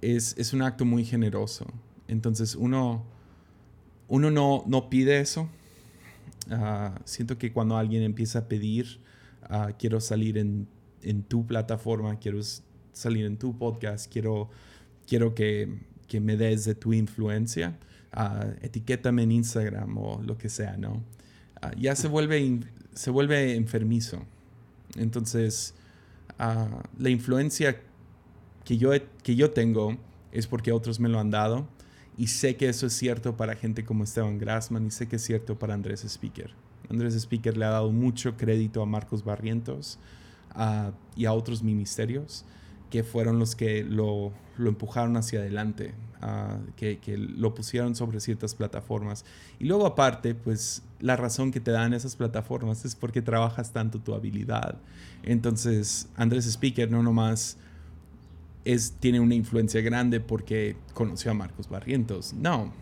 es, 0.00 0.34
es, 0.38 0.52
un 0.54 0.62
acto 0.62 0.86
muy 0.86 1.04
generoso. 1.04 1.66
Entonces 2.08 2.54
uno, 2.54 3.04
uno 4.08 4.30
no, 4.30 4.64
no 4.66 4.88
pide 4.88 5.20
eso, 5.20 5.48
Ah, 6.50 7.00
siento 7.04 7.38
que 7.38 7.52
cuando 7.52 7.76
alguien 7.76 8.02
empieza 8.02 8.40
a 8.40 8.48
pedir, 8.48 9.00
ah, 9.42 9.72
quiero 9.78 10.00
salir 10.00 10.38
en, 10.38 10.66
en, 11.02 11.22
tu 11.22 11.46
plataforma, 11.46 12.18
quiero 12.18 12.40
salir 12.92 13.26
en 13.26 13.36
tu 13.36 13.56
podcast, 13.56 14.10
quiero, 14.10 14.50
quiero 15.06 15.34
que, 15.34 15.68
que 16.08 16.20
me 16.20 16.36
des 16.36 16.64
de 16.64 16.74
tu 16.74 16.92
influencia, 16.92 17.78
uh, 18.16 18.50
etiquétame 18.62 19.22
en 19.22 19.32
Instagram 19.32 19.96
o 19.98 20.22
lo 20.22 20.36
que 20.36 20.48
sea, 20.48 20.76
¿no? 20.76 21.02
ya 21.76 21.94
se 21.94 22.08
vuelve, 22.08 22.60
se 22.94 23.10
vuelve 23.10 23.54
enfermizo. 23.54 24.24
Entonces, 24.96 25.74
la 26.38 27.10
influencia 27.10 27.80
que 28.64 28.78
yo, 28.78 28.92
que 29.22 29.36
yo 29.36 29.50
tengo 29.50 29.98
es 30.32 30.46
porque 30.46 30.72
otros 30.72 31.00
me 31.00 31.08
lo 31.08 31.20
han 31.20 31.30
dado 31.30 31.68
y 32.16 32.28
sé 32.28 32.56
que 32.56 32.68
eso 32.68 32.86
es 32.86 32.92
cierto 32.94 33.36
para 33.36 33.56
gente 33.56 33.84
como 33.84 34.04
Esteban 34.04 34.38
Grassman 34.38 34.86
y 34.86 34.90
sé 34.90 35.06
que 35.06 35.16
es 35.16 35.22
cierto 35.22 35.58
para 35.58 35.74
Andrés 35.74 36.04
Speaker. 36.04 36.50
Andrés 36.88 37.14
Speaker 37.14 37.56
le 37.56 37.64
ha 37.66 37.70
dado 37.70 37.92
mucho 37.92 38.36
crédito 38.36 38.82
a 38.82 38.86
Marcos 38.86 39.22
Barrientos 39.22 39.98
y 41.14 41.24
a 41.26 41.32
otros 41.32 41.62
ministerios 41.62 42.44
que 42.90 43.04
fueron 43.04 43.38
los 43.38 43.54
que 43.56 43.84
lo, 43.84 44.32
lo 44.58 44.68
empujaron 44.68 45.16
hacia 45.16 45.40
adelante, 45.40 45.94
que, 46.76 46.98
que, 46.98 47.16
lo 47.16 47.54
pusieron 47.54 47.94
sobre 47.94 48.20
ciertas 48.20 48.54
plataformas. 48.54 49.24
Y 49.58 49.64
luego 49.64 49.86
aparte, 49.86 50.34
pues 50.34 50.82
la 51.00 51.16
razón 51.16 51.50
que 51.50 51.60
te 51.60 51.70
dan 51.70 51.94
esas 51.94 52.16
plataformas 52.16 52.84
es 52.84 52.94
porque 52.94 53.22
trabajas 53.22 53.72
tanto 53.72 54.00
tu 54.00 54.12
habilidad. 54.12 54.76
Entonces, 55.22 56.08
Andrés 56.16 56.46
Speaker 56.46 56.90
no 56.90 57.02
nomás 57.02 57.56
es, 58.64 58.92
tiene 59.00 59.20
una 59.20 59.34
influencia 59.34 59.80
grande 59.80 60.20
porque 60.20 60.76
conoció 60.92 61.30
a 61.30 61.34
Marcos 61.34 61.68
Barrientos. 61.68 62.34
No, 62.34 62.72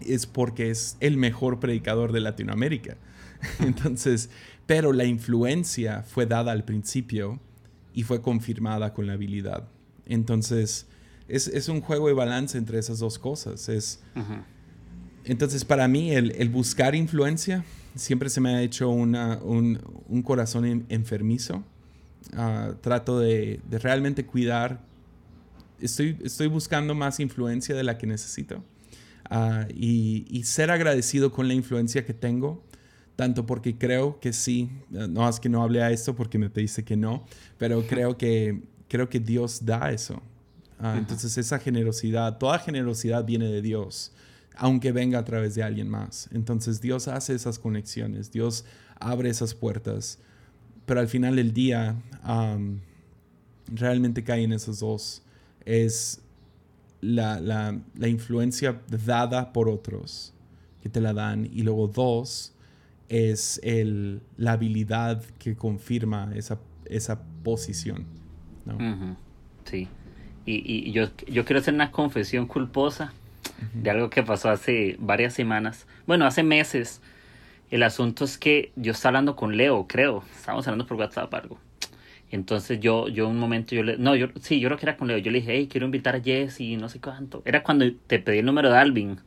es 0.00 0.26
porque 0.26 0.70
es 0.70 0.96
el 1.00 1.16
mejor 1.16 1.60
predicador 1.60 2.12
de 2.12 2.20
Latinoamérica. 2.20 2.96
Entonces, 3.58 4.30
pero 4.66 4.92
la 4.92 5.04
influencia 5.04 6.02
fue 6.02 6.26
dada 6.26 6.52
al 6.52 6.64
principio 6.64 7.40
y 7.94 8.02
fue 8.02 8.22
confirmada 8.22 8.92
con 8.92 9.06
la 9.06 9.14
habilidad. 9.14 9.68
Entonces, 10.06 10.86
es, 11.28 11.68
un 11.68 11.80
juego 11.80 12.08
de 12.08 12.14
balance 12.14 12.58
entre 12.58 12.78
esas 12.78 12.98
dos 12.98 13.18
cosas. 13.18 13.68
Es, 13.68 14.00
Entonces, 15.24 15.64
para 15.64 15.86
mí, 15.88 16.12
el, 16.12 16.48
buscar 16.48 16.94
influencia 16.94 17.64
siempre 17.94 18.28
se 18.30 18.40
me 18.40 18.54
ha 18.54 18.62
hecho 18.62 18.90
una, 18.90 19.38
un, 19.42 20.22
corazón 20.22 20.86
enfermizo. 20.88 21.64
Ah, 22.34 22.74
trato 22.80 23.18
de, 23.18 23.60
de, 23.68 23.78
realmente 23.78 24.24
cuidar 24.24 24.80
estoy, 25.80 26.16
estoy 26.22 26.46
buscando 26.46 26.94
más 26.94 27.20
influencia 27.20 27.74
de 27.74 27.84
la 27.84 27.98
que 27.98 28.06
necesito. 28.06 28.62
Ah, 29.28 29.66
y, 29.74 30.42
ser 30.44 30.70
agradecido 30.70 31.32
con 31.32 31.48
la 31.48 31.54
influencia 31.54 32.04
que 32.04 32.14
tengo, 32.14 32.64
tanto 33.20 33.44
porque 33.44 33.76
creo 33.76 34.18
que 34.18 34.32
sí, 34.32 34.70
eh, 34.94 35.06
no 35.06 35.28
es 35.28 35.38
que 35.38 35.50
no 35.50 35.62
hable 35.62 35.82
a 35.82 35.90
esto 35.90 36.16
porque 36.16 36.38
me 36.38 36.48
pediste 36.48 36.84
que 36.84 36.96
no, 36.96 37.22
pero 37.58 37.86
creo 37.86 38.16
que, 38.16 38.62
creo 38.88 39.10
que 39.10 39.20
Dios 39.20 39.66
da 39.66 39.90
eso. 39.90 40.22
Ah, 40.78 40.94
entonces 40.96 41.36
esa 41.36 41.58
generosidad, 41.58 42.38
toda 42.38 42.58
generosidad 42.58 43.26
viene 43.26 43.44
de 43.44 43.60
Dios, 43.60 44.12
aunque 44.56 44.90
venga 44.90 45.18
a 45.18 45.24
través 45.26 45.54
de 45.54 45.62
alguien 45.62 45.86
más. 45.86 46.30
Entonces 46.32 46.80
Dios 46.80 47.08
hace 47.08 47.34
esas 47.34 47.58
conexiones, 47.58 48.32
Dios 48.32 48.64
abre 48.98 49.28
esas 49.28 49.52
puertas, 49.52 50.18
pero 50.86 51.00
al 51.00 51.08
final 51.08 51.36
del 51.36 51.52
día 51.52 51.96
realmente 53.66 54.24
caen 54.24 54.54
esos 54.54 54.80
dos 54.80 55.22
es 55.66 56.22
la, 57.02 57.38
la, 57.38 58.08
influencia 58.08 58.80
dada 59.04 59.52
por 59.52 59.68
otros 59.68 60.32
que 60.82 60.88
te 60.88 61.02
la 61.02 61.12
dan. 61.12 61.44
Y 61.52 61.64
luego 61.64 61.86
dos, 61.86 62.54
es 63.10 63.60
el, 63.64 64.22
la 64.36 64.52
habilidad 64.52 65.22
que 65.40 65.56
confirma 65.56 66.30
esa, 66.34 66.60
esa 66.86 67.20
posición. 67.42 68.06
Sí. 69.64 69.88
Y, 70.46 70.88
y, 70.88 70.92
yo, 70.92 71.08
yo 71.26 71.44
quiero 71.44 71.58
hacer 71.58 71.74
una 71.74 71.90
confesión 71.90 72.46
culposa 72.46 73.12
de 73.74 73.90
algo 73.90 74.10
que 74.10 74.22
pasó 74.22 74.48
hace 74.48 74.96
varias 75.00 75.34
semanas. 75.34 75.86
Bueno, 76.06 76.24
hace 76.24 76.44
meses. 76.44 77.02
El 77.70 77.82
asunto 77.82 78.24
es 78.24 78.38
que 78.38 78.72
yo 78.76 78.92
estaba 78.92 79.10
hablando 79.10 79.34
con 79.36 79.56
Leo, 79.56 79.86
creo. 79.88 80.22
Estábamos 80.36 80.66
hablando 80.68 80.86
por 80.86 80.96
WhatsApp 80.96 81.34
algo. 81.34 81.58
Entonces 82.30 82.78
yo, 82.78 83.08
yo 83.08 83.28
un 83.28 83.38
momento, 83.38 83.74
yo 83.74 83.82
le, 83.82 83.98
no, 83.98 84.14
yo, 84.14 84.28
sí, 84.40 84.60
yo 84.60 84.68
creo 84.68 84.78
que 84.78 84.86
era 84.86 84.96
con 84.96 85.08
Leo, 85.08 85.18
yo 85.18 85.32
le 85.32 85.40
dije, 85.40 85.52
hey, 85.56 85.68
quiero 85.70 85.84
invitar 85.84 86.14
a 86.14 86.20
Jess 86.20 86.60
y 86.60 86.76
no 86.76 86.88
sé 86.88 87.00
cuánto. 87.00 87.42
Era 87.44 87.64
cuando 87.64 87.86
te 88.06 88.20
pedí 88.20 88.38
el 88.38 88.46
número 88.46 88.70
de 88.70 88.78
Alvin, 88.78 89.18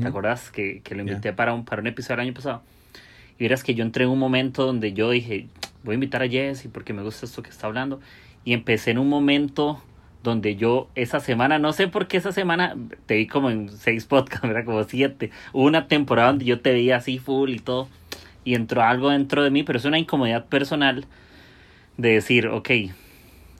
¿te 0.00 0.08
acuerdas? 0.08 0.50
Que, 0.50 0.80
que 0.80 0.94
lo 0.94 1.02
invité 1.02 1.34
para, 1.34 1.52
un, 1.52 1.66
para 1.66 1.82
un 1.82 1.86
episodio 1.86 2.14
el 2.14 2.28
año 2.28 2.34
pasado. 2.34 2.62
Y 3.38 3.44
verás 3.44 3.62
que 3.62 3.74
yo 3.74 3.84
entré 3.84 4.04
en 4.04 4.10
un 4.10 4.18
momento 4.18 4.64
donde 4.64 4.92
yo 4.92 5.10
dije, 5.10 5.48
voy 5.82 5.92
a 5.92 5.94
invitar 5.94 6.22
a 6.22 6.28
Jess 6.28 6.68
porque 6.72 6.92
me 6.92 7.02
gusta 7.02 7.26
esto 7.26 7.42
que 7.42 7.50
está 7.50 7.66
hablando. 7.66 8.00
Y 8.44 8.52
empecé 8.52 8.92
en 8.92 8.98
un 8.98 9.08
momento 9.08 9.82
donde 10.22 10.56
yo 10.56 10.88
esa 10.94 11.20
semana, 11.20 11.58
no 11.58 11.72
sé 11.72 11.88
por 11.88 12.08
qué 12.08 12.16
esa 12.16 12.32
semana, 12.32 12.76
te 13.06 13.16
vi 13.16 13.26
como 13.26 13.50
en 13.50 13.70
seis 13.70 14.04
podcasts, 14.06 14.44
era 14.48 14.64
como 14.64 14.82
siete. 14.84 15.30
Hubo 15.52 15.64
una 15.64 15.88
temporada 15.88 16.28
donde 16.28 16.44
yo 16.44 16.60
te 16.60 16.72
veía 16.72 16.96
así 16.96 17.18
full 17.18 17.50
y 17.50 17.58
todo. 17.58 17.88
Y 18.44 18.54
entró 18.54 18.82
algo 18.82 19.10
dentro 19.10 19.42
de 19.42 19.50
mí, 19.50 19.62
pero 19.62 19.78
es 19.78 19.84
una 19.84 19.98
incomodidad 19.98 20.46
personal 20.46 21.06
de 21.96 22.10
decir, 22.10 22.48
ok, 22.48 22.70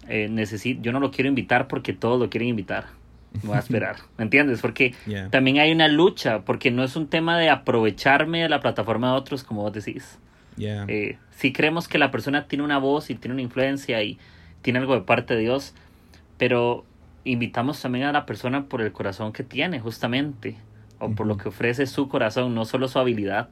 eh, 0.08 0.28
necesito, 0.30 0.82
yo 0.82 0.92
no 0.92 1.00
lo 1.00 1.10
quiero 1.10 1.28
invitar 1.28 1.66
porque 1.66 1.92
todos 1.92 2.20
lo 2.20 2.30
quieren 2.30 2.48
invitar. 2.48 2.86
Me 3.32 3.48
voy 3.48 3.56
a 3.56 3.60
esperar, 3.60 3.96
¿me 4.16 4.24
entiendes? 4.24 4.60
Porque 4.60 4.94
también 5.30 5.58
hay 5.58 5.72
una 5.72 5.88
lucha, 5.88 6.40
porque 6.40 6.70
no 6.70 6.82
es 6.84 6.96
un 6.96 7.06
tema 7.08 7.38
de 7.38 7.50
aprovecharme 7.50 8.42
de 8.42 8.48
la 8.48 8.60
plataforma 8.60 9.12
de 9.12 9.18
otros, 9.18 9.44
como 9.44 9.62
vos 9.62 9.72
decís. 9.72 10.18
Eh, 10.58 11.18
si 11.32 11.52
creemos 11.52 11.86
que 11.86 11.98
la 11.98 12.10
persona 12.10 12.46
tiene 12.48 12.64
una 12.64 12.78
voz 12.78 13.10
y 13.10 13.14
tiene 13.14 13.34
una 13.34 13.42
influencia 13.42 14.02
y 14.02 14.18
tiene 14.62 14.78
algo 14.78 14.94
de 14.94 15.02
parte 15.02 15.34
de 15.34 15.40
Dios, 15.40 15.74
pero 16.38 16.84
invitamos 17.24 17.80
también 17.82 18.06
a 18.06 18.12
la 18.12 18.24
persona 18.24 18.64
por 18.64 18.80
el 18.80 18.92
corazón 18.92 19.32
que 19.32 19.42
tiene, 19.42 19.80
justamente, 19.80 20.56
o 20.98 21.10
por 21.10 21.26
lo 21.26 21.36
que 21.36 21.48
ofrece 21.48 21.86
su 21.86 22.08
corazón, 22.08 22.54
no 22.54 22.64
solo 22.64 22.88
su 22.88 22.98
habilidad 22.98 23.50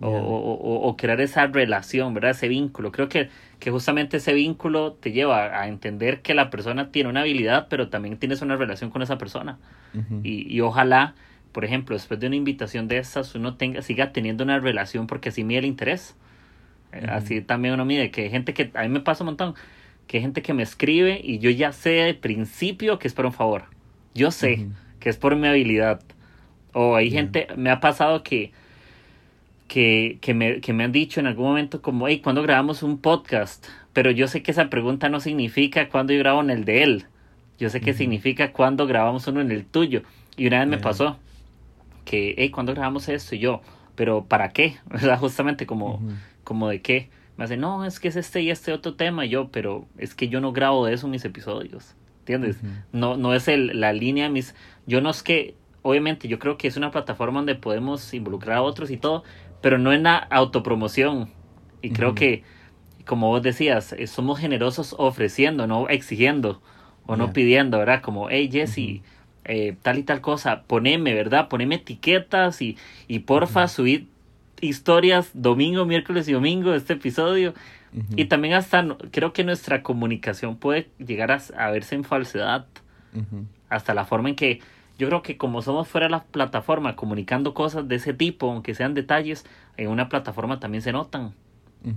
o, 0.00 0.94
crear 0.96 1.20
esa 1.20 1.46
relación, 1.46 2.14
¿verdad? 2.14 2.30
Ese 2.32 2.48
vínculo. 2.48 2.92
Creo 2.92 3.08
que, 3.08 3.30
que 3.58 3.70
justamente 3.70 4.18
ese 4.18 4.32
vínculo 4.34 4.92
te 4.92 5.12
lleva 5.12 5.60
a 5.60 5.68
entender 5.68 6.22
que 6.22 6.34
la 6.34 6.50
persona 6.50 6.90
tiene 6.92 7.10
una 7.10 7.22
habilidad, 7.22 7.66
pero 7.68 7.88
también 7.88 8.16
tienes 8.16 8.40
una 8.42 8.56
relación 8.56 8.90
con 8.90 9.02
esa 9.02 9.18
persona. 9.18 9.58
y, 10.22 10.54
y, 10.54 10.60
ojalá, 10.60 11.14
por 11.52 11.64
ejemplo, 11.64 11.96
después 11.96 12.20
de 12.20 12.26
una 12.26 12.36
invitación 12.36 12.88
de 12.88 12.98
esas, 12.98 13.34
uno 13.34 13.56
tenga, 13.56 13.82
siga 13.82 14.12
teniendo 14.12 14.44
una 14.44 14.60
relación 14.60 15.06
porque 15.06 15.30
así 15.30 15.44
mide 15.44 15.60
el 15.60 15.64
interés. 15.64 16.14
Eh, 16.92 17.06
así 17.08 17.40
también 17.40 17.74
uno 17.74 17.84
mide 17.84 18.10
que 18.10 18.22
hay 18.22 18.30
gente 18.30 18.54
que, 18.54 18.70
a 18.74 18.82
mí 18.82 18.88
me 18.88 19.00
pasa 19.00 19.24
un 19.24 19.26
montón, 19.26 19.54
que 20.06 20.18
hay 20.18 20.22
gente 20.22 20.40
que 20.42 20.54
me 20.54 20.62
escribe 20.62 21.20
y 21.22 21.38
yo 21.38 21.50
ya 21.50 21.72
sé 21.72 21.90
de 21.90 22.14
principio 22.14 22.98
que 22.98 23.08
es 23.08 23.14
por 23.14 23.26
un 23.26 23.32
favor. 23.32 23.64
Yo 24.14 24.30
sé 24.30 24.68
que 25.00 25.10
es 25.10 25.16
por 25.16 25.36
mi 25.36 25.48
habilidad. 25.48 26.00
O 26.72 26.96
hay 26.96 27.10
gente, 27.10 27.48
me 27.56 27.70
ha 27.70 27.80
pasado 27.80 28.22
que 28.22 28.52
que, 29.68 30.18
que, 30.20 30.34
me, 30.34 30.60
que 30.60 30.72
me 30.72 30.84
han 30.84 30.92
dicho 30.92 31.20
en 31.20 31.26
algún 31.26 31.46
momento 31.46 31.80
como, 31.82 32.08
hey, 32.08 32.20
¿cuándo 32.20 32.42
grabamos 32.42 32.82
un 32.82 32.98
podcast? 32.98 33.66
Pero 33.92 34.10
yo 34.10 34.26
sé 34.26 34.42
que 34.42 34.50
esa 34.50 34.70
pregunta 34.70 35.08
no 35.08 35.20
significa 35.20 35.88
cuándo 35.88 36.12
yo 36.12 36.18
grabo 36.18 36.40
en 36.40 36.50
el 36.50 36.64
de 36.64 36.82
él. 36.82 37.06
Yo 37.58 37.68
sé 37.70 37.80
que 37.80 37.92
significa 37.92 38.52
cuándo 38.52 38.86
grabamos 38.86 39.26
uno 39.26 39.40
en 39.40 39.50
el 39.50 39.64
tuyo. 39.66 40.02
Y 40.36 40.46
una 40.46 40.60
vez 40.60 40.68
me 40.68 40.78
pasó 40.78 41.18
que, 42.04 42.34
hey, 42.38 42.50
¿cuándo 42.50 42.72
grabamos 42.72 43.08
esto? 43.08 43.34
Y 43.34 43.40
yo, 43.40 43.60
pero 43.94 44.24
¿para 44.24 44.50
qué? 44.50 44.76
O 44.94 44.98
sea, 44.98 45.16
justamente 45.18 45.66
como, 45.66 46.00
como 46.44 46.68
de 46.68 46.80
qué. 46.80 47.10
me 47.36 47.44
hace, 47.44 47.56
no, 47.56 47.84
es 47.84 48.00
que 48.00 48.08
es 48.08 48.16
este 48.16 48.40
y 48.40 48.50
este 48.50 48.72
otro 48.72 48.94
tema. 48.94 49.24
yo, 49.24 49.48
pero 49.48 49.86
es 49.98 50.14
que 50.14 50.28
yo 50.28 50.40
no 50.40 50.52
grabo 50.52 50.86
de 50.86 50.94
eso 50.94 51.06
en 51.06 51.10
mis 51.10 51.24
episodios. 51.24 51.94
¿Entiendes? 52.20 52.58
No, 52.92 53.16
no 53.16 53.34
es 53.34 53.48
el, 53.48 53.80
la 53.80 53.92
línea 53.92 54.24
de 54.24 54.30
mis. 54.30 54.54
Yo 54.86 55.00
no 55.00 55.10
es 55.10 55.22
que. 55.22 55.54
Obviamente, 55.82 56.28
yo 56.28 56.38
creo 56.38 56.58
que 56.58 56.68
es 56.68 56.76
una 56.76 56.90
plataforma 56.90 57.38
donde 57.38 57.54
podemos 57.54 58.12
involucrar 58.12 58.58
a 58.58 58.62
otros 58.62 58.90
y 58.90 58.96
todo, 58.96 59.22
pero 59.60 59.78
no 59.78 59.92
en 59.92 60.04
la 60.04 60.16
autopromoción. 60.16 61.30
Y 61.82 61.90
creo 61.90 62.14
que, 62.14 62.42
como 63.06 63.28
vos 63.28 63.42
decías, 63.42 63.92
eh, 63.92 64.06
somos 64.06 64.38
generosos 64.38 64.94
ofreciendo, 64.98 65.66
no 65.66 65.88
exigiendo 65.88 66.60
o 67.06 67.16
no 67.16 67.32
pidiendo, 67.32 67.78
¿verdad? 67.78 68.02
Como, 68.02 68.28
hey, 68.30 68.48
Jesse. 68.52 69.02
Eh, 69.50 69.76
tal 69.80 69.96
y 69.96 70.02
tal 70.02 70.20
cosa, 70.20 70.64
poneme, 70.66 71.14
¿verdad? 71.14 71.48
Poneme 71.48 71.76
etiquetas 71.76 72.60
y, 72.60 72.76
y 73.06 73.20
porfa, 73.20 73.66
subir 73.66 74.06
historias 74.60 75.30
domingo, 75.34 75.86
miércoles 75.86 76.28
y 76.28 76.32
domingo 76.32 76.72
de 76.72 76.78
este 76.78 76.94
episodio. 76.94 77.54
Y 78.16 78.26
también 78.26 78.52
hasta 78.52 78.86
creo 79.10 79.32
que 79.32 79.44
nuestra 79.44 79.82
comunicación 79.82 80.56
puede 80.56 80.90
llegar 80.98 81.32
a, 81.32 81.70
verse 81.70 81.94
en 81.94 82.04
falsedad. 82.04 82.66
Hasta 83.70 83.94
la 83.94 84.04
forma 84.04 84.28
en 84.28 84.36
que 84.36 84.60
yo 84.98 85.06
creo 85.06 85.22
que 85.22 85.36
como 85.36 85.62
somos 85.62 85.88
fuera 85.88 86.08
de 86.08 86.10
la 86.10 86.24
plataforma 86.24 86.96
comunicando 86.96 87.54
cosas 87.54 87.86
de 87.86 87.94
ese 87.96 88.12
tipo, 88.12 88.50
aunque 88.50 88.74
sean 88.74 88.94
detalles, 88.94 89.46
en 89.76 89.88
una 89.88 90.08
plataforma 90.08 90.58
también 90.58 90.82
se 90.82 90.92
notan. 90.92 91.32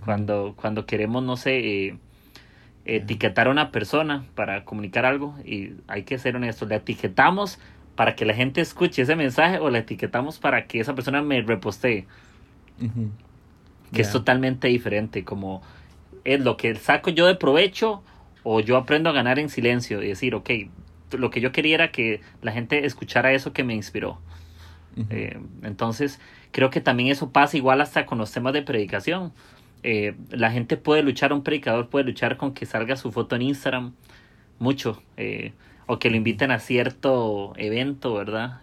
Cuando, 0.06 0.54
cuando 0.56 0.86
queremos, 0.86 1.24
no 1.24 1.36
sé, 1.38 1.88
eh, 1.88 1.98
etiquetar 2.86 3.48
a 3.48 3.52
una 3.52 3.72
persona 3.72 4.26
para 4.36 4.64
comunicar 4.64 5.06
algo 5.06 5.36
y 5.44 5.74
hay 5.88 6.04
que 6.04 6.20
ser 6.20 6.36
honestos, 6.36 6.70
le 6.70 6.76
etiquetamos 6.76 7.58
para 7.96 8.16
que 8.16 8.26
la 8.26 8.36
gente 8.36 8.62
escuche 8.62 9.02
ese 9.02 9.16
mensaje 9.16 9.58
o 9.58 9.72
le 9.72 9.80
etiquetamos 9.80 10.38
para 10.38 10.68
que 10.68 10.80
esa 10.80 10.94
persona 10.94 11.24
me 11.24 11.42
repostee. 11.42 12.06
Que 13.92 14.02
es 14.04 14.12
totalmente 14.12 14.68
diferente, 14.68 15.24
como 15.24 15.64
es 16.24 16.40
lo 16.40 16.56
que 16.56 16.76
saco 16.76 17.10
yo 17.10 17.26
de 17.26 17.36
provecho 17.36 18.04
o 18.44 18.60
yo 18.60 18.78
aprendo 18.78 19.10
a 19.10 19.14
ganar 19.14 19.40
en 19.40 19.50
silencio 19.50 20.02
y 20.02 20.08
decir, 20.08 20.36
ok, 20.36 20.50
lo 21.12 21.30
que 21.30 21.42
yo 21.42 21.52
quería 21.52 21.76
era 21.76 21.92
que 21.92 22.22
la 22.42 22.52
gente 22.52 22.86
escuchara 22.86 23.34
eso 23.34 23.54
que 23.54 23.64
me 23.64 23.74
inspiró. 23.74 24.20
Eh, 25.10 25.40
entonces, 25.64 26.20
creo 26.52 26.70
que 26.70 26.82
también 26.82 27.10
eso 27.10 27.32
pasa 27.32 27.58
igual 27.58 27.82
hasta 27.82 28.06
con 28.06 28.18
los 28.18 28.32
temas 28.32 28.54
de 28.54 28.62
predicación. 28.62 29.32
Eh, 29.84 30.16
la 30.30 30.52
gente 30.52 30.78
puede 30.78 31.02
luchar, 31.04 31.34
un 31.34 31.44
predicador 31.44 31.90
puede 31.90 32.06
luchar 32.06 32.38
con 32.38 32.54
que 32.54 32.66
salga 32.66 32.96
su 32.96 33.12
foto 33.12 33.36
en 33.36 33.44
Instagram 33.44 33.94
mucho, 34.60 35.02
eh, 35.18 35.54
o 35.88 35.98
que 35.98 36.10
lo 36.10 36.18
inviten 36.18 36.52
a 36.52 36.60
cierto 36.60 37.54
evento, 37.58 38.14
¿verdad? 38.14 38.60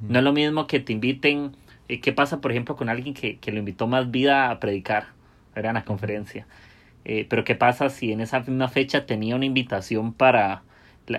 No 0.00 0.18
es 0.18 0.24
lo 0.24 0.32
mismo 0.32 0.66
que 0.66 0.80
te 0.80 0.92
inviten, 0.92 1.54
¿qué 1.86 2.12
pasa, 2.12 2.40
por 2.40 2.50
ejemplo, 2.50 2.76
con 2.76 2.88
alguien 2.88 3.14
que, 3.14 3.36
que 3.38 3.52
lo 3.52 3.58
invitó 3.58 3.86
más 3.86 4.10
vida 4.10 4.50
a 4.50 4.58
predicar, 4.58 5.08
¿verdad? 5.54 5.70
En 5.70 5.74
la 5.74 5.84
conferencia. 5.84 6.46
Pero 7.04 7.44
¿qué 7.44 7.54
pasa 7.54 7.88
si 7.88 8.12
en 8.12 8.20
esa 8.20 8.40
misma 8.40 8.68
fecha 8.68 9.06
tenía 9.06 9.34
una 9.36 9.46
invitación 9.46 10.12
para 10.12 10.62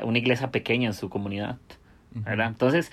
una 0.04 0.18
iglesia 0.18 0.52
pequeña 0.52 0.88
en 0.88 0.94
su 0.94 1.10
comunidad? 1.10 1.58
¿verdad? 2.12 2.48
Entonces, 2.48 2.92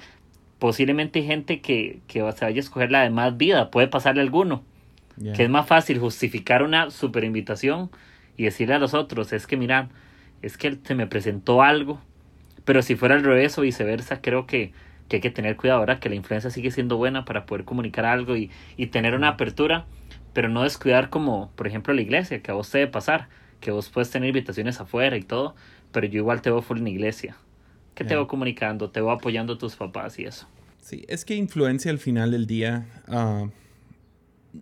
posiblemente 0.59 1.21
hay 1.21 1.27
gente 1.27 1.61
que, 1.61 2.01
que 2.07 2.21
se 2.33 2.45
vaya 2.45 2.47
a 2.47 2.51
escoger 2.51 2.91
la 2.91 3.03
de 3.03 3.11
más 3.11 3.37
vida, 3.37 3.71
puede 3.71 3.89
pasarle 3.89 4.23
alguno. 4.23 4.65
Que 5.35 5.45
es 5.45 5.51
más 5.51 5.67
fácil 5.67 5.99
justificar 5.99 6.63
una 6.63 6.91
super 6.91 7.25
invitación 7.25 7.91
y 8.37 8.45
decirle 8.45 8.75
a 8.75 8.79
los 8.79 8.93
otros, 8.93 9.33
es 9.33 9.47
que 9.47 9.57
miran, 9.57 9.89
es 10.43 10.59
que 10.59 10.77
se 10.85 10.95
me 10.95 11.07
presentó 11.07 11.63
algo, 11.63 12.03
pero 12.67 12.83
si 12.83 12.97
fuera 12.97 13.15
al 13.15 13.25
revés 13.25 13.57
o 13.57 13.63
viceversa, 13.63 14.21
creo 14.21 14.47
que, 14.47 14.73
que 15.09 15.17
hay 15.17 15.23
que 15.23 15.31
tener 15.31 15.57
cuidado 15.57 15.81
ahora 15.81 16.01
que 16.01 16.11
la 16.11 16.17
influencia 16.17 16.51
sigue 16.51 16.71
siendo 16.71 16.99
buena 16.99 17.25
para 17.25 17.47
poder 17.47 17.65
comunicar 17.65 18.05
algo 18.05 18.37
y, 18.37 18.51
y 18.77 18.89
tener 18.89 19.15
una 19.15 19.29
apertura 19.29 19.87
pero 20.37 20.51
no 20.51 20.65
descuidar 20.65 21.09
como, 21.09 21.51
por 21.57 21.67
ejemplo, 21.67 21.95
la 21.95 22.03
iglesia, 22.03 22.43
que 22.43 22.51
a 22.51 22.55
vos 22.55 22.71
te 22.71 22.77
debe 22.77 22.91
pasar, 22.91 23.31
que 23.59 23.71
vos 23.71 23.89
puedes 23.89 24.11
tener 24.11 24.29
invitaciones 24.29 24.79
afuera 24.79 25.17
y 25.17 25.23
todo, 25.23 25.55
pero 25.97 26.09
yo 26.09 26.19
igual 26.19 26.43
te 26.43 26.51
veo 26.51 26.61
full 26.61 26.77
en 26.77 26.89
iglesia. 26.89 27.39
que 27.95 28.05
te 28.05 28.15
voy 28.15 28.27
comunicando? 28.27 28.91
Te 28.91 29.01
voy 29.01 29.15
apoyando 29.15 29.55
a 29.55 29.59
tus 29.59 29.77
papás 29.77 30.19
y 30.19 30.27
eso. 30.27 30.47
Sí, 30.83 31.07
es 31.09 31.25
que 31.25 31.35
influencia 31.35 31.91
al 31.91 31.97
final 31.97 32.33
del 32.33 32.47
día 32.47 32.87
ah, 33.09 33.47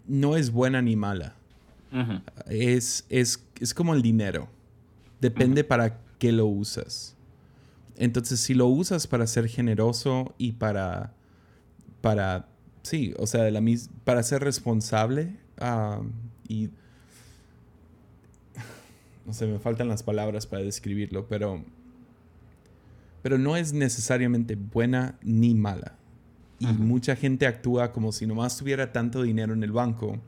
no 0.07 0.37
es 0.37 0.53
buena 0.53 0.81
ni 0.81 0.95
mala. 0.95 1.35
es, 2.49 3.05
es, 3.09 3.45
es, 3.61 3.75
como 3.75 3.95
el 3.95 4.03
dinero. 4.03 4.47
Depende 5.21 5.65
para 5.65 5.99
qué 6.21 6.31
lo 6.31 6.47
usas. 6.47 7.17
Entonces, 7.97 8.39
si 8.39 8.55
lo 8.55 8.69
usas 8.69 9.09
para 9.09 9.27
ser 9.27 9.49
generoso 9.49 10.37
y 10.39 10.53
para, 10.53 11.15
para 12.01 12.47
sí, 12.83 13.13
o 13.19 13.27
sea, 13.27 13.51
la 13.51 13.61
para 14.05 14.23
ser 14.23 14.41
responsable, 14.45 15.37
y 16.47 16.71
no 19.27 19.33
sé, 19.33 19.47
me 19.47 19.59
faltan 19.59 19.89
las 19.89 20.03
palabras 20.03 20.47
para 20.47 20.63
describirlo, 20.63 21.27
pero, 21.29 21.65
pero 23.23 23.39
no 23.39 23.57
es 23.57 23.73
necesariamente 23.73 24.55
buena 24.55 25.19
ni 25.23 25.55
mala. 25.55 25.97
Y 26.59 26.67
mucha 26.67 27.17
gente 27.17 27.47
actúa 27.47 27.93
como 27.93 28.13
si 28.13 28.27
nomás 28.27 28.57
tuviera 28.57 28.93
tanto 28.93 29.23
dinero 29.23 29.53
en 29.53 29.63
el 29.63 29.73
banco, 29.73 30.19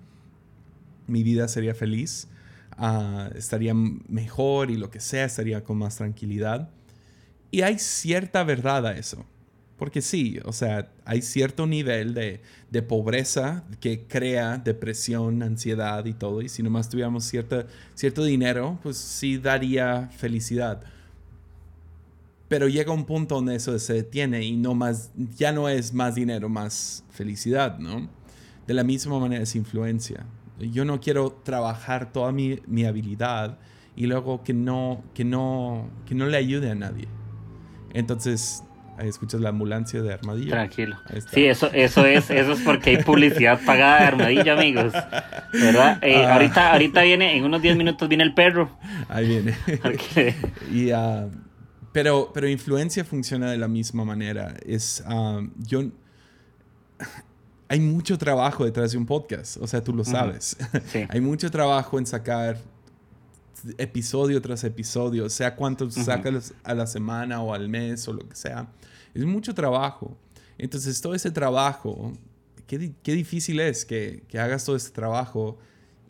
mi 1.07 1.23
vida 1.23 1.49
sería 1.49 1.75
feliz, 1.75 2.29
ah, 2.73 3.31
estaría 3.35 3.73
mejor 3.75 4.71
y 4.71 4.77
lo 4.77 4.91
que 4.91 5.01
sea, 5.01 5.25
estaría 5.25 5.63
con 5.65 5.79
más 5.79 5.97
tranquilidad. 5.97 6.71
Y 7.51 7.63
hay 7.63 7.79
cierta 7.79 8.45
verdad 8.45 8.87
a 8.87 8.97
eso. 8.97 9.25
Porque 9.79 10.01
sí, 10.01 10.39
o 10.45 10.53
sea, 10.53 10.91
hay 11.05 11.21
cierto 11.21 11.67
nivel 11.67 12.15
de, 12.15 12.41
pobreza 12.83 13.65
que 13.81 14.07
crea 14.07 14.59
depresión, 14.59 15.43
ansiedad 15.43 16.05
y 16.05 16.15
todo. 16.15 16.43
Y 16.43 16.49
si 16.49 16.63
nomás 16.63 16.89
tuviéramos 16.89 17.25
cierta, 17.25 17.67
cierto 17.95 18.25
dinero, 18.25 18.79
pues 18.83 18.97
sí 18.97 19.39
daría 19.39 20.09
felicidad. 20.17 20.83
Pero 22.49 22.69
llega 22.69 22.93
un 22.93 23.05
punto 23.05 23.37
donde 23.37 23.57
eso 23.57 23.79
se 23.79 23.95
detiene 23.95 24.45
y 24.45 24.57
no 24.57 24.75
más, 24.75 25.11
ya 25.37 25.53
no 25.53 25.69
es 25.69 25.93
más 25.93 26.15
dinero, 26.15 26.49
más 26.49 27.05
felicidad, 27.11 27.79
¿no? 27.79 28.09
De 28.67 28.75
la 28.75 28.85
misma 28.85 29.19
manera 29.19 29.43
es 29.43 29.57
influencia. 29.57 30.27
Yo 30.59 30.85
no 30.85 31.01
quiero 31.01 31.33
trabajar 31.33 32.13
toda 32.13 32.33
mi, 32.33 32.61
mi 32.67 32.85
habilidad 32.85 33.59
y 33.95 34.07
luego 34.07 34.43
que 34.43 34.55
no, 34.55 35.03
que, 35.13 35.25
no, 35.25 35.91
que 36.07 36.15
no 36.15 36.27
le 36.27 36.37
ayude 36.37 36.71
a 36.71 36.75
nadie. 36.75 37.09
Entonces, 37.95 38.63
Ahí 38.99 39.09
escuchas 39.09 39.41
la 39.41 39.51
ambulancia 39.51 40.01
de 40.03 40.13
Armadillo. 40.13 40.51
Tranquilo. 40.51 40.97
Sí, 41.33 41.45
eso, 41.45 41.71
eso 41.73 42.07
es, 42.07 42.31
eso 42.31 42.53
es 42.53 42.61
porque 42.61 42.91
hay 42.91 43.03
publicidad 43.03 43.61
pagada 43.65 44.01
de 44.01 44.05
Armadillo, 44.07 44.53
amigos. 44.55 44.93
¿Verdad? 45.53 45.99
Eh, 46.03 46.25
ah. 46.25 46.35
ahorita, 46.35 46.73
ahorita 46.73 47.03
viene, 47.03 47.37
en 47.37 47.45
unos 47.45 47.61
10 47.61 47.77
minutos 47.77 48.09
viene 48.09 48.25
el 48.25 48.35
perro. 48.35 48.71
Ahí 49.09 49.29
viene. 49.29 49.55
y, 50.73 50.93
uh, 50.93 51.31
pero, 51.93 52.31
pero 52.33 52.49
influencia 52.49 53.05
funciona 53.05 53.51
de 53.51 53.59
la 53.59 53.69
misma 53.69 54.05
manera. 54.05 54.55
Es, 54.65 55.05
uh, 55.09 55.47
yo, 55.59 55.83
hay 57.69 57.81
mucho 57.81 58.17
trabajo 58.17 58.65
detrás 58.65 58.93
de 58.93 58.99
un 58.99 59.07
podcast, 59.07 59.59
o 59.59 59.67
sea, 59.67 59.83
tú 59.83 59.93
lo 59.93 60.05
sabes. 60.05 60.57
Sí. 60.87 61.05
hay 61.09 61.21
mucho 61.21 61.51
trabajo 61.51 61.99
en 61.99 62.07
sacar 62.07 62.59
episodio 63.79 64.41
tras 64.41 64.65
episodio, 64.65 65.29
sea 65.29 65.57
cuántos 65.57 65.95
sacas 65.95 66.55
a 66.65 66.75
la 66.75 66.87
semana 66.87 67.41
o 67.43 67.55
al 67.55 67.69
mes 67.69 68.07
o 68.09 68.13
lo 68.13 68.29
que 68.29 68.37
sea. 68.37 68.69
Es 69.15 69.25
mucho 69.25 69.55
trabajo. 69.55 70.17
Entonces, 70.59 71.01
todo 71.01 71.15
ese 71.15 71.31
trabajo, 71.31 72.13
qué, 72.67 72.93
qué 73.03 73.13
difícil 73.13 73.61
es 73.61 73.85
que, 73.85 74.23
que, 74.29 74.39
hagas 74.39 74.65
todo 74.65 74.77
ese 74.77 74.91
trabajo 74.91 75.59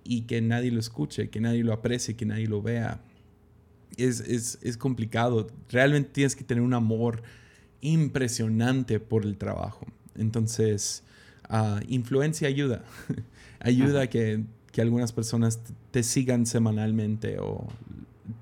y 0.04 0.22
que 0.22 0.40
nadie 0.40 0.70
lo 0.70 0.80
escuche, 0.80 1.30
que 1.30 1.40
nadie 1.40 1.64
lo 1.64 1.72
aprecie, 1.72 2.16
que 2.16 2.26
nadie 2.26 2.46
lo 2.46 2.62
vea. 2.62 3.00
Es, 3.96 4.20
es, 4.20 4.58
es 4.62 4.76
complicado. 4.76 5.48
Realmente 5.70 6.10
tienes 6.12 6.36
que 6.36 6.44
tener 6.44 6.62
un 6.62 6.74
amor 6.74 7.22
impresionante 7.80 9.00
por 9.00 9.24
el 9.24 9.36
trabajo. 9.36 9.86
Entonces, 10.14 11.02
uh, 11.50 11.80
influencia 11.88 12.48
ayuda. 12.48 12.84
ayuda 13.60 14.02
a 14.02 14.06
que 14.08 14.44
que 14.76 14.82
algunas 14.82 15.10
personas 15.10 15.62
te 15.90 16.02
sigan 16.02 16.44
semanalmente 16.44 17.38
o 17.38 17.66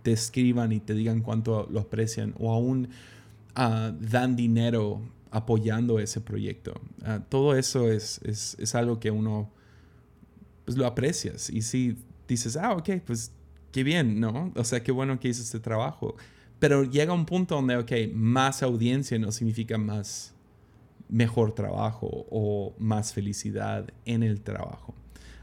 te 0.03 0.11
escriban 0.11 0.73
y 0.73 0.81
te 0.81 0.93
digan 0.93 1.21
cuánto 1.21 1.69
lo 1.71 1.79
aprecian 1.79 2.35
o 2.41 2.53
aún 2.53 2.89
ah, 3.55 3.93
dan 4.01 4.35
dinero 4.35 5.01
apoyando 5.31 6.01
ese 6.01 6.21
proyecto. 6.21 6.75
Ah, 7.05 7.21
todo 7.29 7.55
eso 7.55 7.89
es, 7.89 8.21
es, 8.25 8.57
es, 8.59 8.75
algo 8.75 8.99
que 8.99 9.13
uno 9.13 9.49
pues 10.65 10.77
lo 10.77 10.87
aprecias 10.87 11.51
y 11.51 11.63
si 11.63 11.99
dices, 12.27 12.57
ah, 12.57 12.73
ok, 12.73 12.91
pues 13.07 13.31
qué 13.71 13.85
bien, 13.85 14.19
¿no? 14.19 14.53
O 14.57 14.65
sea, 14.65 14.83
qué 14.83 14.91
bueno 14.91 15.21
que 15.21 15.29
hice 15.29 15.43
este 15.43 15.61
trabajo. 15.61 16.17
Pero 16.59 16.83
llega 16.83 17.13
un 17.13 17.27
punto 17.27 17.55
donde, 17.55 17.77
ok, 17.77 17.93
más 18.13 18.65
audiencia 18.65 19.17
no 19.21 19.31
significa 19.31 19.79
más 19.79 20.35
mejor 21.09 21.55
trabajo 21.55 22.27
o 22.29 22.75
más 22.81 23.13
felicidad 23.13 23.89
en 24.05 24.25
el 24.25 24.41
trabajo. 24.41 24.97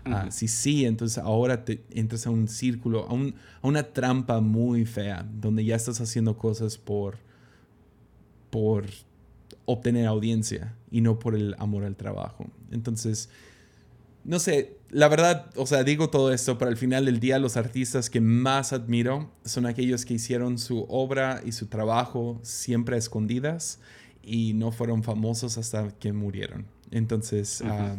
Ah, 0.06 0.32
si 0.32 0.48
sí, 0.48 0.86
entonces 0.86 1.18
ahora 1.20 1.64
te 1.64 1.84
entras 1.92 2.26
a 2.26 2.32
un 2.32 2.48
círculo, 2.48 3.06
a, 3.08 3.14
un, 3.14 3.36
a, 3.62 3.68
una 3.68 3.84
trampa 3.84 4.42
muy 4.42 4.86
fea, 4.86 5.28
donde 5.40 5.64
ya 5.64 5.76
estás 5.76 6.02
haciendo 6.02 6.38
cosas 6.38 6.78
por, 6.78 7.18
por 8.50 8.86
obtener 9.66 10.08
audiencia 10.08 10.76
y 10.90 11.02
no 11.02 11.20
por 11.20 11.36
el 11.36 11.56
amor 11.60 11.84
al 11.84 11.96
trabajo. 11.96 12.48
Entonces, 12.72 13.30
no 14.24 14.40
sé, 14.40 14.78
la 14.90 15.08
verdad, 15.08 15.50
o 15.56 15.66
sea, 15.66 15.84
digo 15.84 16.10
todo 16.10 16.32
esto, 16.34 16.58
pero 16.58 16.70
al 16.70 16.78
final 16.78 17.06
del 17.06 17.20
día 17.20 17.40
los 17.40 17.58
artistas 17.58 18.10
que 18.10 18.22
más 18.22 18.74
admiro 18.74 19.32
son 19.46 19.66
aquellos 19.66 20.06
que 20.06 20.16
hicieron 20.16 20.58
su 20.58 20.86
obra 20.90 21.42
y 21.46 21.52
su 21.54 21.68
trabajo 21.68 22.40
siempre 22.44 22.96
a 22.96 23.00
escondidas 23.00 23.80
y 24.24 24.54
no 24.54 24.72
fueron 24.72 25.04
famosos 25.04 25.58
hasta 25.58 25.90
que 25.98 26.14
murieron. 26.14 26.66
Entonces, 26.92 27.64
ah, 27.66 27.96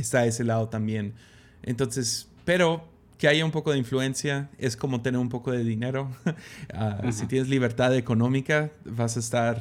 está 0.00 0.26
ese 0.26 0.44
lado 0.44 0.68
también. 0.68 1.14
Entonces, 1.62 2.28
pero 2.44 2.88
que 3.18 3.28
haya 3.28 3.44
un 3.44 3.50
poco 3.50 3.70
de 3.72 3.78
influencia 3.78 4.48
es 4.58 4.76
como 4.76 5.02
tener 5.02 5.20
un 5.20 5.28
poco 5.28 5.52
de 5.52 5.62
dinero. 5.62 6.10
Ah, 6.72 7.10
si 7.12 7.26
tienes 7.26 7.48
libertad 7.48 7.94
económica, 7.94 8.70
vas 8.84 9.16
a 9.16 9.20
estar, 9.20 9.56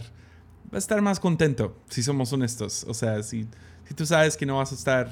vas 0.66 0.76
a 0.76 0.78
estar 0.78 1.02
más 1.02 1.20
contento, 1.20 1.76
si 1.90 2.04
somos 2.04 2.32
honestos. 2.32 2.86
O 2.88 2.94
sea, 2.94 3.24
si, 3.24 3.48
si 3.86 3.94
tú 3.94 4.06
sabes 4.06 4.38
que 4.38 4.46
no 4.46 4.58
vas 4.58 4.72
a 4.72 4.76
estar 4.76 5.10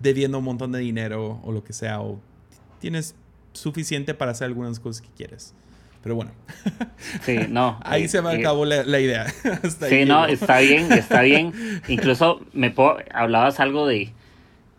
debiendo 0.00 0.38
un 0.38 0.44
montón 0.44 0.72
de 0.72 0.78
dinero 0.78 1.40
o 1.42 1.52
lo 1.52 1.64
que 1.64 1.72
sea, 1.72 2.00
o 2.00 2.20
tienes 2.80 3.14
suficiente 3.52 4.14
para 4.14 4.32
hacer 4.32 4.46
algunas 4.46 4.78
cosas 4.78 5.02
que 5.02 5.08
quieres. 5.16 5.54
Pero 6.02 6.14
bueno. 6.14 6.30
Sí, 7.22 7.38
no. 7.48 7.80
ahí 7.84 8.04
eh, 8.04 8.08
se 8.08 8.22
me 8.22 8.34
eh, 8.34 8.38
acabó 8.38 8.64
la, 8.64 9.00
idea. 9.00 9.26
sí, 9.88 10.04
no, 10.04 10.26
está 10.26 10.60
bien, 10.60 10.92
está 10.92 11.22
bien. 11.22 11.52
Incluso 11.88 12.40
me 12.52 12.74
hablabas 13.12 13.58
algo 13.58 13.86
de, 13.86 14.12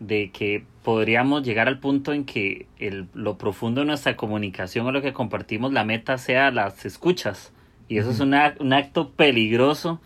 de 0.00 0.30
que 0.30 0.64
podríamos 0.82 1.42
llegar 1.42 1.68
al 1.68 1.80
punto 1.80 2.12
en 2.12 2.24
que 2.24 2.66
el, 2.78 3.08
lo 3.14 3.36
profundo 3.36 3.80
de 3.80 3.86
nuestra 3.86 4.16
comunicación 4.16 4.86
o 4.86 4.92
lo 4.92 5.02
que 5.02 5.12
compartimos, 5.12 5.72
la 5.72 5.84
meta 5.84 6.18
sea 6.18 6.50
las 6.50 6.84
escuchas. 6.86 7.52
Y 7.88 7.98
eso 7.98 8.10
es 8.10 8.20
un 8.20 8.34
acto 8.34 9.10
peligroso 9.10 10.00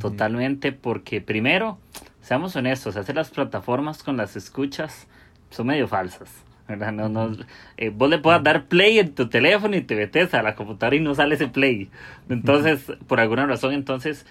totalmente 0.00 0.72
porque 0.72 1.20
primero 1.20 1.78
seamos 2.20 2.56
honestos, 2.56 2.96
hacer 2.96 3.16
las 3.16 3.30
plataformas 3.30 4.02
con 4.02 4.16
las 4.16 4.36
escuchas 4.36 5.06
son 5.50 5.68
medio 5.68 5.88
falsas. 5.88 6.46
¿verdad? 6.68 6.92
No, 6.92 7.08
no, 7.08 7.36
eh, 7.76 7.90
vos 7.90 8.10
le 8.10 8.18
puedas 8.18 8.42
dar 8.42 8.64
play 8.64 8.98
en 8.98 9.14
tu 9.14 9.28
teléfono 9.28 9.76
y 9.76 9.82
te 9.82 9.94
metes 9.94 10.34
a 10.34 10.42
la 10.42 10.54
computadora 10.54 10.96
y 10.96 11.00
no 11.00 11.14
sale 11.14 11.36
ese 11.36 11.46
play. 11.46 11.88
Entonces, 12.28 12.92
por 13.06 13.20
alguna 13.20 13.46
razón, 13.46 13.72
entonces, 13.72 14.26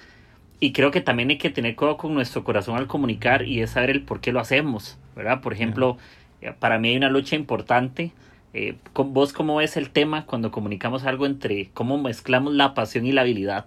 y 0.59 0.71
creo 0.71 0.91
que 0.91 1.01
también 1.01 1.29
hay 1.29 1.37
que 1.37 1.49
tener 1.49 1.75
cuidado 1.75 1.97
con 1.97 2.13
nuestro 2.13 2.43
corazón 2.43 2.77
al 2.77 2.87
comunicar 2.87 3.43
y 3.43 3.61
es 3.61 3.71
saber 3.71 3.89
el 3.89 4.01
por 4.03 4.21
qué 4.21 4.31
lo 4.31 4.39
hacemos, 4.39 4.97
¿verdad? 5.15 5.41
Por 5.41 5.53
ejemplo, 5.53 5.97
eh, 6.41 6.53
para 6.57 6.79
mí 6.79 6.89
hay 6.89 6.97
una 6.97 7.09
lucha 7.09 7.35
importante. 7.35 8.11
Eh, 8.53 8.75
¿Vos 8.93 9.33
cómo 9.33 9.57
ves 9.57 9.75
el 9.77 9.89
tema 9.89 10.25
cuando 10.25 10.51
comunicamos 10.51 11.03
algo 11.05 11.25
entre 11.25 11.69
cómo 11.73 11.97
mezclamos 11.97 12.53
la 12.53 12.73
pasión 12.73 13.05
y 13.05 13.11
la 13.11 13.21
habilidad? 13.21 13.65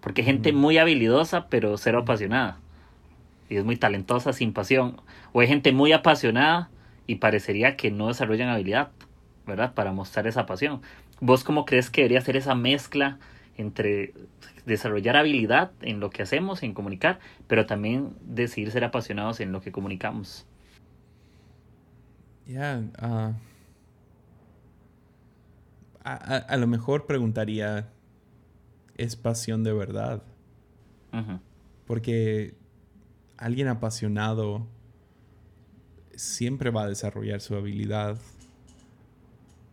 Porque 0.00 0.22
hay 0.22 0.26
gente 0.26 0.52
muy 0.52 0.78
habilidosa, 0.78 1.48
pero 1.48 1.76
cero 1.76 2.00
apasionada 2.00 2.58
y 3.52 3.56
es 3.56 3.64
muy 3.64 3.76
talentosa 3.76 4.32
sin 4.32 4.52
pasión. 4.52 5.00
O 5.32 5.40
hay 5.40 5.46
gente 5.46 5.72
muy 5.72 5.92
apasionada 5.92 6.70
y 7.06 7.16
parecería 7.16 7.76
que 7.76 7.90
no 7.90 8.08
desarrollan 8.08 8.48
habilidad, 8.48 8.90
¿verdad? 9.46 9.74
Para 9.74 9.92
mostrar 9.92 10.26
esa 10.26 10.46
pasión. 10.46 10.80
¿Vos 11.20 11.44
cómo 11.44 11.66
crees 11.66 11.90
que 11.90 12.02
debería 12.02 12.20
ser 12.22 12.36
esa 12.36 12.54
mezcla 12.54 13.18
entre 13.58 14.14
desarrollar 14.66 15.16
habilidad 15.16 15.72
en 15.80 16.00
lo 16.00 16.10
que 16.10 16.22
hacemos, 16.22 16.62
en 16.62 16.74
comunicar, 16.74 17.20
pero 17.46 17.66
también 17.66 18.14
decidir 18.22 18.70
ser 18.70 18.84
apasionados 18.84 19.40
en 19.40 19.52
lo 19.52 19.60
que 19.60 19.72
comunicamos? 19.72 20.46
Ya, 22.46 22.82
ah, 22.98 23.34
a, 26.04 26.56
lo 26.56 26.66
mejor 26.66 27.06
preguntaría, 27.06 27.88
¿es 28.96 29.16
pasión 29.16 29.62
de 29.62 29.72
verdad? 29.72 30.22
Porque 31.86 32.54
alguien 33.36 33.68
apasionado 33.68 34.66
siempre 36.14 36.70
va 36.70 36.84
a 36.84 36.88
desarrollar 36.88 37.40
su 37.40 37.54
habilidad 37.54 38.18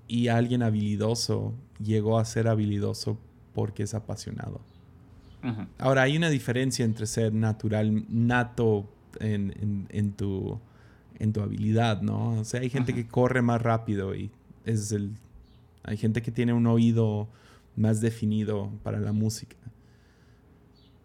y 0.07 0.27
alguien 0.27 0.63
habilidoso 0.63 1.53
llegó 1.79 2.19
a 2.19 2.25
ser 2.25 2.47
habilidoso 2.47 3.17
porque 3.53 3.83
es 3.83 3.93
apasionado. 3.93 4.61
Ahora, 5.77 6.03
hay 6.03 6.17
una 6.17 6.29
diferencia 6.29 6.83
entre 6.83 7.05
ser 7.05 7.33
natural, 7.33 8.05
nato 8.09 8.89
en, 9.19 10.13
tu, 10.17 10.59
en 11.17 11.33
tu 11.33 11.41
habilidad, 11.41 12.01
¿no? 12.01 12.39
O 12.39 12.43
sea, 12.43 12.61
hay 12.61 12.69
gente 12.69 12.93
que 12.93 13.07
corre 13.07 13.41
más 13.41 13.61
rápido 13.61 14.15
y 14.15 14.31
es 14.65 14.91
el... 14.91 15.11
Hay 15.83 15.97
gente 15.97 16.21
que 16.21 16.31
tiene 16.31 16.53
un 16.53 16.67
oído 16.67 17.29
más 17.75 18.01
definido 18.01 18.69
para 18.83 18.99
la 18.99 19.13
música 19.13 19.55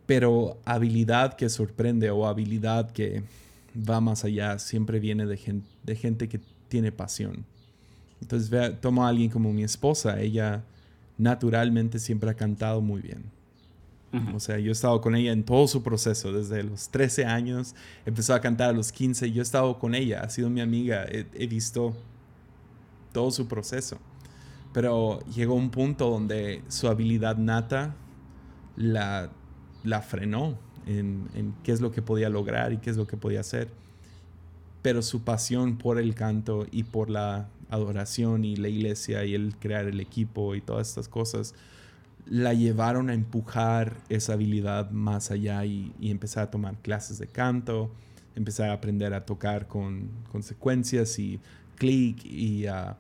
pero 0.07 0.59
habilidad 0.65 1.35
que 1.35 1.49
sorprende 1.49 2.11
o 2.11 2.27
habilidad 2.27 2.91
que 2.91 3.23
va 3.77 4.01
más 4.01 4.25
allá 4.25 4.59
siempre 4.59 5.01
viene 5.01 5.27
de, 5.27 5.37
gente, 5.37 6.29
que 6.29 6.41
tiene 6.69 6.93
pasión. 6.93 7.45
Entonces, 8.21 8.51
vea, 8.51 8.81
tomo 8.81 9.05
a 9.05 9.09
alguien 9.09 9.31
como 9.31 9.53
mi 9.53 9.65
esposa, 9.65 10.21
ella 10.21 10.65
naturalmente 11.19 11.99
siempre 11.99 12.31
ha 12.31 12.35
cantado 12.35 12.81
muy 12.81 13.01
bien. 13.01 13.25
O 14.35 14.41
sea, 14.41 14.59
yo 14.59 14.69
he 14.69 14.73
estado 14.73 15.01
con 15.01 15.15
ella 15.17 15.33
en 15.33 15.45
todo 15.45 15.67
su 15.67 15.83
proceso, 15.83 16.33
desde 16.33 16.63
los 16.63 16.89
13 16.91 17.25
años, 17.25 17.75
empezó 18.07 18.35
a 18.35 18.41
cantar 18.41 18.71
a 18.71 18.73
los 18.73 18.93
15, 18.93 19.33
yo 19.33 19.41
he 19.41 19.43
estado 19.43 19.79
con 19.79 19.95
ella, 19.95 20.21
ha 20.23 20.31
sido 20.31 20.51
mi 20.51 20.61
amiga, 20.61 21.05
he 21.09 21.47
visto 21.47 21.95
todo 23.13 23.31
su 23.31 23.49
proceso. 23.49 23.99
Pero 24.73 25.21
llegó 25.35 25.55
un 25.55 25.71
punto 25.71 26.11
donde 26.11 26.63
su 26.69 26.89
habilidad 26.89 27.37
nata 27.37 27.95
la 28.77 29.31
la 29.85 30.01
frenó 30.01 30.59
en, 30.87 31.55
qué 31.63 31.73
es 31.73 31.81
lo 31.81 31.93
que 31.93 32.03
podía 32.03 32.29
lograr 32.29 32.73
y 32.73 32.79
qué 32.79 32.91
es 32.91 32.97
lo 32.97 33.07
que 33.07 33.17
podía 33.17 33.41
hacer. 33.41 33.69
Pero 34.83 35.03
su 35.03 35.23
pasión 35.23 35.79
por 35.79 35.99
el 35.99 36.15
canto 36.15 36.67
y 36.71 36.83
por 36.83 37.11
la 37.11 37.49
adoración 37.71 38.45
y 38.45 38.57
la 38.57 38.69
iglesia 38.69 39.25
y 39.25 39.35
el 39.35 39.57
crear 39.57 39.87
el 39.87 40.01
equipo 40.01 40.55
y 40.55 40.61
todas 40.61 40.89
estas 40.89 41.09
cosas 41.09 41.55
la 42.27 42.55
llevaron 42.55 43.11
a 43.11 43.15
empujar 43.15 43.97
esa 44.09 44.35
habilidad 44.35 44.91
más 44.91 45.31
allá 45.31 45.65
y, 45.65 45.93
empezar 46.01 46.45
a 46.45 46.51
tomar 46.51 46.77
clases 46.79 47.19
de 47.19 47.27
canto, 47.27 47.91
empezar 48.35 48.71
a 48.71 48.75
aprender 48.75 49.15
a 49.15 49.25
tocar 49.25 49.69
con 49.69 50.09
consecuencias 50.33 51.19
y 51.19 51.41
clic 51.77 52.25
y, 52.25 52.67
uh, 52.69 52.95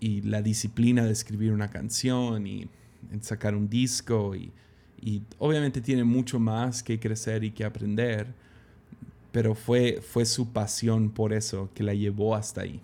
y 0.00 0.22
la 0.22 0.42
disciplina 0.42 1.04
de 1.04 1.12
escribir 1.12 1.52
una 1.52 1.70
canción 1.70 2.46
y 2.46 2.68
sacar 3.20 3.54
un 3.54 3.68
disco 3.68 4.34
y 4.34 4.50
y 5.04 5.22
obviamente 5.38 5.82
tiene 5.82 6.02
mucho 6.02 6.40
más 6.40 6.82
que 6.82 6.98
crecer 6.98 7.44
y 7.44 7.50
que 7.50 7.64
aprender, 7.64 8.32
pero 9.32 9.54
fue, 9.54 10.00
fue 10.00 10.24
su 10.24 10.50
pasión 10.50 11.10
por 11.10 11.34
eso 11.34 11.68
que 11.74 11.82
la 11.82 11.92
llevó 11.92 12.34
hasta 12.34 12.62
ahí, 12.62 12.80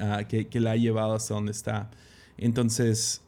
ah, 0.00 0.24
que, 0.28 0.48
que, 0.48 0.58
la 0.58 0.72
ha 0.72 0.76
llevado 0.76 1.14
hasta 1.14 1.34
donde 1.34 1.52
está. 1.52 1.90
Entonces, 2.36 3.22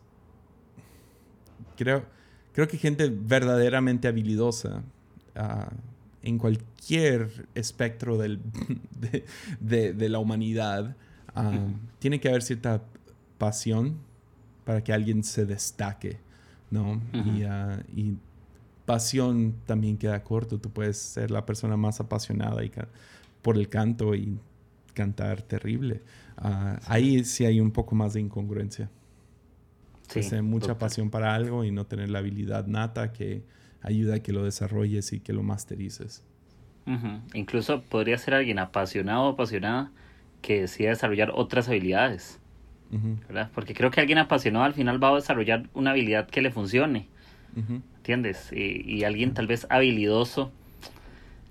creo, 1.77 2.05
creo 2.53 2.69
que 2.69 2.79
gente 2.79 3.11
verdaderamente 3.11 4.09
habilidosa 4.09 4.83
ah, 5.35 5.71
en 6.23 6.39
cualquier 6.39 7.47
espectro 7.55 8.17
del, 8.19 8.41
de, 9.61 9.93
de, 9.93 10.09
la 10.09 10.19
humanidad, 10.19 10.97
ah, 11.35 11.67
tiene 11.99 12.21
que 12.21 12.29
haber 12.29 12.43
cierta 12.43 12.83
pasión 13.39 13.99
para 14.65 14.83
que 14.83 14.93
alguien 14.93 15.23
se 15.25 15.45
destaque 15.45 16.19
¿no? 16.75 17.01
Ah, 17.49 17.79
y, 17.95 18.17
pasión 18.85 19.55
también 19.65 19.97
queda 19.97 20.23
corto. 20.23 20.59
Tú 20.59 20.71
puedes 20.71 20.99
ser 20.99 21.31
la 21.31 21.47
persona 21.47 21.77
más 21.77 22.01
apasionada 22.01 22.63
y 22.65 22.71
por 23.41 23.57
el 23.57 23.69
canto 23.69 24.15
y 24.15 24.39
cantar 24.93 25.41
terrible. 25.43 26.03
Ah, 26.37 26.79
ahí 26.87 27.25
sí 27.25 27.47
hay 27.47 27.61
un 27.61 27.71
poco 27.71 27.95
más 27.95 28.13
de 28.13 28.21
incongruencia. 28.21 28.91
Sí, 30.09 30.21
mucha 30.43 30.79
pasión 30.79 31.11
para 31.11 31.35
algo 31.35 31.65
y 31.65 31.71
no 31.71 31.87
tener 31.87 32.11
la 32.11 32.19
habilidad 32.21 32.67
nata 32.67 33.13
que 33.13 33.43
ayuda 33.81 34.17
a 34.17 34.21
que 34.21 34.33
lo 34.33 34.45
desarrolles 34.45 35.13
y 35.13 35.21
que 35.21 35.33
lo 35.33 35.43
masterices. 35.43 36.25
Incluso 37.33 37.83
podría 37.83 38.19
ser 38.19 38.35
alguien 38.35 38.59
apasionado 38.59 39.23
o 39.23 39.29
apasionada 39.31 39.91
que 40.43 40.63
decida 40.63 40.91
desarrollar 40.91 41.33
otras 41.35 41.69
habilidades. 41.69 42.39
Porque 43.55 43.75
creo 43.75 43.91
que 43.91 44.01
alguien 44.01 44.19
apasionado 44.19 44.65
al 44.65 44.75
final 44.75 45.03
va 45.03 45.09
a 45.09 45.15
desarrollar 45.17 45.69
una 45.75 45.91
habilidad 45.91 46.29
que 46.29 46.43
le 46.43 46.51
funcione, 46.51 47.09
¿entiendes? 47.97 48.53
Y, 48.53 49.03
alguien 49.05 49.35
tal 49.35 49.47
vez 49.47 49.67
habilidoso, 49.69 50.53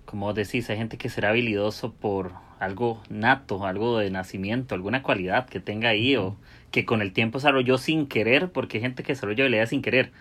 como 0.05 0.33
decís, 0.33 0.69
hay 0.69 0.77
gente 0.77 0.97
que 0.97 1.09
será 1.09 1.29
habilidoso 1.29 1.91
por 1.91 2.31
algo 2.59 3.01
nato, 3.09 3.65
algo 3.65 3.97
de 3.97 4.09
nacimiento, 4.09 4.73
alguna 4.73 5.03
cualidad 5.03 5.47
que 5.47 5.59
tenga 5.59 5.89
ahí 5.89 6.15
o 6.15 6.37
que 6.73 6.85
con 6.85 7.03
el 7.03 7.13
tiempo 7.13 7.37
desarrolló 7.37 7.77
sin 7.77 8.07
querer, 8.07 8.51
porque 8.51 8.77
hay 8.77 8.81
gente 8.81 9.03
que 9.03 9.13
desarrolla 9.13 9.43
habilidades 9.43 9.69
sin 9.69 9.83
querer, 9.83 10.11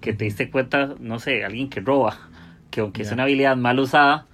que 0.00 0.14
te 0.14 0.24
diste 0.24 0.50
cuenta, 0.50 0.94
no 0.98 1.18
sé, 1.18 1.44
alguien 1.44 1.68
que 1.68 1.80
roba, 1.80 2.18
que 2.70 2.80
aunque 2.80 3.02
es 3.02 3.12
una 3.12 3.24
habilidad 3.24 3.58
mal 3.58 3.78
usada, 3.78 4.26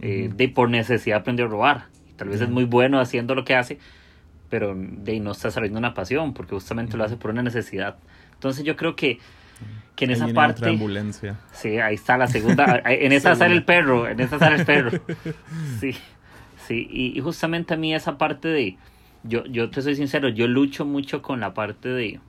eh, 0.00 0.30
de 0.34 0.48
por 0.48 0.70
necesidad 0.70 1.18
aprendió 1.18 1.44
a 1.44 1.48
robar. 1.48 1.84
Tal 2.16 2.30
vez 2.30 2.40
es 2.40 2.48
muy 2.48 2.64
bueno 2.64 3.00
haciendo 3.00 3.34
lo 3.34 3.44
que 3.44 3.54
hace, 3.54 3.78
pero 4.48 4.74
de 4.74 5.20
no 5.20 5.32
está 5.32 5.48
desarrollando 5.48 5.78
una 5.78 5.92
pasión, 5.92 6.32
porque 6.32 6.54
justamente 6.54 6.96
lo 6.96 7.04
hace 7.04 7.18
por 7.18 7.32
una 7.32 7.42
necesidad. 7.42 7.96
Entonces 8.32 8.64
yo 8.64 8.74
creo 8.76 8.96
que, 8.96 9.18
que 9.96 10.06
en 10.06 10.12
esa 10.12 10.26
parte... 10.28 10.70
ambulancia. 10.70 11.38
Sí, 11.52 11.76
ahí 11.80 11.96
está 11.96 12.16
la 12.16 12.28
segunda. 12.28 12.80
en 12.86 13.12
esa 13.12 13.34
sale 13.34 13.54
el 13.54 13.64
perro, 13.66 14.08
en 14.08 14.20
esa 14.20 14.38
sale 14.38 14.56
el 14.56 14.64
perro. 14.64 14.98
Sí, 15.80 15.94
Sí, 16.66 16.86
y, 16.88 17.18
y, 17.18 17.20
justamente 17.20 17.74
a 17.74 17.76
mí 17.76 17.92
esa 17.92 18.16
parte 18.16 18.46
de, 18.46 18.78
yo, 19.24 19.44
yo 19.46 19.70
te 19.70 19.82
soy 19.82 19.94
sincero, 19.96 20.28
yo 20.28 20.46
lucho 20.46 20.84
mucho 20.84 21.22
con 21.22 21.40
la 21.40 21.54
parte 21.54 21.88
de, 21.88 22.20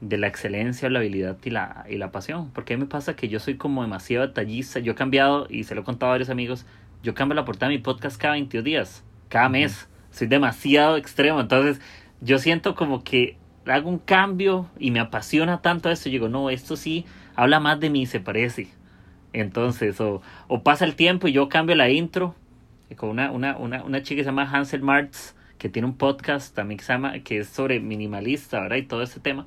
de 0.00 0.18
la 0.18 0.26
excelencia, 0.26 0.88
la 0.90 1.00
habilidad 1.00 1.36
y 1.44 1.50
la, 1.50 1.84
y 1.88 1.96
la 1.96 2.10
pasión. 2.10 2.50
Porque 2.52 2.74
a 2.74 2.76
mí 2.76 2.82
me 2.84 2.88
pasa 2.88 3.16
que 3.16 3.28
yo 3.28 3.40
soy 3.40 3.56
como 3.56 3.82
demasiado 3.82 4.26
detallista. 4.26 4.80
Yo 4.80 4.92
he 4.92 4.94
cambiado, 4.94 5.46
y 5.50 5.64
se 5.64 5.74
lo 5.74 5.82
he 5.82 5.84
contado 5.84 6.10
a 6.10 6.14
varios 6.14 6.30
amigos, 6.30 6.66
yo 7.02 7.14
cambio 7.14 7.34
la 7.34 7.44
portada 7.44 7.70
de 7.70 7.78
mi 7.78 7.82
podcast 7.82 8.20
cada 8.20 8.34
22 8.34 8.64
días, 8.64 9.04
cada 9.28 9.48
mes. 9.48 9.88
Soy 10.10 10.26
demasiado 10.26 10.96
extremo. 10.96 11.40
Entonces, 11.40 11.80
yo 12.20 12.38
siento 12.38 12.74
como 12.74 13.04
que 13.04 13.36
hago 13.66 13.88
un 13.88 13.98
cambio 13.98 14.68
y 14.78 14.90
me 14.90 15.00
apasiona 15.00 15.60
tanto 15.60 15.90
esto. 15.90 16.08
Y 16.08 16.12
digo, 16.12 16.28
no, 16.28 16.50
esto 16.50 16.76
sí 16.76 17.04
habla 17.34 17.60
más 17.60 17.78
de 17.80 17.90
mí, 17.90 18.06
se 18.06 18.20
parece. 18.20 18.68
Entonces, 19.32 20.00
o, 20.00 20.22
o 20.48 20.62
pasa 20.62 20.84
el 20.84 20.94
tiempo 20.94 21.28
y 21.28 21.32
yo 21.32 21.48
cambio 21.48 21.76
la 21.76 21.90
intro 21.90 22.34
con 22.96 23.10
una, 23.10 23.30
una, 23.30 23.56
una, 23.56 23.84
una 23.84 24.02
chica 24.02 24.16
que 24.16 24.24
se 24.24 24.30
llama 24.30 24.48
Hansel 24.50 24.82
Martz, 24.82 25.34
que 25.58 25.68
tiene 25.68 25.86
un 25.86 25.96
podcast 25.96 26.54
también 26.54 26.78
que 26.78 26.84
se 26.84 26.92
llama, 26.92 27.18
que 27.20 27.38
es 27.38 27.48
sobre 27.48 27.80
minimalista, 27.80 28.60
¿verdad? 28.60 28.76
Y 28.76 28.82
todo 28.82 29.02
este 29.02 29.20
tema. 29.20 29.46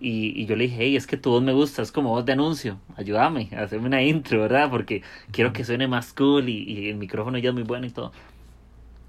Y, 0.00 0.38
y, 0.40 0.46
yo 0.46 0.56
le 0.56 0.64
dije, 0.64 0.76
hey, 0.80 0.96
es 0.96 1.06
que 1.06 1.16
tu 1.16 1.30
voz 1.30 1.42
me 1.42 1.52
gusta, 1.52 1.80
es 1.80 1.92
como 1.92 2.10
voz 2.10 2.26
de 2.26 2.32
anuncio, 2.32 2.78
ayúdame 2.96 3.48
a 3.56 3.62
hacerme 3.62 3.86
una 3.86 4.02
intro, 4.02 4.40
¿verdad? 4.40 4.68
Porque 4.68 5.02
quiero 5.30 5.52
que 5.52 5.64
suene 5.64 5.86
más 5.86 6.12
cool 6.12 6.48
y, 6.48 6.64
y 6.64 6.88
el 6.90 6.96
micrófono 6.96 7.38
ya 7.38 7.50
es 7.50 7.54
muy 7.54 7.62
bueno 7.62 7.86
y 7.86 7.90
todo. 7.90 8.12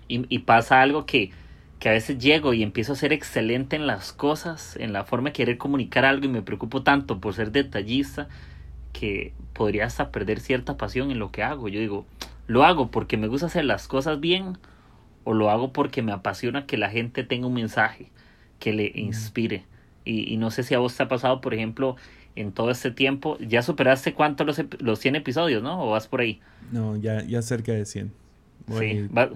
Y, 0.08 0.26
y, 0.34 0.40
pasa 0.40 0.82
algo 0.82 1.06
que, 1.06 1.32
que 1.80 1.90
a 1.90 1.92
veces 1.92 2.20
llego 2.20 2.54
y 2.54 2.64
empiezo 2.64 2.94
a 2.94 2.96
ser 2.96 3.12
excelente 3.12 3.76
en 3.76 3.88
las 3.88 4.14
cosas, 4.14 4.78
en 4.78 4.94
la 4.94 5.04
forma 5.04 5.30
de 5.30 5.34
querer 5.34 5.58
comunicar 5.58 6.06
algo 6.06 6.26
y 6.26 6.30
me 6.30 6.44
preocupo 6.44 6.84
tanto 6.84 7.20
por 7.20 7.34
ser 7.34 7.52
detallista 7.52 8.30
que 8.94 9.34
podría 9.54 9.86
hasta 9.86 10.12
perder 10.12 10.40
cierta 10.40 10.78
pasión 10.78 11.12
en 11.12 11.20
lo 11.20 11.32
que 11.32 11.44
hago. 11.44 11.68
Yo 11.68 11.80
digo, 11.80 12.06
lo 12.48 12.64
hago 12.64 12.92
porque 12.92 13.18
me 13.18 13.28
gusta 13.28 13.48
hacer 13.48 13.66
las 13.66 13.88
cosas 13.88 14.20
bien 14.20 14.58
o 15.26 15.34
lo 15.34 15.50
hago 15.50 15.74
porque 15.74 16.02
me 16.02 16.14
apasiona 16.14 16.66
que 16.66 16.78
la 16.78 16.90
gente 16.90 17.26
tenga 17.26 17.48
un 17.48 17.54
mensaje 17.54 18.12
que 18.60 18.72
le 18.72 18.92
inspire. 18.96 19.66
Y, 20.06 20.32
y, 20.34 20.38
no 20.38 20.52
sé 20.52 20.64
si 20.64 20.74
a 20.76 20.80
vos 20.80 20.96
te 20.96 21.04
ha 21.04 21.08
pasado, 21.10 21.42
por 21.42 21.54
ejemplo, 21.54 21.98
en 22.36 22.52
todo 22.52 22.70
este 22.72 22.92
tiempo, 22.92 23.38
ya 23.40 23.62
superaste 23.62 24.14
cuánto 24.14 24.44
los, 24.44 24.62
los 24.80 25.00
100 25.00 25.16
episodios, 25.18 25.64
¿no? 25.64 25.84
¿O 25.84 25.92
vas 25.92 26.08
por 26.08 26.22
ahí? 26.22 26.42
No, 26.72 26.96
ya, 26.96 27.24
ya 27.24 27.42
cerca 27.42 27.72
de 27.74 27.86
100. 27.86 28.14
Voy, 28.68 28.90
sí, 28.92 29.08
va, 29.08 29.30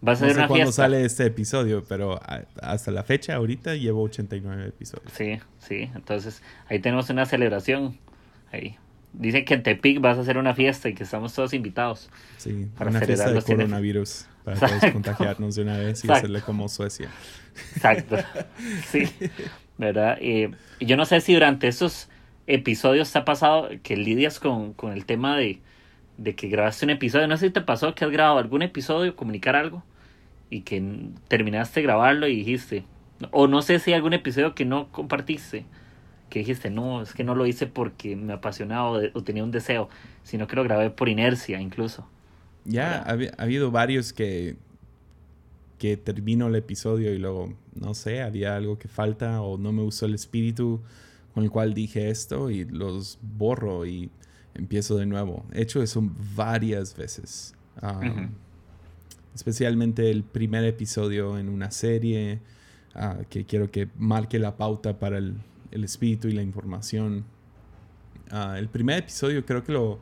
vas 0.00 0.22
a 0.22 0.26
no 0.26 0.30
hacer 0.30 0.32
sé 0.32 0.38
una 0.38 0.48
cuándo 0.48 0.66
fiesta. 0.66 0.82
sale 0.82 1.04
este 1.04 1.26
episodio, 1.26 1.84
pero 1.86 2.14
a, 2.22 2.44
hasta 2.62 2.90
la 2.90 3.02
fecha, 3.04 3.34
ahorita, 3.34 3.74
llevo 3.74 4.02
89 4.02 4.66
episodios. 4.68 5.12
Sí, 5.12 5.38
sí, 5.58 5.90
entonces 5.94 6.42
ahí 6.68 6.78
tenemos 6.78 7.10
una 7.10 7.26
celebración. 7.26 7.98
Ahí. 8.52 8.76
Dice 9.14 9.44
que 9.44 9.54
en 9.54 9.62
Tepic 9.62 10.00
vas 10.00 10.18
a 10.18 10.22
hacer 10.22 10.38
una 10.38 10.54
fiesta 10.54 10.88
y 10.88 10.94
que 10.94 11.04
estamos 11.04 11.32
todos 11.32 11.54
invitados. 11.54 12.10
Sí, 12.36 12.66
para 12.76 12.90
una 12.90 13.00
fiesta 13.00 13.28
de 13.28 13.34
los 13.34 13.44
100 13.44 13.58
coronavirus 13.58 14.26
para 14.44 14.56
Exacto. 14.56 14.78
todos 14.80 14.92
contagiarnos 14.92 15.54
de 15.54 15.62
una 15.62 15.78
vez 15.78 15.86
y 15.86 16.06
Exacto. 16.06 16.12
hacerle 16.14 16.40
como 16.42 16.68
Suecia. 16.68 17.08
Exacto. 17.76 18.16
Sí, 18.90 19.08
¿verdad? 19.78 20.18
Eh, 20.20 20.50
y 20.78 20.86
yo 20.86 20.96
no 20.96 21.04
sé 21.04 21.20
si 21.20 21.32
durante 21.32 21.68
estos 21.68 22.08
episodios 22.46 23.10
te 23.12 23.18
ha 23.18 23.24
pasado 23.24 23.70
que 23.82 23.96
lidias 23.96 24.40
con, 24.40 24.74
con 24.74 24.92
el 24.92 25.06
tema 25.06 25.36
de, 25.36 25.60
de 26.18 26.34
que 26.34 26.48
grabaste 26.48 26.84
un 26.84 26.90
episodio. 26.90 27.26
No 27.28 27.36
sé 27.36 27.46
si 27.46 27.52
te 27.52 27.60
pasó 27.60 27.94
que 27.94 28.04
has 28.04 28.10
grabado 28.10 28.38
algún 28.38 28.62
episodio, 28.62 29.16
comunicar 29.16 29.56
algo, 29.56 29.82
y 30.50 30.60
que 30.62 30.82
terminaste 31.28 31.80
de 31.80 31.84
grabarlo 31.86 32.28
y 32.28 32.36
dijiste, 32.36 32.84
o 33.30 33.46
no 33.46 33.62
sé 33.62 33.78
si 33.78 33.90
hay 33.90 33.96
algún 33.96 34.12
episodio 34.12 34.54
que 34.54 34.64
no 34.64 34.90
compartiste, 34.92 35.64
que 36.34 36.40
dijiste, 36.40 36.68
no, 36.68 37.00
es 37.00 37.14
que 37.14 37.22
no 37.22 37.36
lo 37.36 37.46
hice 37.46 37.68
porque 37.68 38.16
me 38.16 38.32
apasionaba 38.32 38.90
o, 38.90 38.98
de- 38.98 39.12
o 39.14 39.22
tenía 39.22 39.44
un 39.44 39.52
deseo, 39.52 39.88
sino 40.24 40.48
que 40.48 40.56
lo 40.56 40.64
grabé 40.64 40.90
por 40.90 41.08
inercia 41.08 41.60
incluso. 41.60 42.06
Ya 42.64 42.98
ha, 42.98 43.14
habi- 43.14 43.30
ha 43.38 43.42
habido 43.42 43.70
varios 43.70 44.12
que, 44.12 44.56
que 45.78 45.96
termino 45.96 46.48
el 46.48 46.56
episodio 46.56 47.14
y 47.14 47.18
luego, 47.18 47.54
no 47.74 47.94
sé, 47.94 48.20
había 48.20 48.56
algo 48.56 48.78
que 48.78 48.88
falta 48.88 49.40
o 49.42 49.56
no 49.58 49.70
me 49.70 49.82
gustó 49.82 50.06
el 50.06 50.14
espíritu 50.14 50.80
con 51.34 51.44
el 51.44 51.50
cual 51.50 51.72
dije 51.72 52.10
esto 52.10 52.50
y 52.50 52.64
los 52.64 53.18
borro 53.22 53.86
y 53.86 54.10
empiezo 54.54 54.96
de 54.96 55.06
nuevo. 55.06 55.44
He 55.52 55.62
hecho 55.62 55.82
eso 55.82 56.02
varias 56.34 56.96
veces. 56.96 57.54
Um. 57.80 58.30
Especialmente 59.36 60.10
el 60.10 60.22
primer 60.24 60.64
episodio 60.64 61.38
en 61.38 61.48
una 61.48 61.70
serie 61.70 62.40
ah, 62.94 63.18
que 63.30 63.44
quiero 63.44 63.70
que 63.70 63.88
marque 63.98 64.38
la 64.38 64.56
pauta 64.56 64.98
para 64.98 65.18
el, 65.18 65.34
el 65.74 65.84
espíritu 65.84 66.28
y 66.28 66.32
la 66.32 66.42
información. 66.42 67.24
Ah, 68.30 68.56
el 68.58 68.68
primer 68.68 69.00
episodio 69.00 69.44
creo 69.44 69.62
que 69.62 69.72
lo 69.72 69.98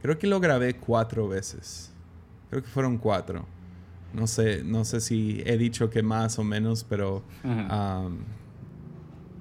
creo 0.00 0.18
que 0.18 0.28
lo 0.28 0.38
grabé 0.38 0.74
cuatro 0.76 1.26
veces. 1.26 1.90
Creo 2.50 2.62
que 2.62 2.68
fueron 2.68 2.98
cuatro. 2.98 3.46
No 4.12 4.28
sé, 4.28 4.62
no 4.62 4.84
sé 4.84 5.00
si 5.00 5.42
he 5.44 5.58
dicho 5.58 5.90
que 5.90 6.02
más 6.02 6.38
o 6.38 6.44
menos, 6.44 6.84
pero 6.84 7.24
um, 7.42 8.18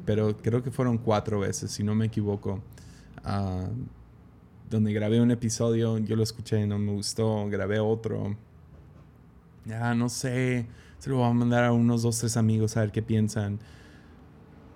pero 0.06 0.36
creo 0.38 0.64
que 0.64 0.72
fueron 0.72 0.98
cuatro 0.98 1.40
veces, 1.42 1.72
si 1.72 1.84
no 1.84 1.94
me 1.94 2.06
equivoco. 2.06 2.62
Ah, 3.24 3.68
donde 4.70 4.92
grabé 4.92 5.22
un 5.22 5.32
episodio, 5.32 6.00
yo 6.00 6.16
lo 6.16 6.24
escuché, 6.24 6.66
no 6.66 6.80
me 6.80 6.92
gustó, 6.92 7.48
grabé 7.48 7.80
otro. 7.80 8.36
Ya, 9.66 9.94
no 9.94 10.10
sé. 10.10 10.66
Se 10.98 11.10
lo 11.10 11.18
voy 11.18 11.30
a 11.30 11.34
mandar 11.34 11.66
a 11.66 11.72
unos 11.72 12.02
dos, 12.02 12.18
tres 12.18 12.38
amigos 12.38 12.76
a 12.76 12.82
ver 12.82 12.92
qué 12.92 13.02
piensan. 13.02 13.60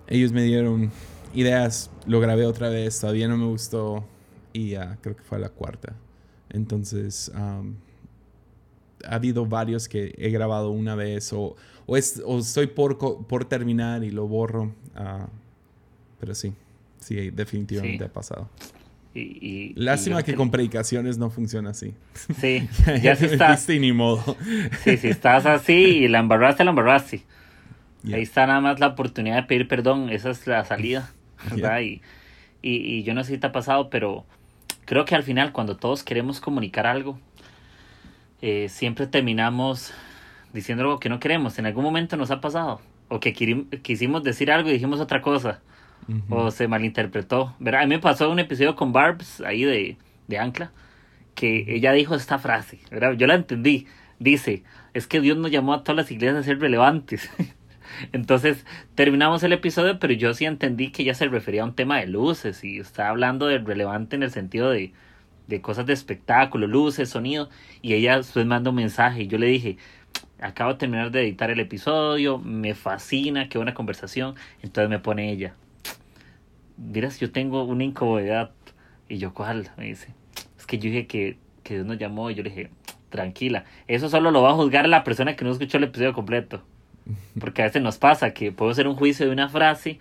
Ellos 0.08 0.32
me 0.32 0.42
dieron 0.42 0.90
ideas, 1.34 1.90
lo 2.06 2.20
grabé 2.20 2.46
otra 2.46 2.68
vez, 2.68 2.98
todavía 3.00 3.28
no 3.28 3.36
me 3.36 3.46
gustó. 3.46 4.04
Y 4.52 4.70
ya, 4.70 4.98
creo 5.02 5.14
que 5.16 5.22
fue 5.22 5.38
la 5.38 5.50
cuarta. 5.50 5.94
Entonces, 6.50 7.30
um, 7.34 7.74
ha 9.06 9.14
habido 9.14 9.46
varios 9.46 9.88
que 9.88 10.14
he 10.18 10.30
grabado 10.30 10.70
una 10.70 10.94
vez 10.94 11.32
o, 11.32 11.54
o, 11.86 11.96
es, 11.96 12.22
o 12.24 12.38
estoy 12.38 12.66
por, 12.68 12.98
por 13.26 13.44
terminar 13.44 14.02
y 14.04 14.10
lo 14.10 14.26
borro. 14.26 14.72
ah, 14.96 15.28
pero 16.18 16.34
sí, 16.34 16.52
sí, 16.98 17.30
definitivamente 17.30 17.98
Sí. 17.98 18.04
ha 18.04 18.12
pasado. 18.12 18.48
Y, 19.14 19.72
Lástima 19.74 20.22
que 20.22 20.34
con 20.34 20.50
predicaciones 20.50 21.18
no 21.18 21.28
funciona 21.30 21.70
así. 21.70 21.92
Sí, 22.40 22.68
ya 23.02 23.14
si 23.16 23.26
te 23.26 23.32
estás, 23.32 23.68
ni 23.68 23.92
modo. 23.92 24.36
sí, 24.84 24.96
si 24.96 25.08
estás 25.08 25.44
así 25.46 25.72
y 25.72 26.08
la 26.08 26.18
embarraste, 26.20 26.64
la 26.64 26.70
embarraste. 26.70 27.22
Ya. 28.08 28.16
Ahí 28.16 28.22
está 28.22 28.46
nada 28.46 28.60
más 28.60 28.80
la 28.80 28.88
oportunidad 28.88 29.36
de 29.36 29.42
pedir 29.44 29.68
perdón, 29.68 30.10
esa 30.10 30.30
es 30.30 30.46
la 30.46 30.64
salida, 30.64 31.10
¿verdad? 31.50 31.80
Ya. 31.80 31.82
Y, 31.82 32.02
y, 32.62 32.76
y 32.76 33.02
yo 33.02 33.14
no 33.14 33.22
sé 33.24 33.32
si 33.32 33.38
te 33.38 33.46
ha 33.46 33.52
pasado, 33.52 33.90
pero 33.90 34.24
creo 34.84 35.04
que 35.04 35.14
al 35.14 35.22
final 35.22 35.52
cuando 35.52 35.76
todos 35.76 36.02
queremos 36.02 36.40
comunicar 36.40 36.86
algo, 36.86 37.18
eh, 38.40 38.68
siempre 38.68 39.06
terminamos 39.06 39.92
diciendo 40.52 40.84
algo 40.84 41.00
que 41.00 41.08
no 41.08 41.20
queremos. 41.20 41.58
En 41.58 41.66
algún 41.66 41.84
momento 41.84 42.16
nos 42.16 42.30
ha 42.30 42.40
pasado. 42.40 42.80
O 43.08 43.20
que 43.20 43.32
quisimos 43.82 44.22
decir 44.22 44.50
algo 44.50 44.68
y 44.68 44.72
dijimos 44.72 45.00
otra 45.00 45.22
cosa. 45.22 45.60
Ujú. 46.08 46.34
O 46.34 46.50
se 46.50 46.68
malinterpretó. 46.68 47.54
¿verdad? 47.58 47.82
A 47.82 47.86
mí 47.86 47.94
me 47.96 48.00
pasó 48.00 48.30
un 48.30 48.38
episodio 48.38 48.76
con 48.76 48.92
Barbs, 48.92 49.40
ahí 49.40 49.64
de, 49.64 49.96
de 50.26 50.38
Ancla, 50.38 50.72
que 51.34 51.64
ella 51.68 51.92
dijo 51.92 52.14
esta 52.14 52.38
frase. 52.38 52.78
¿verdad? 52.90 53.12
Yo 53.12 53.26
la 53.26 53.34
entendí. 53.34 53.86
Dice, 54.18 54.62
es 54.94 55.06
que 55.06 55.20
Dios 55.20 55.36
nos 55.36 55.50
llamó 55.50 55.74
a 55.74 55.84
todas 55.84 55.96
las 55.96 56.10
iglesias 56.10 56.36
a 56.38 56.42
ser 56.42 56.60
relevantes. 56.60 57.30
Entonces 58.12 58.64
terminamos 58.94 59.42
el 59.42 59.52
episodio, 59.52 59.98
pero 59.98 60.12
yo 60.14 60.34
sí 60.34 60.44
entendí 60.44 60.90
que 60.90 61.02
ella 61.02 61.14
se 61.14 61.26
refería 61.26 61.62
a 61.62 61.66
un 61.66 61.74
tema 61.74 61.98
de 61.98 62.06
luces 62.06 62.64
y 62.64 62.78
estaba 62.78 63.10
hablando 63.10 63.46
de 63.46 63.58
relevante 63.58 64.16
en 64.16 64.22
el 64.22 64.30
sentido 64.30 64.70
de, 64.70 64.92
de 65.46 65.60
cosas 65.60 65.86
de 65.86 65.92
espectáculo, 65.92 66.66
luces, 66.66 67.08
sonido. 67.10 67.48
Y 67.82 67.94
ella 67.94 68.16
después 68.16 68.46
manda 68.46 68.70
un 68.70 68.76
mensaje 68.76 69.22
y 69.22 69.26
yo 69.26 69.38
le 69.38 69.46
dije, 69.46 69.78
acabo 70.40 70.72
de 70.72 70.78
terminar 70.78 71.10
de 71.10 71.22
editar 71.22 71.50
el 71.50 71.60
episodio, 71.60 72.38
me 72.38 72.74
fascina, 72.74 73.48
qué 73.48 73.58
buena 73.58 73.74
conversación. 73.74 74.34
Entonces 74.62 74.90
me 74.90 74.98
pone 74.98 75.30
ella, 75.32 75.54
miras, 76.78 77.18
yo 77.20 77.30
tengo 77.30 77.64
una 77.64 77.84
incomodidad. 77.84 78.50
Y 79.08 79.18
yo, 79.18 79.32
¿cuál? 79.32 79.70
Me 79.76 79.86
dice, 79.86 80.14
es 80.58 80.66
que 80.66 80.78
yo 80.78 80.84
dije 80.84 81.06
que, 81.06 81.38
que 81.62 81.74
Dios 81.74 81.86
nos 81.86 81.98
llamó 81.98 82.30
y 82.30 82.34
yo 82.34 82.42
le 82.42 82.50
dije, 82.50 82.70
tranquila, 83.08 83.64
eso 83.86 84.08
solo 84.08 84.30
lo 84.30 84.42
va 84.42 84.50
a 84.50 84.54
juzgar 84.54 84.88
la 84.88 85.04
persona 85.04 85.34
que 85.34 85.44
no 85.44 85.50
escuchó 85.50 85.78
el 85.78 85.84
episodio 85.84 86.12
completo. 86.12 86.62
Porque 87.38 87.62
a 87.62 87.66
veces 87.66 87.82
nos 87.82 87.98
pasa 87.98 88.32
que 88.32 88.52
puedo 88.52 88.70
hacer 88.70 88.88
un 88.88 88.94
juicio 88.96 89.26
de 89.26 89.32
una 89.32 89.48
frase, 89.48 89.98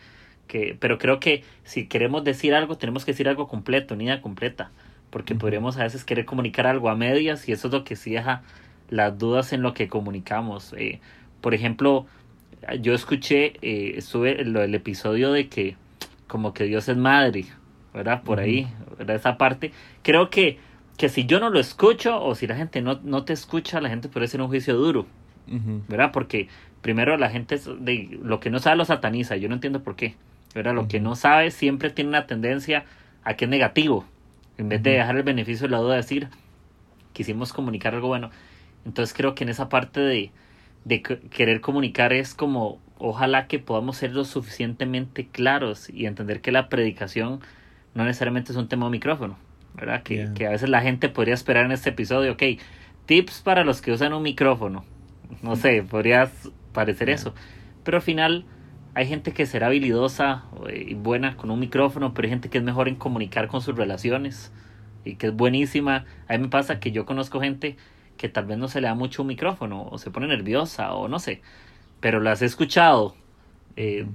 que, 0.47 0.76
pero 0.80 0.97
creo 0.97 1.20
que 1.20 1.43
si 1.64 1.88
queremos 1.88 2.24
decir 2.24 2.53
algo, 2.55 2.78
tenemos 2.78 3.05
que 3.05 3.12
decir 3.12 3.30
algo 3.30 3.47
completo, 3.47 3.95
ni 3.95 4.05
idea 4.05 4.22
completa. 4.22 4.72
Porque 5.10 5.34
Ujú. 5.34 5.41
podríamos 5.41 5.78
a 5.78 5.84
veces 5.84 6.03
querer 6.03 6.26
comunicar 6.26 6.68
algo 6.68 6.89
a 6.89 6.95
medias 6.95 7.47
y 7.47 7.51
eso 7.51 7.68
es 7.68 7.74
lo 7.74 7.84
que 7.84 7.95
sí 7.95 8.12
deja 8.12 8.43
las 8.89 9.18
dudas 9.18 9.53
en 9.53 9.62
lo 9.62 9.74
que 9.74 9.88
comunicamos. 9.88 10.74
Eh, 10.78 10.99
por 11.41 11.53
ejemplo, 11.53 12.08
yo 12.82 12.93
escuché, 12.93 13.53
eh, 13.62 13.93
estuve 13.97 14.41
en 14.41 14.53
lo 14.53 14.62
del 14.62 14.76
episodio 14.76 15.32
de 15.32 15.47
que 15.49 15.78
como 16.28 16.53
que 16.53 16.66
Dios 16.66 16.89
es 16.89 16.97
madre, 16.97 17.45
¿verdad? 17.93 18.24
Por 18.24 18.39
ahí, 18.39 18.68
¿verdad? 18.97 19.16
Esa 19.16 19.38
parte. 19.38 19.72
Creo 20.03 20.30
que, 20.30 20.60
que 20.97 21.10
si 21.10 21.26
yo 21.26 21.39
no 21.39 21.49
lo 21.49 21.60
escucho 21.60 22.22
o 22.22 22.36
si 22.36 22.47
la 22.47 22.55
gente 22.55 22.82
no, 22.82 22.99
no 23.03 23.24
te 23.26 23.34
escucha, 23.34 23.82
la 23.82 23.89
gente 23.89 24.10
puede 24.10 24.26
hacer 24.26 24.41
un 24.41 24.47
juicio 24.47 24.76
duro. 24.76 25.08
¿Verdad? 25.88 26.12
Porque 26.12 26.48
primero 26.82 27.18
la 27.18 27.30
gente 27.30 27.60
de 27.80 28.20
lo 28.22 28.39
que 28.39 28.50
no 28.50 28.60
sabe 28.60 28.78
lo 28.78 28.86
sataniza, 28.86 29.36
yo 29.36 29.50
no 29.50 29.56
entiendo 29.56 29.84
por 29.84 29.95
qué, 29.95 30.16
¿verdad? 30.54 30.74
Lo 30.74 30.88
que 30.88 31.00
no 31.00 31.16
sabe 31.16 31.52
siempre 31.52 31.89
tiene 31.89 32.10
una 32.10 32.28
tendencia 32.28 32.86
a 33.24 33.36
que 33.36 33.45
es 33.45 33.52
negativo, 33.52 34.06
en 34.58 34.70
vez 34.70 34.82
de 34.84 34.91
dejar 34.91 35.18
el 35.18 35.24
beneficio 35.24 35.68
de 35.68 35.72
la 35.72 35.80
duda 35.80 35.91
de 35.91 36.02
decir, 36.02 36.30
quisimos 37.14 37.54
comunicar 37.54 37.93
algo 37.93 38.08
bueno. 38.08 38.30
Entonces 38.86 39.16
creo 39.16 39.36
que 39.36 39.43
en 39.43 39.50
esa 39.50 39.70
parte 39.70 40.00
de, 40.00 40.32
de 40.86 41.02
querer 41.02 41.62
comunicar 41.62 42.14
es 42.14 42.34
como 42.34 42.80
ojalá 43.00 43.48
que 43.48 43.60
podamos 43.60 43.98
ser 43.98 44.14
lo 44.14 44.26
suficientemente 44.26 45.28
claros 45.28 45.89
y 45.89 46.06
entender 46.06 46.41
que 46.41 46.52
la 46.52 46.70
predicación 46.70 47.41
no 47.93 48.06
necesariamente 48.06 48.52
es 48.52 48.58
un 48.58 48.68
tema 48.68 48.86
de 48.86 48.91
micrófono, 48.91 49.38
¿verdad? 49.76 50.04
Que, 50.04 50.30
que 50.34 50.48
a 50.48 50.52
veces 50.52 50.70
la 50.70 50.82
gente 50.82 51.10
podría 51.10 51.34
esperar 51.34 51.66
en 51.66 51.72
este 51.72 51.89
episodio, 51.89 52.34
ok, 52.34 52.43
tips 53.06 53.41
para 53.41 53.64
los 53.64 53.82
que 53.82 53.91
usan 53.91 54.14
un 54.14 54.24
micrófono. 54.24 54.86
No 55.42 55.56
sé, 55.56 55.84
podría 55.84 56.32
parecer 56.74 57.10
eso. 57.10 57.34
Pero 57.84 57.98
al 57.98 58.04
final 58.04 58.46
hay 58.94 59.08
gente 59.08 59.32
que 59.32 59.46
será 59.46 59.68
habilidosa 59.68 60.46
y 60.74 60.96
buena 60.96 61.38
con 61.38 61.52
un 61.52 61.60
micrófono, 61.60 62.14
pero 62.14 62.26
hay 62.26 62.32
gente 62.32 62.50
que 62.50 62.58
es 62.58 62.64
mejor 62.64 62.88
en 62.88 62.96
comunicar 62.96 63.48
con 63.48 63.62
sus 63.62 63.76
relaciones 63.76 64.52
y 65.06 65.16
que 65.16 65.28
es 65.28 65.34
buenísima. 65.36 66.06
A 66.28 66.34
mí 66.34 66.40
me 66.40 66.50
pasa 66.50 66.80
que 66.80 66.92
yo 66.92 67.06
conozco 67.06 67.40
gente 67.40 67.78
que 68.18 68.30
tal 68.30 68.46
vez 68.46 68.58
no 68.58 68.68
se 68.68 68.82
le 68.82 68.88
da 68.88 68.96
mucho 68.96 69.22
un 69.22 69.28
micrófono 69.28 69.88
o 69.90 69.98
se 69.98 70.12
pone 70.12 70.28
nerviosa 70.28 70.94
o 70.94 71.08
no 71.08 71.20
sé, 71.20 71.42
pero 72.00 72.20
las 72.20 72.42
he 72.42 72.46
escuchado 72.46 73.16
eh, 73.76 74.08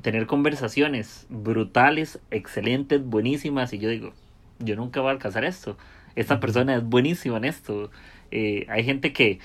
tener 0.00 0.26
conversaciones 0.26 1.26
brutales, 1.28 2.18
excelentes, 2.30 3.04
buenísimas 3.04 3.72
y 3.72 3.78
yo 3.78 3.90
digo, 3.90 4.12
yo 4.58 4.76
nunca 4.76 5.00
voy 5.00 5.10
a 5.10 5.12
alcanzar 5.12 5.44
esto. 5.44 5.76
Esta 6.16 6.40
persona 6.40 6.76
es 6.76 6.84
buenísima 6.84 7.36
en 7.38 7.44
esto. 7.44 7.90
Eh, 8.30 8.66
hay 8.68 8.84
gente 8.84 9.12
que 9.12 9.40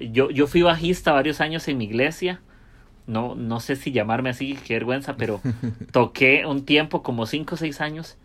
yo, 0.00 0.30
yo 0.30 0.46
fui 0.46 0.62
bajista 0.62 1.12
varios 1.12 1.40
años 1.40 1.66
en 1.68 1.78
mi 1.78 1.84
iglesia. 1.84 2.40
No, 3.06 3.34
no 3.34 3.60
sé 3.60 3.76
si 3.76 3.90
llamarme 3.90 4.30
así, 4.30 4.58
qué 4.66 4.74
vergüenza, 4.74 5.16
pero 5.16 5.40
toqué 5.92 6.44
un 6.46 6.64
tiempo, 6.64 7.02
como 7.02 7.26
cinco 7.26 7.54
o 7.54 7.58
seis 7.58 7.80
años, 7.80 8.18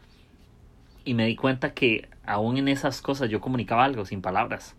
y 1.05 1.13
me 1.13 1.25
di 1.25 1.35
cuenta 1.35 1.73
que 1.73 2.09
aún 2.25 2.57
en 2.57 2.67
esas 2.67 3.01
cosas 3.01 3.29
yo 3.29 3.39
comunicaba 3.39 3.83
algo 3.85 4.05
sin 4.05 4.21
palabras. 4.21 4.75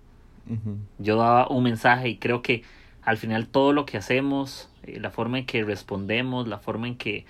Yo 0.99 1.16
daba 1.16 1.49
un 1.49 1.62
mensaje 1.62 2.11
y 2.11 2.16
creo 2.18 2.42
que 2.42 2.64
al 3.03 3.16
final 3.16 3.47
todo 3.47 3.72
lo 3.72 3.86
que 3.86 3.97
hacemos, 3.97 4.68
eh, 4.82 5.01
la 5.01 5.11
forma 5.11 5.38
en 5.38 5.47
que 5.47 5.64
respondemos, 5.64 6.47
la 6.47 6.59
forma 6.59 6.86
en 6.86 6.97
que 6.97 7.24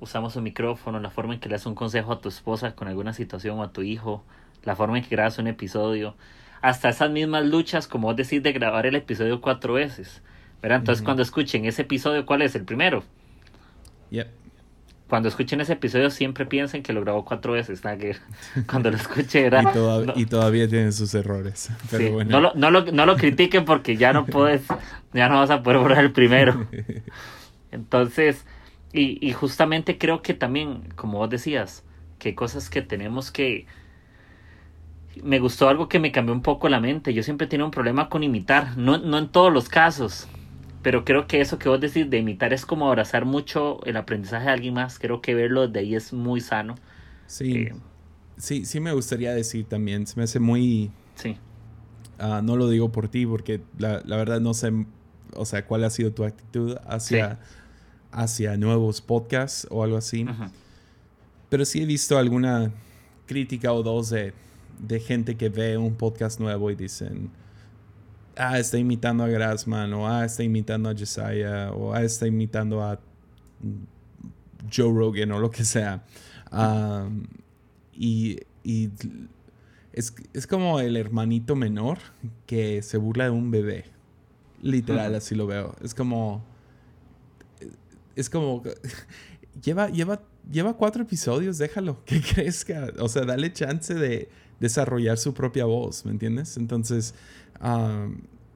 usamos 0.00 0.34
un 0.34 0.42
micrófono, 0.42 0.98
la 0.98 1.10
forma 1.10 1.34
en 1.34 1.40
que 1.40 1.48
le 1.48 1.54
das 1.54 1.66
un 1.66 1.76
consejo 1.76 2.12
a 2.12 2.20
tu 2.20 2.28
esposa 2.28 2.74
con 2.74 2.88
alguna 2.88 3.12
situación 3.12 3.58
o 3.58 3.62
a 3.62 3.72
tu 3.72 3.82
hijo, 3.82 4.24
la 4.64 4.74
forma 4.74 4.98
en 4.98 5.04
que 5.04 5.10
grabas 5.10 5.38
un 5.38 5.46
episodio, 5.46 6.16
hasta 6.60 6.88
esas 6.88 7.10
mismas 7.10 7.46
luchas, 7.46 7.86
como 7.86 8.08
vos 8.08 8.16
decís, 8.16 8.42
de 8.42 8.52
grabar 8.52 8.86
el 8.86 8.96
episodio 8.96 9.40
cuatro 9.40 9.74
veces. 9.74 10.22
¿verdad? 10.62 10.78
Entonces, 10.78 11.04
cuando 11.04 11.22
escuchen 11.22 11.64
ese 11.64 11.82
episodio, 11.82 12.26
¿cuál 12.26 12.42
es? 12.42 12.54
El 12.54 12.64
primero. 12.64 13.04
Yep. 14.10 14.28
Cuando 15.08 15.28
escuchen 15.28 15.60
ese 15.60 15.74
episodio, 15.74 16.10
siempre 16.10 16.46
piensen 16.46 16.82
que 16.82 16.92
lo 16.92 17.02
grabó 17.02 17.24
cuatro 17.24 17.52
veces. 17.52 17.80
Que 17.80 18.16
cuando 18.66 18.90
lo 18.90 18.96
escuche 18.96 19.46
era. 19.46 19.62
y, 20.16 20.26
todavía 20.26 20.68
tienen 20.68 20.92
sus 20.92 21.14
errores. 21.14 21.70
Pero 21.90 22.12
bueno. 22.12 22.30
no, 22.30 22.40
lo, 22.40 22.54
no, 22.54 22.70
lo, 22.70 22.90
no 22.92 23.06
lo 23.06 23.16
critiquen 23.16 23.64
porque 23.64 23.96
ya 23.96 24.12
no 24.12 24.26
puedes. 24.26 24.62
ya 25.12 25.28
no 25.28 25.36
vas 25.36 25.50
a 25.50 25.62
poder 25.62 25.78
borrar 25.78 26.04
el 26.04 26.12
primero. 26.12 26.66
Entonces, 27.70 28.44
y, 28.92 29.24
y 29.24 29.32
justamente 29.32 29.98
creo 29.98 30.22
que 30.22 30.34
también, 30.34 30.88
como 30.96 31.18
vos 31.18 31.30
decías, 31.30 31.84
que 32.18 32.30
hay 32.30 32.34
cosas 32.34 32.70
que 32.70 32.82
tenemos 32.82 33.30
que 33.30 33.66
me 35.22 35.38
gustó 35.38 35.68
algo 35.68 35.88
que 35.88 35.98
me 35.98 36.12
cambió 36.12 36.34
un 36.34 36.42
poco 36.42 36.68
la 36.68 36.80
mente. 36.80 37.14
Yo 37.14 37.22
siempre 37.22 37.46
tenía 37.46 37.64
un 37.64 37.70
problema 37.70 38.08
con 38.08 38.22
imitar, 38.22 38.76
no, 38.76 38.98
no 38.98 39.18
en 39.18 39.28
todos 39.28 39.52
los 39.52 39.68
casos, 39.68 40.28
pero 40.82 41.04
creo 41.04 41.26
que 41.26 41.40
eso 41.40 41.58
que 41.58 41.68
vos 41.68 41.80
decís 41.80 42.08
de 42.08 42.18
imitar 42.18 42.52
es 42.52 42.66
como 42.66 42.88
abrazar 42.88 43.24
mucho 43.24 43.84
el 43.84 43.96
aprendizaje 43.96 44.46
de 44.46 44.52
alguien 44.52 44.74
más. 44.74 44.98
Creo 44.98 45.20
que 45.20 45.34
verlo 45.34 45.68
de 45.68 45.80
ahí 45.80 45.94
es 45.94 46.12
muy 46.12 46.40
sano. 46.40 46.76
Sí, 47.26 47.54
eh, 47.54 47.74
sí, 48.36 48.64
sí 48.64 48.80
me 48.80 48.92
gustaría 48.92 49.34
decir 49.34 49.66
también, 49.66 50.06
se 50.06 50.16
me 50.16 50.24
hace 50.24 50.38
muy... 50.38 50.90
Sí. 51.16 51.36
Ah, 52.18 52.40
no 52.42 52.56
lo 52.56 52.68
digo 52.68 52.92
por 52.92 53.08
ti, 53.08 53.26
porque 53.26 53.60
la, 53.78 54.00
la, 54.04 54.16
verdad 54.16 54.40
no 54.40 54.54
sé, 54.54 54.72
o 55.34 55.44
sea, 55.44 55.66
cuál 55.66 55.84
ha 55.84 55.90
sido 55.90 56.12
tu 56.12 56.24
actitud 56.24 56.76
hacia, 56.86 57.40
hacia 58.10 58.56
nuevos 58.56 59.02
podcasts 59.02 59.66
o 59.70 59.82
algo 59.82 59.96
así. 59.96 60.26
Pero 61.48 61.64
sí 61.64 61.82
he 61.82 61.86
visto 61.86 62.16
alguna 62.16 62.72
crítica 63.26 63.72
o 63.72 63.82
dos 63.82 64.10
de 64.10 64.32
de 64.78 65.00
gente 65.00 65.36
que 65.36 65.48
ve 65.48 65.78
un 65.78 65.94
podcast 65.94 66.40
nuevo 66.40 66.70
y 66.70 66.74
dicen, 66.74 67.30
ah, 68.36 68.58
está 68.58 68.78
imitando 68.78 69.24
a 69.24 69.28
Grassman, 69.28 69.92
o 69.94 70.08
ah, 70.08 70.24
está 70.24 70.42
imitando 70.42 70.88
a 70.88 70.94
Josiah, 70.94 71.72
o 71.72 71.92
ah, 71.92 72.02
está 72.02 72.26
imitando 72.26 72.82
a 72.82 73.00
Joe 74.72 74.92
Rogan, 74.92 75.32
o 75.32 75.38
lo 75.38 75.50
que 75.50 75.64
sea. 75.64 76.04
y, 77.94 78.38
es, 79.92 80.46
como 80.46 80.80
el 80.80 80.96
hermanito 80.96 81.56
menor 81.56 81.98
que 82.46 82.82
se 82.82 82.98
burla 82.98 83.24
de 83.24 83.30
un 83.30 83.50
bebé. 83.50 83.86
Literal, 84.62 85.14
así 85.14 85.34
lo 85.34 85.46
veo. 85.46 85.74
Es 85.82 85.94
como. 85.94 86.44
Es 88.14 88.28
como. 88.28 88.62
lleva, 89.62 89.88
lleva, 89.88 90.22
lleva 90.50 90.76
cuatro 90.76 91.02
episodios, 91.02 91.58
déjalo 91.58 92.02
que 92.04 92.20
crezca. 92.20 92.88
O 92.98 93.08
sea, 93.08 93.24
dale 93.24 93.52
chance 93.52 93.94
de 93.94 94.28
desarrollar 94.60 95.18
su 95.18 95.34
propia 95.34 95.64
voz, 95.64 96.04
¿me 96.04 96.12
entiendes? 96.12 96.56
Entonces, 96.56 97.14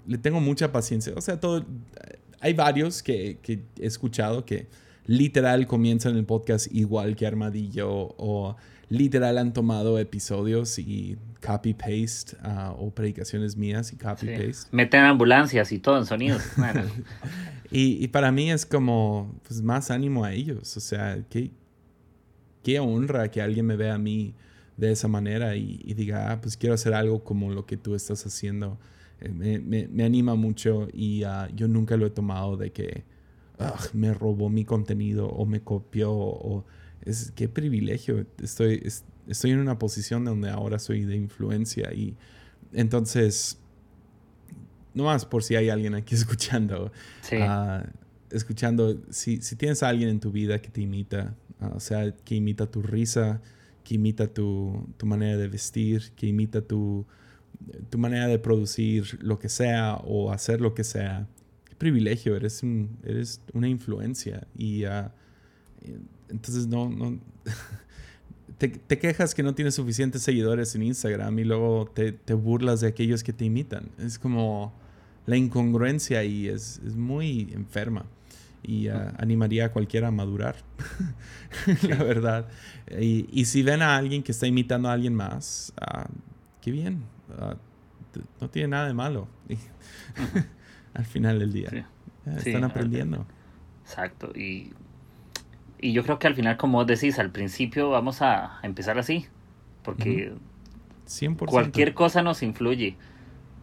le 0.06 0.18
tengo 0.18 0.40
mucha 0.40 0.72
paciencia. 0.72 1.12
O 1.16 1.20
sea, 1.20 1.40
todo, 1.40 1.64
hay 2.40 2.54
varios 2.54 3.02
que, 3.02 3.38
que, 3.42 3.62
he 3.78 3.86
escuchado 3.86 4.44
que 4.44 4.68
literal 5.06 5.66
comienzan 5.66 6.16
el 6.16 6.24
podcast 6.24 6.72
igual 6.72 7.16
que 7.16 7.26
Armadillo 7.26 8.14
o 8.16 8.56
literal 8.88 9.38
han 9.38 9.52
tomado 9.52 9.98
episodios 9.98 10.78
y 10.78 11.16
copy-paste 11.44 12.36
ah, 12.42 12.74
o 12.76 12.90
predicaciones 12.90 13.56
mías 13.56 13.92
y 13.92 13.96
copy-paste. 13.96 14.68
Meten 14.72 15.04
ambulancias 15.04 15.72
y 15.72 15.78
todo 15.78 15.98
en 15.98 16.06
sonidos. 16.06 16.42
y, 17.70 18.02
y, 18.02 18.08
para 18.08 18.32
mí 18.32 18.50
es 18.50 18.66
como, 18.66 19.34
pues 19.46 19.62
más 19.62 19.90
ánimo 19.90 20.24
a 20.24 20.32
ellos. 20.32 20.76
O 20.76 20.80
sea, 20.80 21.18
qué, 21.30 21.50
qué 22.62 22.80
honra 22.80 23.30
que 23.30 23.40
alguien 23.40 23.66
me 23.66 23.76
vea 23.76 23.94
a 23.94 23.98
mí 23.98 24.34
de 24.80 24.92
esa 24.92 25.08
manera 25.08 25.56
y, 25.56 25.94
diga, 25.94 26.32
ah, 26.32 26.40
pues 26.40 26.56
quiero 26.56 26.74
hacer 26.74 26.94
algo 26.94 27.22
como 27.22 27.52
lo 27.52 27.66
que 27.66 27.76
tú 27.76 27.94
estás 27.94 28.26
haciendo. 28.26 28.78
Eh, 29.20 29.28
me, 29.28 29.86
me, 29.88 30.04
anima 30.04 30.34
mucho 30.34 30.88
y 30.92 31.24
uh, 31.24 31.46
yo 31.54 31.68
nunca 31.68 31.96
lo 31.96 32.06
he 32.06 32.10
tomado 32.10 32.56
de 32.56 32.72
que 32.72 33.04
me 33.92 34.14
robó 34.14 34.48
mi 34.48 34.64
contenido 34.64 35.28
o 35.28 35.44
me 35.44 35.60
copió 35.60 36.12
o 36.12 36.64
es 37.02 37.32
qué 37.32 37.48
privilegio. 37.48 38.26
Estoy, 38.42 38.82
estoy 39.26 39.50
en 39.50 39.58
una 39.58 39.78
posición 39.78 40.24
donde 40.24 40.50
ahora 40.50 40.78
soy 40.78 41.04
de 41.04 41.16
influencia 41.16 41.92
y 41.92 42.16
entonces, 42.72 43.58
no 44.94 45.04
más 45.04 45.24
por 45.26 45.42
si 45.42 45.56
hay 45.56 45.68
alguien 45.68 45.94
aquí 45.94 46.14
escuchando. 46.16 46.92
Uh, 47.32 47.86
escuchando, 48.30 49.00
si, 49.10 49.42
si, 49.42 49.56
tienes 49.56 49.82
a 49.82 49.88
alguien 49.88 50.08
en 50.08 50.20
tu 50.20 50.30
vida 50.30 50.60
que 50.60 50.70
te 50.70 50.80
imita, 50.80 51.34
o 51.74 51.80
sea, 51.80 52.14
que 52.14 52.36
imita 52.36 52.70
tu 52.70 52.80
risa, 52.80 53.40
que 53.84 53.94
imita 53.94 54.26
tu, 54.26 54.86
manera 55.02 55.36
de 55.36 55.48
vestir, 55.48 56.12
que 56.16 56.26
imita 56.26 56.60
tu, 56.60 57.06
tu, 57.88 57.98
manera 57.98 58.26
de 58.26 58.38
producir 58.38 59.18
lo 59.22 59.38
que 59.38 59.48
sea 59.48 59.96
o 60.04 60.32
hacer 60.32 60.60
lo 60.60 60.74
que 60.74 60.84
sea. 60.84 61.26
Qué 61.64 61.74
privilegio, 61.76 62.36
eres, 62.36 62.62
un, 62.62 62.98
eres 63.04 63.40
una 63.52 63.68
influencia. 63.68 64.46
Y 64.56 64.84
uh, 64.84 65.10
entonces 66.28 66.66
no, 66.66 66.88
no 66.90 67.18
te, 68.58 68.68
te, 68.68 68.98
quejas 68.98 69.34
que 69.34 69.42
no 69.42 69.54
tienes 69.54 69.74
suficientes 69.74 70.22
seguidores 70.22 70.74
en 70.74 70.82
Instagram 70.82 71.38
y 71.38 71.44
luego 71.44 71.90
te, 71.94 72.12
te, 72.12 72.34
burlas 72.34 72.80
de 72.80 72.88
aquellos 72.88 73.22
que 73.22 73.32
te 73.32 73.44
imitan. 73.44 73.90
Es 73.98 74.18
como 74.18 74.72
la 75.26 75.36
incongruencia 75.36 76.24
y 76.24 76.48
es, 76.48 76.80
es 76.86 76.96
muy 76.96 77.48
enferma 77.52 78.06
y 78.62 78.88
uh, 78.88 79.12
animaría 79.18 79.66
a 79.66 79.72
cualquiera 79.72 80.08
a 80.08 80.10
madurar, 80.10 80.56
la 81.88 81.96
verdad. 81.96 82.48
Y, 83.00 83.28
y, 83.32 83.46
si 83.46 83.62
ven 83.62 83.82
a 83.82 83.96
alguien 83.96 84.22
que 84.22 84.32
está 84.32 84.46
imitando 84.46 84.88
a 84.88 84.92
alguien 84.92 85.14
más, 85.14 85.72
uh, 85.80 86.08
qué 86.60 86.70
bien, 86.70 87.04
uh, 87.30 87.54
no 88.40 88.50
tiene 88.50 88.68
nada 88.68 88.86
de 88.86 88.94
malo. 88.94 89.28
al 90.94 91.04
final 91.04 91.38
del 91.38 91.52
día, 91.52 91.70
sí. 91.70 92.50
están 92.50 92.64
aprendiendo. 92.64 93.26
Exacto, 93.82 94.32
y, 94.36 94.72
y 95.80 95.92
yo 95.92 96.04
creo 96.04 96.18
que 96.18 96.26
al 96.26 96.34
final, 96.34 96.56
como 96.56 96.78
vos 96.78 96.86
decís, 96.86 97.18
al 97.18 97.30
principio 97.30 97.90
vamos 97.90 98.22
a 98.22 98.60
empezar 98.62 98.98
así, 98.98 99.26
porque 99.82 100.32
100%. 101.06 101.46
cualquier 101.46 101.94
cosa 101.94 102.22
nos 102.22 102.42
influye. 102.42 102.96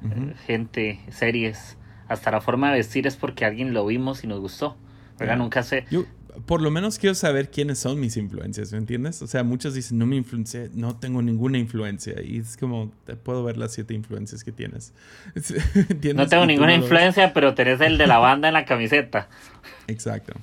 Eh, 0.03 0.33
gente, 0.45 0.99
series, 1.09 1.77
hasta 2.07 2.29
la 2.31 2.41
forma 2.41 2.69
de 2.69 2.77
vestir 2.77 3.07
es 3.07 3.15
porque 3.15 3.45
alguien 3.45 3.73
lo 3.73 3.85
vimos 3.85 4.23
y 4.23 4.27
nos 4.27 4.39
gustó. 4.39 4.77
Nunca 5.19 5.63
sé. 5.63 5.85
Yo, 5.89 6.05
por 6.45 6.61
lo 6.61 6.69
menos 6.71 6.99
quiero 6.99 7.15
saber 7.15 7.49
quiénes 7.49 7.79
son 7.79 7.99
mis 7.99 8.17
influencias, 8.17 8.71
¿me 8.71 8.77
entiendes? 8.77 9.21
O 9.21 9.27
sea, 9.27 9.43
muchos 9.43 9.73
dicen, 9.73 9.97
no 9.97 10.05
me 10.05 10.15
influencia, 10.15 10.69
no 10.73 10.95
tengo 10.97 11.21
ninguna 11.21 11.57
influencia. 11.57 12.21
Y 12.23 12.39
es 12.39 12.57
como, 12.57 12.91
te 13.05 13.15
puedo 13.15 13.43
ver 13.43 13.57
las 13.57 13.73
siete 13.73 13.93
influencias 13.93 14.43
que 14.43 14.51
tienes. 14.51 14.93
no 16.15 16.27
tengo 16.27 16.45
ninguna 16.45 16.75
influencia, 16.75 17.33
pero 17.33 17.53
tenés 17.55 17.81
el 17.81 17.97
de 17.97 18.07
la 18.07 18.19
banda 18.19 18.47
en 18.49 18.53
la 18.53 18.65
camiseta. 18.65 19.29
Exacto. 19.87 20.33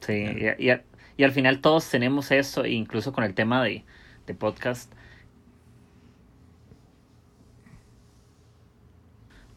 Sí, 0.00 0.24
y, 0.58 0.70
y, 1.18 1.24
al 1.24 1.32
final 1.32 1.60
todos 1.60 1.88
tenemos 1.90 2.30
eso, 2.30 2.64
incluso 2.64 3.12
con 3.12 3.24
el 3.24 3.34
tema 3.34 3.64
de, 3.64 3.84
de 4.26 4.34
podcast. 4.34 4.92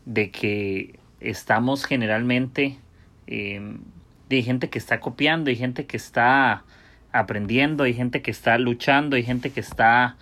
de 0.09 0.31
que 0.31 0.99
estamos 1.19 1.85
generalmente 1.85 2.79
eh, 3.27 3.77
de 4.29 4.43
gente 4.43 4.69
que 4.69 4.77
está 4.77 4.99
copiando, 4.99 5.49
hay 5.49 5.55
gente 5.55 5.85
que 5.85 5.97
está 5.97 6.63
aprendiendo, 7.11 7.83
hay 7.83 7.93
gente 7.93 8.21
que 8.21 8.31
está 8.31 8.57
luchando, 8.57 9.15
hay 9.15 9.23
gente 9.23 9.49
que 9.49 9.59
está 9.59 10.15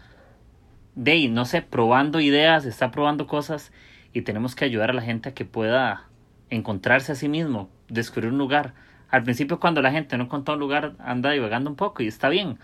de 0.95 1.27
no 1.27 1.45
sé, 1.45 1.61
probando 1.61 2.19
ideas, 2.19 2.65
está 2.65 2.89
probando 2.89 3.27
cosas 3.27 3.71
y 4.13 4.23
tenemos 4.23 4.55
que 4.55 4.65
ayudar 4.65 4.89
a 4.89 4.93
la 4.93 5.01
gente 5.01 5.29
a 5.29 5.33
que 5.33 5.45
pueda 5.45 6.07
encontrarse 6.49 7.11
a 7.11 7.15
sí 7.15 7.29
mismo, 7.29 7.69
descubrir 7.87 8.31
un 8.31 8.37
lugar. 8.37 8.73
Al 9.09 9.23
principio 9.23 9.59
cuando 9.59 9.81
la 9.81 9.91
gente 9.91 10.17
no 10.17 10.23
encuentra 10.23 10.55
un 10.55 10.59
lugar 10.59 10.95
anda 10.99 11.31
divagando 11.31 11.69
un 11.69 11.75
poco 11.75 12.01
y 12.01 12.07
está 12.07 12.29
bien. 12.29 12.57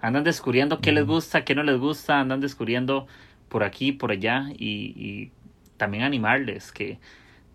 Andan 0.00 0.24
descubriendo 0.24 0.80
qué 0.80 0.92
les 0.92 1.04
gusta, 1.04 1.44
qué 1.44 1.54
no 1.54 1.62
les 1.62 1.78
gusta, 1.78 2.20
andan 2.20 2.40
descubriendo 2.40 3.06
por 3.48 3.64
aquí, 3.64 3.92
por 3.92 4.12
allá 4.12 4.46
y, 4.56 4.94
y 4.96 5.32
también 5.76 6.04
animarles 6.04 6.72
que 6.72 6.98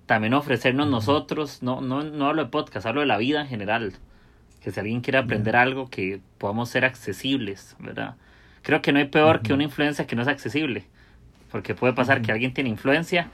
también 0.05 0.33
ofrecernos 0.33 0.87
nosotros, 0.87 1.63
no, 1.63 1.81
no, 1.81 2.03
no 2.03 2.27
hablo 2.27 2.43
de 2.43 2.49
podcast, 2.49 2.85
hablo 2.85 3.01
de 3.01 3.07
la 3.07 3.17
vida 3.17 3.41
en 3.41 3.47
general. 3.47 3.93
Que 4.61 4.71
si 4.71 4.79
alguien 4.79 5.01
quiere 5.01 5.17
aprender 5.19 5.55
algo, 5.55 5.89
que 5.89 6.21
podamos 6.37 6.69
ser 6.69 6.85
accesibles, 6.85 7.75
¿verdad? 7.79 8.15
Creo 8.61 8.81
que 8.81 8.91
no 8.91 8.99
hay 8.99 9.05
peor 9.05 9.41
que 9.41 9.53
una 9.53 9.63
influencia 9.63 10.07
que 10.07 10.15
no 10.15 10.21
es 10.21 10.27
accesible. 10.27 10.85
Porque 11.51 11.75
puede 11.75 11.93
pasar 11.93 12.21
que 12.21 12.31
alguien 12.31 12.53
tiene 12.53 12.69
influencia 12.69 13.29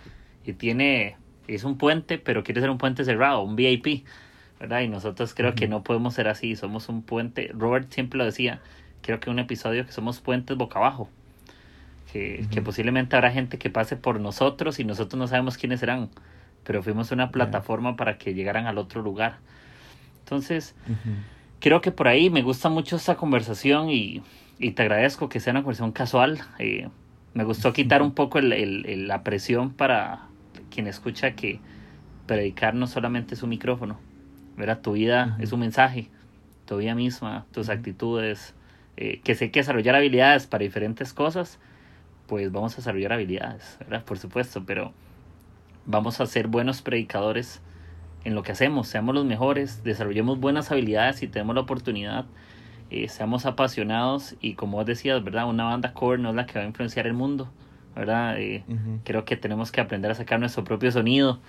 y 0.46 0.54
tiene, 0.54 1.18
es 1.48 1.64
un 1.64 1.78
puente, 1.78 2.18
pero 2.18 2.44
quiere 2.44 2.62
ser 2.62 2.70
un 2.70 2.78
puente 2.78 3.04
cerrado, 3.04 3.42
un 3.42 3.56
VIP, 3.56 4.06
¿verdad? 4.60 4.82
Y 4.82 4.88
nosotros 4.88 5.34
creo 5.34 5.56
que 5.56 5.68
no 5.68 5.84
podemos 5.84 6.14
ser 6.14 6.28
así, 6.28 6.56
somos 6.56 6.90
un 6.90 7.02
puente. 7.02 7.52
Robert 7.54 7.92
siempre 7.92 8.18
lo 8.18 8.26
decía, 8.26 8.62
creo 9.02 9.20
que 9.20 9.30
un 9.30 9.40
episodio 9.40 9.86
que 9.86 9.92
somos 9.92 10.20
puentes 10.20 10.56
boca 10.58 10.80
abajo. 10.80 11.10
Que, 12.12 12.46
que 12.52 12.62
posiblemente 12.62 13.16
habrá 13.16 13.32
gente 13.32 13.58
que 13.58 13.70
pase 13.70 13.96
por 13.96 14.20
nosotros 14.20 14.82
y 14.82 14.84
nosotros 14.84 15.18
no 15.18 15.28
sabemos 15.28 15.58
quiénes 15.58 15.80
serán 15.80 16.10
pero 16.64 16.84
fuimos 16.84 17.12
una 17.12 17.32
plataforma 17.32 17.96
para 17.96 18.18
que 18.18 18.34
llegaran 18.34 18.68
al 18.68 18.78
otro 18.78 19.02
lugar. 19.02 19.40
Entonces, 20.20 20.76
creo 21.60 21.82
que 21.82 21.92
por 21.92 22.08
ahí 22.08 22.30
me 22.30 22.42
gusta 22.42 22.70
mucho 22.70 22.96
esta 22.96 23.16
conversación 23.16 23.90
y, 23.90 24.22
y 24.60 24.72
te 24.72 24.84
agradezco 24.84 25.30
que 25.30 25.40
sea 25.40 25.52
una 25.52 25.62
conversación 25.62 25.92
casual. 25.92 26.40
Eh, 26.60 26.90
me 27.34 27.44
gustó 27.44 27.74
quitar 27.74 28.02
un 28.02 28.14
poco 28.14 28.40
el, 28.40 28.54
el, 28.54 29.08
la 29.08 29.24
presión 29.24 29.72
para 29.72 30.28
quien 30.70 30.88
escucha 30.88 31.32
que 31.32 31.60
predicar 32.28 32.76
no 32.76 32.88
solamente 32.88 33.36
es 33.36 33.44
un 33.44 33.50
micrófono, 33.50 34.00
¿verdad? 34.58 34.80
Tu 34.82 34.94
vida 34.94 35.38
es 35.40 35.52
un 35.52 35.60
mensaje, 35.62 36.10
tu 36.66 36.78
vida 36.78 36.96
misma, 36.96 37.46
tus 37.52 37.70
actitudes, 37.70 38.54
eh, 38.98 39.20
que 39.24 39.36
sé 39.36 39.52
que 39.52 39.62
desarrollar 39.62 39.96
habilidades 39.96 40.48
para 40.48 40.64
diferentes 40.64 41.14
cosas, 41.14 41.60
pues 42.28 42.52
vamos 42.52 42.74
a 42.74 42.78
desarrollar 42.78 43.14
habilidades, 43.14 43.78
¿verdad? 43.80 44.06
Por 44.06 44.18
supuesto, 44.18 44.64
pero 44.66 44.94
vamos 45.86 46.22
a 46.22 46.26
ser 46.26 46.48
buenos 46.48 46.82
predicadores 46.82 47.62
en 48.24 48.36
lo 48.36 48.44
que 48.44 48.52
hacemos, 48.52 48.88
seamos 48.88 49.16
los 49.16 49.26
mejores, 49.26 49.84
desarrollemos 49.84 50.40
buenas 50.40 50.72
habilidades 50.72 51.24
y 51.24 51.28
tenemos 51.28 51.56
la 51.56 51.62
oportunidad, 51.62 52.26
eh, 52.92 53.08
seamos 53.08 53.46
apasionados 53.46 54.36
y 54.42 54.54
como 54.54 54.78
vos 54.78 54.86
decías, 54.86 55.24
¿verdad? 55.24 55.48
Una 55.48 55.64
banda 55.64 55.94
core 55.94 56.22
no 56.22 56.30
es 56.30 56.36
la 56.36 56.46
que 56.46 56.60
va 56.60 56.66
a 56.66 56.68
influenciar 56.68 57.08
el 57.08 57.14
mundo, 57.14 57.52
¿verdad? 57.96 58.40
Eh, 58.40 58.64
creo 59.04 59.26
que 59.26 59.38
tenemos 59.38 59.72
que 59.72 59.82
aprender 59.82 60.12
a 60.12 60.16
sacar 60.16 60.40
nuestro 60.40 60.64
propio 60.64 60.92
sonido, 60.92 61.40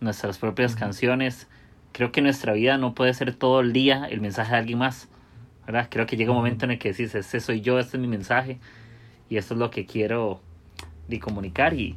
nuestras 0.00 0.38
propias 0.38 0.74
canciones. 0.74 1.48
Creo 1.92 2.12
que 2.12 2.22
nuestra 2.22 2.52
vida 2.52 2.78
no 2.78 2.94
puede 2.94 3.12
ser 3.14 3.34
todo 3.34 3.60
el 3.60 3.72
día 3.72 4.06
el 4.10 4.20
mensaje 4.20 4.52
de 4.52 4.58
alguien 4.58 4.78
más, 4.78 5.08
¿verdad? 5.66 5.88
Creo 5.90 6.06
que 6.06 6.16
llega 6.16 6.30
un 6.30 6.38
momento 6.38 6.64
en 6.64 6.72
el 6.72 6.78
que 6.78 6.92
decís, 6.92 7.14
este 7.14 7.40
soy 7.40 7.60
yo, 7.60 7.78
este 7.78 7.96
es 7.96 8.00
mi 8.00 8.08
mensaje 8.08 8.58
y 9.28 9.36
esto 9.36 9.54
es 9.54 9.60
lo 9.60 9.70
que 9.70 9.84
quiero 9.84 10.40
de 11.08 11.20
comunicar 11.20 11.74
y 11.74 11.96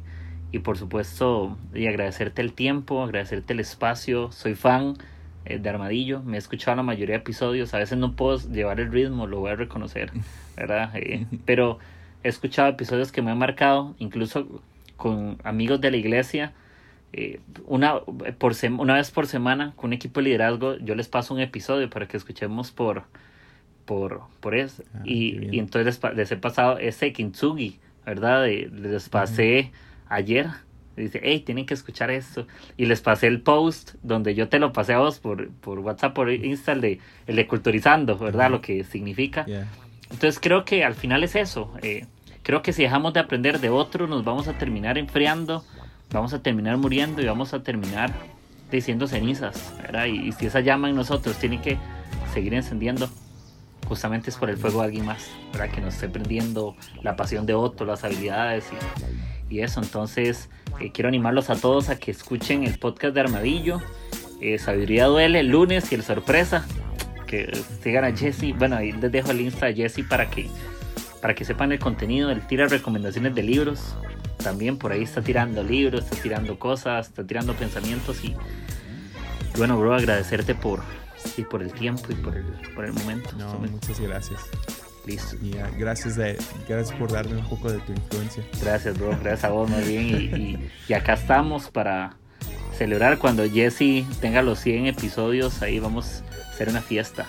y 0.52 0.58
por 0.60 0.76
supuesto 0.76 1.56
y 1.74 1.86
agradecerte 1.86 2.42
el 2.42 2.52
tiempo, 2.52 3.02
agradecerte 3.02 3.52
el 3.52 3.60
espacio. 3.60 4.32
Soy 4.32 4.54
fan 4.54 4.94
eh, 5.44 5.58
de 5.58 5.68
Armadillo, 5.68 6.22
me 6.22 6.36
he 6.36 6.38
escuchado 6.38 6.76
la 6.76 6.82
mayoría 6.82 7.14
de 7.14 7.20
episodios, 7.20 7.72
a 7.72 7.78
veces 7.78 7.98
no 7.98 8.14
puedo 8.14 8.38
llevar 8.50 8.80
el 8.80 8.90
ritmo, 8.90 9.26
lo 9.26 9.40
voy 9.40 9.52
a 9.52 9.56
reconocer, 9.56 10.10
¿verdad? 10.56 10.90
Eh, 10.94 11.26
pero 11.44 11.78
he 12.22 12.28
escuchado 12.28 12.68
episodios 12.68 13.12
que 13.12 13.22
me 13.22 13.30
han 13.30 13.38
marcado, 13.38 13.94
incluso 13.98 14.62
con 14.96 15.38
amigos 15.44 15.80
de 15.80 15.90
la 15.90 15.96
iglesia. 15.96 16.52
Eh, 17.12 17.40
una, 17.66 18.00
por 18.38 18.52
una 18.78 18.94
vez 18.94 19.10
por 19.10 19.26
semana 19.26 19.72
con 19.74 19.88
un 19.88 19.94
equipo 19.94 20.20
de 20.20 20.26
liderazgo 20.26 20.76
yo 20.76 20.94
les 20.94 21.08
paso 21.08 21.34
un 21.34 21.40
episodio 21.40 21.90
para 21.90 22.06
que 22.06 22.16
escuchemos 22.16 22.70
por 22.70 23.02
por, 23.84 24.20
por 24.38 24.54
eso 24.54 24.84
ah, 24.94 25.00
y, 25.02 25.48
y, 25.52 25.58
entonces 25.58 26.00
les, 26.14 26.30
he 26.30 26.36
pasado 26.36 26.78
ese 26.78 27.12
Kintsugi 27.12 27.80
verdad 28.06 28.46
les 28.46 29.08
pasé 29.08 29.72
ayer. 30.10 30.48
Dice, 30.96 31.20
hey, 31.22 31.40
tienen 31.40 31.64
que 31.64 31.72
escuchar 31.72 32.10
esto. 32.10 32.46
Y 32.76 32.84
les 32.84 33.00
pasé 33.00 33.26
el 33.26 33.40
post 33.40 33.94
donde 34.02 34.34
yo 34.34 34.48
te 34.48 34.58
lo 34.58 34.74
pasé 34.74 34.92
a 34.92 34.98
vos 34.98 35.18
por, 35.18 35.48
por 35.48 35.78
WhatsApp, 35.78 36.12
por 36.12 36.30
Insta, 36.30 36.72
el 36.72 36.82
de, 36.82 37.00
el 37.26 37.36
de 37.36 37.46
culturizando, 37.46 38.18
¿verdad? 38.18 38.50
Lo 38.50 38.60
que 38.60 38.84
significa. 38.84 39.46
Entonces 40.10 40.38
creo 40.40 40.66
que 40.66 40.84
al 40.84 40.94
final 40.94 41.24
es 41.24 41.36
eso. 41.36 41.72
Eh, 41.82 42.04
creo 42.42 42.60
que 42.60 42.74
si 42.74 42.82
dejamos 42.82 43.14
de 43.14 43.20
aprender 43.20 43.60
de 43.60 43.70
otro, 43.70 44.06
nos 44.06 44.24
vamos 44.24 44.48
a 44.48 44.58
terminar 44.58 44.98
enfriando, 44.98 45.64
vamos 46.10 46.34
a 46.34 46.42
terminar 46.42 46.76
muriendo 46.76 47.22
y 47.22 47.24
vamos 47.24 47.54
a 47.54 47.62
terminar 47.62 48.12
diciendo 48.70 49.06
cenizas, 49.06 49.74
¿verdad? 49.78 50.06
Y, 50.06 50.28
y 50.28 50.32
si 50.32 50.46
esa 50.46 50.60
llama 50.60 50.90
en 50.90 50.96
nosotros 50.96 51.36
tiene 51.38 51.62
que 51.62 51.78
seguir 52.34 52.52
encendiendo, 52.54 53.08
justamente 53.90 54.30
es 54.30 54.36
por 54.36 54.48
el 54.48 54.56
fuego 54.56 54.82
de 54.82 54.84
alguien 54.86 55.04
más, 55.04 55.32
¿verdad? 55.52 55.68
Que 55.74 55.80
nos 55.80 55.94
esté 55.94 56.08
prendiendo 56.08 56.76
la 57.02 57.16
pasión 57.16 57.44
de 57.44 57.54
otro, 57.54 57.84
las 57.84 58.04
habilidades 58.04 58.66
y 59.48 59.62
eso. 59.62 59.82
Entonces, 59.82 60.48
eh, 60.78 60.92
quiero 60.92 61.08
animarlos 61.08 61.50
a 61.50 61.56
todos 61.56 61.88
a 61.88 61.98
que 61.98 62.12
escuchen 62.12 62.62
el 62.62 62.78
podcast 62.78 63.14
de 63.14 63.20
Armadillo. 63.22 63.82
Eh, 64.40 64.58
Sabiduría 64.58 65.06
Duele 65.06 65.40
el 65.40 65.48
lunes 65.48 65.90
y 65.90 65.96
el 65.96 66.04
sorpresa. 66.04 66.64
Que 67.26 67.50
sigan 67.82 68.04
a 68.04 68.16
Jesse. 68.16 68.56
Bueno, 68.56 68.76
ahí 68.76 68.92
les 68.92 69.10
dejo 69.10 69.32
el 69.32 69.40
Insta 69.40 69.66
a 69.66 69.72
Jesse 69.72 70.04
para 70.08 70.30
que, 70.30 70.48
para 71.20 71.34
que 71.34 71.44
sepan 71.44 71.72
el 71.72 71.80
contenido. 71.80 72.30
Él 72.30 72.46
tira 72.46 72.68
recomendaciones 72.68 73.34
de 73.34 73.42
libros. 73.42 73.96
También 74.36 74.78
por 74.78 74.92
ahí 74.92 75.02
está 75.02 75.20
tirando 75.20 75.64
libros, 75.64 76.04
está 76.04 76.16
tirando 76.22 76.60
cosas, 76.60 77.08
está 77.08 77.26
tirando 77.26 77.54
pensamientos. 77.54 78.24
Y 78.24 78.36
bueno, 79.56 79.76
bro, 79.80 79.96
agradecerte 79.96 80.54
por, 80.54 80.80
y 81.36 81.44
por 81.44 81.62
el 81.62 81.72
tiempo 81.72 82.04
y 82.10 82.14
por 82.14 82.36
el, 82.36 82.44
por 82.74 82.84
el 82.84 82.92
momento. 82.92 83.30
No, 83.36 83.54
muchas 83.58 84.00
gracias. 84.00 84.40
Listo. 85.06 85.36
Y 85.42 85.52
gracias, 85.78 86.16
de, 86.16 86.38
gracias 86.68 86.96
por 86.98 87.10
darme 87.10 87.36
un 87.36 87.48
poco 87.48 87.72
de 87.72 87.78
tu 87.80 87.92
influencia. 87.92 88.44
Gracias, 88.60 88.98
bro. 88.98 89.10
Gracias 89.10 89.44
a 89.44 89.50
vos, 89.50 89.68
muy 89.68 89.82
bien. 89.82 90.70
Y, 90.88 90.92
acá 90.92 91.14
estamos 91.14 91.70
para 91.70 92.16
celebrar 92.76 93.18
cuando 93.18 93.48
Jesse 93.48 94.04
tenga 94.20 94.42
los 94.42 94.58
100 94.60 94.86
episodios. 94.86 95.62
Ahí 95.62 95.78
vamos 95.78 96.22
a 96.22 96.50
hacer 96.50 96.68
una 96.68 96.82
fiesta 96.82 97.26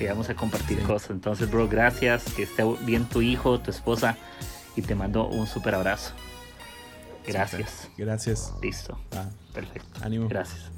y 0.00 0.06
vamos 0.06 0.28
a 0.28 0.34
compartir 0.34 0.80
cosas. 0.80 1.10
Entonces, 1.10 1.50
bro, 1.50 1.68
gracias. 1.68 2.24
Que 2.32 2.42
esté 2.42 2.64
bien 2.84 3.04
tu 3.04 3.22
hijo, 3.22 3.60
tu 3.60 3.70
esposa. 3.70 4.16
Y 4.76 4.82
te 4.82 4.96
mando 4.96 5.28
un 5.28 5.46
súper 5.46 5.76
abrazo. 5.76 6.12
Gracias. 7.26 7.88
Gracias. 7.96 8.52
Listo. 8.60 8.98
Perfecto. 9.52 9.88
Ánimo. 10.02 10.28
Gracias. 10.28 10.70